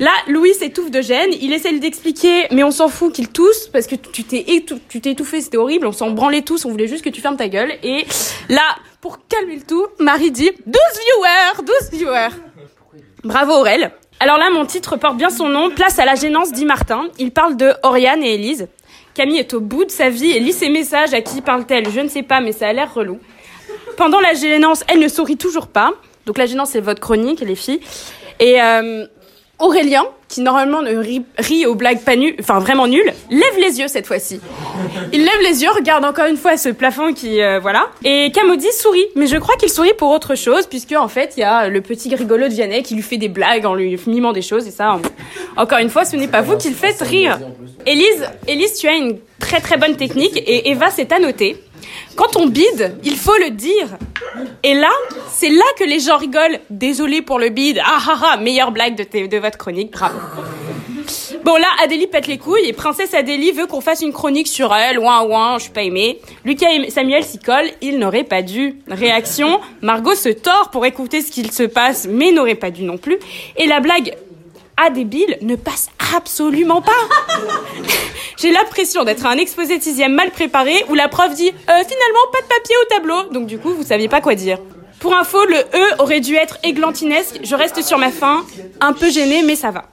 Là, 0.00 0.10
Louis 0.26 0.54
s'étouffe 0.54 0.90
de 0.90 1.00
gêne, 1.02 1.30
il 1.40 1.52
essaie 1.52 1.72
d'expliquer, 1.78 2.46
mais 2.50 2.64
on 2.64 2.72
s'en 2.72 2.88
fout 2.88 3.12
qu'il 3.12 3.28
tousse, 3.28 3.68
parce 3.68 3.86
que 3.86 3.94
tu 3.94 4.24
t'es 4.24 4.42
étou- 4.48 4.80
tu 4.88 5.00
t'es 5.00 5.10
étouffé, 5.12 5.40
c'était 5.40 5.58
horrible, 5.58 5.86
on 5.86 5.92
s'en 5.92 6.10
branlait 6.10 6.42
tous, 6.42 6.64
on 6.64 6.70
voulait 6.70 6.88
juste 6.88 7.04
que 7.04 7.10
tu 7.10 7.20
fermes 7.20 7.36
ta 7.36 7.46
gueule. 7.48 7.72
Et 7.84 8.06
là, 8.48 8.62
pour 9.00 9.18
calmer 9.28 9.54
le 9.56 9.62
tout, 9.62 9.86
Marie 10.00 10.32
dit 10.32 10.50
12 10.66 10.80
viewers, 11.04 11.64
12 11.64 11.90
viewers. 11.92 12.34
Bravo 13.22 13.52
Aurel. 13.52 13.92
Alors 14.20 14.38
là, 14.38 14.50
mon 14.50 14.66
titre 14.66 14.96
porte 14.96 15.16
bien 15.16 15.30
son 15.30 15.48
nom, 15.48 15.70
Place 15.70 15.98
à 16.00 16.04
la 16.04 16.16
gênance, 16.16 16.50
dit 16.50 16.64
Martin. 16.64 17.06
Il 17.20 17.30
parle 17.30 17.56
de 17.56 17.72
Oriane 17.84 18.22
et 18.24 18.34
Élise. 18.34 18.66
Camille 19.14 19.38
est 19.38 19.54
au 19.54 19.60
bout 19.60 19.84
de 19.84 19.90
sa 19.90 20.10
vie 20.10 20.30
et 20.30 20.40
lit 20.40 20.52
ses 20.52 20.68
messages. 20.68 21.14
À 21.14 21.20
qui 21.20 21.40
parle-t-elle 21.40 21.90
Je 21.90 22.00
ne 22.00 22.08
sais 22.08 22.22
pas, 22.22 22.40
mais 22.40 22.52
ça 22.52 22.68
a 22.68 22.72
l'air 22.72 22.92
relou. 22.92 23.18
Pendant 23.96 24.20
la 24.20 24.34
gênance, 24.34 24.84
elle 24.88 25.00
ne 25.00 25.08
sourit 25.08 25.36
toujours 25.36 25.66
pas. 25.66 25.92
Donc 26.26 26.38
la 26.38 26.46
gênance, 26.46 26.70
c'est 26.70 26.80
votre 26.80 27.00
chronique, 27.00 27.40
les 27.40 27.56
filles. 27.56 27.80
Et, 28.38 28.62
euh, 28.62 29.06
Aurélien, 29.58 30.04
qui 30.28 30.40
normalement 30.42 30.82
ne 30.82 30.94
rit, 30.96 31.24
rit 31.38 31.66
aux 31.66 31.74
blagues 31.74 32.00
pas 32.00 32.14
nulles, 32.16 32.36
enfin 32.38 32.58
vraiment 32.60 32.86
nulles, 32.86 33.12
lève 33.30 33.58
les 33.58 33.80
yeux 33.80 33.88
cette 33.88 34.06
fois-ci. 34.06 34.40
Il 35.12 35.20
lève 35.24 35.40
les 35.42 35.62
yeux, 35.62 35.70
regarde 35.74 36.04
encore 36.04 36.26
une 36.26 36.36
fois 36.36 36.56
ce 36.56 36.68
plafond 36.68 37.12
qui, 37.12 37.42
euh, 37.42 37.58
voilà. 37.58 37.86
Et 38.04 38.30
Camodi 38.32 38.70
sourit, 38.72 39.06
mais 39.16 39.26
je 39.26 39.36
crois 39.36 39.56
qu'il 39.56 39.68
sourit 39.70 39.94
pour 39.98 40.10
autre 40.10 40.34
chose, 40.36 40.66
puisque 40.66 40.92
en 40.92 41.08
fait 41.08 41.32
il 41.36 41.40
y 41.40 41.44
a 41.44 41.68
le 41.68 41.80
petit 41.80 42.14
rigolo 42.14 42.46
de 42.46 42.52
Vianney 42.52 42.82
qui 42.82 42.94
lui 42.94 43.02
fait 43.02 43.16
des 43.16 43.28
blagues 43.28 43.66
en 43.66 43.74
lui 43.74 43.98
mimant 44.06 44.32
des 44.32 44.42
choses, 44.42 44.66
et 44.68 44.70
ça, 44.70 44.92
en- 44.94 45.02
encore 45.60 45.78
une 45.78 45.90
fois, 45.90 46.04
ce 46.04 46.14
n'est 46.16 46.28
pas 46.28 46.42
vous 46.42 46.56
qui 46.56 46.68
le 46.68 46.74
faites 46.76 47.00
rire. 47.00 47.38
Élise, 47.86 48.28
Élise, 48.46 48.74
tu 48.74 48.86
as 48.86 48.92
une 48.94 49.18
très 49.40 49.60
très 49.60 49.76
bonne 49.76 49.96
technique, 49.96 50.36
et 50.36 50.70
Eva 50.70 50.90
s'est 50.90 51.12
annotée. 51.12 51.56
Quand 52.16 52.36
on 52.36 52.46
bide, 52.46 52.96
il 53.04 53.16
faut 53.16 53.36
le 53.38 53.50
dire. 53.50 53.96
Et 54.62 54.74
là, 54.74 54.90
c'est 55.30 55.50
là 55.50 55.64
que 55.78 55.84
les 55.84 56.00
gens 56.00 56.16
rigolent. 56.16 56.58
Désolé 56.70 57.22
pour 57.22 57.38
le 57.38 57.48
bide. 57.48 57.80
Ah 57.84 58.00
ah 58.06 58.20
ah, 58.32 58.36
meilleure 58.36 58.72
blague 58.72 58.96
de, 58.96 59.26
de 59.26 59.36
votre 59.38 59.58
chronique, 59.58 59.92
bravo. 59.92 60.18
Bon 61.44 61.56
là, 61.56 61.68
Adélie 61.82 62.06
pète 62.06 62.26
les 62.26 62.38
couilles 62.38 62.66
et 62.66 62.72
Princesse 62.72 63.14
Adélie 63.14 63.52
veut 63.52 63.66
qu'on 63.66 63.80
fasse 63.80 64.02
une 64.02 64.12
chronique 64.12 64.48
sur 64.48 64.74
elle. 64.74 64.98
Ouin 64.98 65.22
ouin, 65.22 65.58
je 65.58 65.64
suis 65.64 65.72
pas 65.72 65.82
aimée. 65.82 66.20
Lucas 66.44 66.70
et 66.70 66.90
Samuel 66.90 67.24
s'y 67.24 67.38
collent, 67.38 67.70
ils 67.80 67.98
n'auraient 67.98 68.24
pas 68.24 68.42
dû. 68.42 68.76
Réaction, 68.88 69.60
Margot 69.80 70.14
se 70.14 70.28
tord 70.28 70.70
pour 70.70 70.84
écouter 70.84 71.22
ce 71.22 71.30
qu'il 71.30 71.50
se 71.50 71.62
passe, 71.62 72.06
mais 72.10 72.32
n'aurait 72.32 72.54
pas 72.54 72.70
dû 72.70 72.82
non 72.82 72.98
plus. 72.98 73.18
Et 73.56 73.66
la 73.66 73.80
blague 73.80 74.14
à 74.84 74.90
débile 74.90 75.36
ne 75.42 75.56
passe 75.56 75.88
absolument 76.16 76.80
pas. 76.80 76.92
J'ai 78.38 78.50
l'impression 78.52 79.04
d'être 79.04 79.26
à 79.26 79.30
un 79.30 79.36
exposé 79.36 79.78
de 79.78 79.82
sixième 79.82 80.14
mal 80.14 80.30
préparé 80.30 80.84
où 80.88 80.94
la 80.94 81.08
prof 81.08 81.34
dit 81.34 81.48
Euh, 81.48 81.52
finalement 81.64 82.26
pas 82.32 82.40
de 82.40 82.46
papier 82.46 82.76
au 82.82 82.84
tableau. 82.94 83.22
Donc 83.32 83.46
du 83.46 83.58
coup, 83.58 83.74
vous 83.74 83.82
saviez 83.82 84.08
pas 84.08 84.20
quoi 84.20 84.34
dire. 84.34 84.58
Pour 85.00 85.14
info, 85.16 85.44
le 85.46 85.56
E 85.58 86.02
aurait 86.02 86.20
dû 86.20 86.34
être 86.34 86.58
églantinesque. 86.62 87.40
Je 87.42 87.54
reste 87.54 87.82
sur 87.82 87.98
ma 87.98 88.10
faim, 88.10 88.44
un 88.80 88.92
peu 88.92 89.10
gênée, 89.10 89.42
mais 89.42 89.56
ça 89.56 89.70
va. 89.70 89.84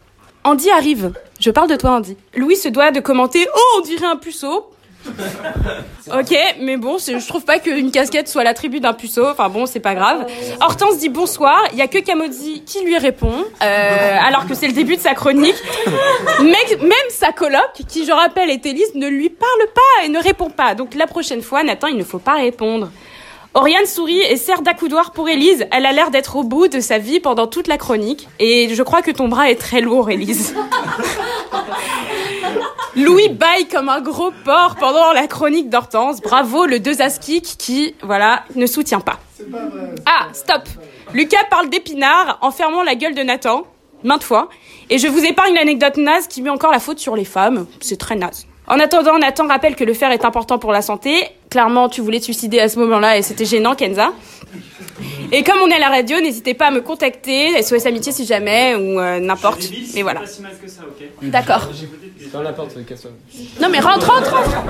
Andy 0.43 0.69
arrive. 0.69 1.11
Je 1.39 1.49
parle 1.51 1.69
de 1.69 1.75
toi, 1.75 1.91
Andy. 1.91 2.17
Louis 2.35 2.55
se 2.55 2.69
doit 2.69 2.91
de 2.91 2.99
commenter 2.99 3.47
Oh, 3.55 3.77
on 3.77 3.81
dirait 3.81 4.05
un 4.05 4.15
puceau. 4.15 4.67
Ok, 6.13 6.37
mais 6.59 6.77
bon, 6.77 6.97
je 6.99 7.27
trouve 7.27 7.45
pas 7.45 7.57
qu'une 7.57 7.89
casquette 7.89 8.27
soit 8.27 8.43
l'attribut 8.43 8.79
d'un 8.79 8.93
puceau. 8.93 9.25
Enfin 9.25 9.49
bon, 9.49 9.65
c'est 9.65 9.79
pas 9.79 9.95
grave. 9.95 10.27
Hortense 10.61 10.99
dit 10.99 11.09
bonsoir. 11.09 11.59
Il 11.73 11.79
y 11.79 11.81
a 11.81 11.87
que 11.87 11.97
Camodi 11.97 12.63
qui 12.63 12.83
lui 12.85 12.97
répond, 12.97 13.43
euh, 13.63 14.17
alors 14.23 14.45
que 14.45 14.53
c'est 14.53 14.67
le 14.67 14.73
début 14.73 14.97
de 14.97 15.01
sa 15.01 15.15
chronique. 15.15 15.55
Même 16.41 17.09
sa 17.09 17.31
coloc, 17.31 17.71
qui 17.87 18.05
je 18.05 18.11
rappelle 18.11 18.51
est 18.51 18.65
Élise, 18.65 18.93
ne 18.93 19.07
lui 19.07 19.29
parle 19.29 19.67
pas 19.73 20.05
et 20.05 20.09
ne 20.09 20.21
répond 20.21 20.51
pas. 20.51 20.75
Donc 20.75 20.93
la 20.93 21.07
prochaine 21.07 21.41
fois, 21.41 21.63
Nathan, 21.63 21.87
il 21.87 21.97
ne 21.97 22.03
faut 22.03 22.19
pas 22.19 22.35
répondre. 22.35 22.91
Oriane 23.55 23.85
sourit 23.85 24.19
et 24.19 24.35
sert 24.35 24.61
d'accoudoir 24.61 25.11
pour 25.11 25.29
Élise. 25.29 25.65
Elle 25.71 25.85
a 25.85 25.93
l'air 25.93 26.11
d'être 26.11 26.35
au 26.35 26.43
bout 26.43 26.67
de 26.67 26.81
sa 26.81 26.97
vie 26.97 27.21
pendant 27.21 27.47
toute 27.47 27.67
la 27.67 27.77
chronique. 27.77 28.27
Et 28.37 28.73
je 28.75 28.83
crois 28.83 29.01
que 29.01 29.11
ton 29.11 29.29
bras 29.29 29.49
est 29.49 29.55
très 29.55 29.79
lourd, 29.79 30.09
Élise. 30.09 30.53
Louis 32.95 33.29
baille 33.29 33.67
comme 33.67 33.89
un 33.89 34.01
gros 34.01 34.31
porc 34.43 34.75
pendant 34.79 35.11
la 35.11 35.27
chronique 35.27 35.69
d'Hortense. 35.69 36.21
Bravo, 36.21 36.65
le 36.65 36.79
deux 36.79 37.01
askik 37.01 37.43
qui, 37.57 37.95
voilà, 38.03 38.43
ne 38.55 38.65
soutient 38.65 39.01
pas. 39.01 39.19
Ah, 40.05 40.27
stop 40.33 40.63
Lucas 41.13 41.43
parle 41.49 41.69
d'épinards 41.69 42.37
en 42.41 42.51
fermant 42.51 42.83
la 42.83 42.95
gueule 42.95 43.15
de 43.15 43.21
Nathan, 43.21 43.63
maintes 44.03 44.23
fois. 44.23 44.49
Et 44.89 44.97
je 44.97 45.07
vous 45.07 45.23
épargne 45.23 45.53
l'anecdote 45.55 45.97
naze 45.97 46.27
qui 46.27 46.41
met 46.41 46.49
encore 46.49 46.71
la 46.71 46.79
faute 46.79 46.99
sur 46.99 47.15
les 47.15 47.25
femmes. 47.25 47.67
C'est 47.81 47.97
très 47.97 48.15
naze. 48.15 48.47
En 48.67 48.79
attendant, 48.79 49.17
Nathan 49.19 49.47
rappelle 49.47 49.75
que 49.75 49.83
le 49.83 49.93
fer 49.93 50.11
est 50.11 50.25
important 50.25 50.57
pour 50.57 50.71
la 50.71 50.81
santé. 50.81 51.29
Clairement, 51.55 51.87
tu 51.87 52.01
voulais 52.01 52.19
te 52.19 52.25
suicider 52.25 52.59
à 52.59 52.67
ce 52.67 52.77
moment-là 52.79 53.17
et 53.17 53.21
c'était 53.21 53.45
gênant, 53.45 53.75
Kenza. 53.75 54.11
Et 55.31 55.41
comme 55.41 55.57
on 55.63 55.69
est 55.69 55.75
à 55.75 55.79
la 55.79 55.87
radio, 55.87 56.19
n'hésitez 56.19 56.53
pas 56.53 56.67
à 56.67 56.71
me 56.71 56.81
contacter, 56.81 57.63
SOS 57.63 57.85
Amitié 57.85 58.11
si 58.11 58.25
jamais, 58.25 58.75
ou 58.75 58.99
euh, 58.99 59.21
n'importe. 59.21 59.63
Mais 59.93 60.01
voilà. 60.01 60.19
Pas 60.19 60.27
si 60.27 60.41
mal 60.41 60.51
que 60.61 60.67
ça, 60.69 60.81
ok 60.81 61.07
D'accord. 61.21 61.69
Dans 62.33 62.41
la 62.41 62.51
porte, 62.51 62.85
casse-toi. 62.85 63.11
Non 63.61 63.69
mais 63.69 63.79
rentre, 63.79 64.05
rentre, 64.05 64.35
rentre 64.35 64.63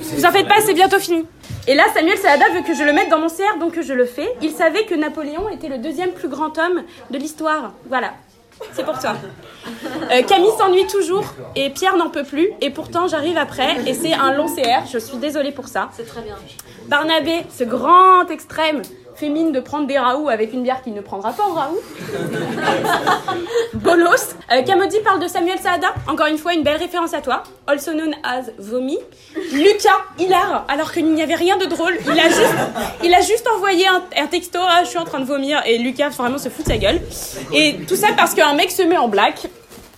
Vous 0.00 0.24
en 0.24 0.32
faites 0.32 0.48
pas, 0.48 0.62
c'est 0.64 0.72
bientôt 0.72 0.98
fini. 0.98 1.22
Et 1.68 1.74
là, 1.74 1.84
Samuel 1.94 2.16
Salada 2.16 2.46
veut 2.54 2.62
que 2.66 2.74
je 2.74 2.84
le 2.84 2.94
mette 2.94 3.10
dans 3.10 3.18
mon 3.18 3.28
CR, 3.28 3.58
donc 3.60 3.78
je 3.78 3.92
le 3.92 4.06
fais. 4.06 4.30
Il 4.40 4.52
savait 4.52 4.86
que 4.86 4.94
Napoléon 4.94 5.50
était 5.50 5.68
le 5.68 5.76
deuxième 5.76 6.12
plus 6.12 6.28
grand 6.28 6.56
homme 6.56 6.82
de 7.10 7.18
l'histoire. 7.18 7.74
Voilà. 7.90 8.14
C'est 8.72 8.84
pour 8.84 8.98
toi. 8.98 9.14
Euh, 10.10 10.22
Camille 10.22 10.50
s'ennuie 10.58 10.86
toujours 10.86 11.24
et 11.56 11.70
Pierre 11.70 11.96
n'en 11.96 12.10
peut 12.10 12.24
plus. 12.24 12.50
Et 12.60 12.70
pourtant, 12.70 13.06
j'arrive 13.06 13.36
après 13.36 13.76
et 13.86 13.94
c'est 13.94 14.12
un 14.12 14.32
long 14.32 14.46
CR. 14.46 14.86
Je 14.90 14.98
suis 14.98 15.18
désolée 15.18 15.52
pour 15.52 15.68
ça. 15.68 15.90
C'est 15.96 16.06
très 16.06 16.22
bien. 16.22 16.36
Barnabé, 16.88 17.42
ce 17.50 17.64
grand 17.64 18.28
extrême, 18.30 18.82
fait 19.14 19.28
mine 19.28 19.52
de 19.52 19.60
prendre 19.60 19.86
des 19.86 19.98
raoux 19.98 20.28
avec 20.28 20.52
une 20.52 20.62
bière 20.62 20.82
qu'il 20.82 20.94
ne 20.94 21.00
prendra 21.00 21.32
pas 21.32 21.44
en 21.44 21.52
raoult. 21.52 21.80
Bolos. 23.74 24.34
Euh, 24.52 24.62
parle 25.04 25.20
de 25.20 25.28
Samuel 25.28 25.58
Saada. 25.58 25.88
Encore 26.08 26.26
une 26.26 26.38
fois, 26.38 26.54
une 26.54 26.62
belle 26.62 26.76
référence 26.76 27.14
à 27.14 27.20
toi. 27.20 27.42
Also 27.66 27.92
known 27.92 28.14
as 28.22 28.50
Vomi. 28.58 28.98
Lucas, 29.52 29.90
hilar, 30.18 30.64
alors 30.68 30.92
qu'il 30.92 31.12
n'y 31.12 31.22
avait 31.22 31.34
rien 31.34 31.56
de 31.56 31.66
drôle. 31.66 31.96
Il 32.06 32.18
a 32.18 32.28
juste, 32.28 32.54
il 33.02 33.14
a 33.14 33.20
juste 33.20 33.46
envoyé 33.56 33.86
un, 33.88 34.02
un 34.22 34.26
texto. 34.26 34.58
Ah, 34.62 34.82
je 34.84 34.88
suis 34.88 34.98
en 34.98 35.04
train 35.04 35.20
de 35.20 35.24
vomir. 35.24 35.60
Et 35.66 35.78
Lucas, 35.78 36.10
vraiment, 36.10 36.38
se 36.38 36.48
fout 36.48 36.64
de 36.64 36.70
sa 36.72 36.78
gueule. 36.78 37.00
Et 37.52 37.78
tout 37.88 37.96
ça 37.96 38.08
parce 38.16 38.34
qu'un 38.34 38.54
mec 38.54 38.70
se 38.70 38.82
met 38.82 38.98
en 38.98 39.08
black 39.08 39.46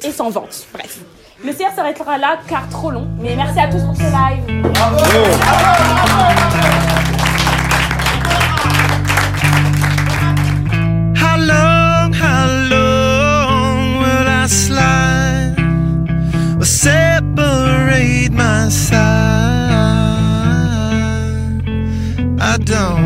et 0.02 0.10
s'en 0.10 0.30
vante. 0.30 0.66
Bref. 0.72 0.98
Le 1.44 1.52
CR 1.52 1.74
s'arrêtera 1.76 2.16
là 2.16 2.38
car 2.48 2.68
trop 2.70 2.90
long. 2.90 3.06
Mais 3.20 3.36
merci 3.36 3.58
à 3.58 3.68
tous 3.68 3.82
pour 3.84 3.94
ce 3.94 4.02
live. 4.02 4.62
Bravo. 4.72 4.96
my 18.34 18.68
side. 18.68 19.00
I 22.40 22.58
don't. 22.58 23.03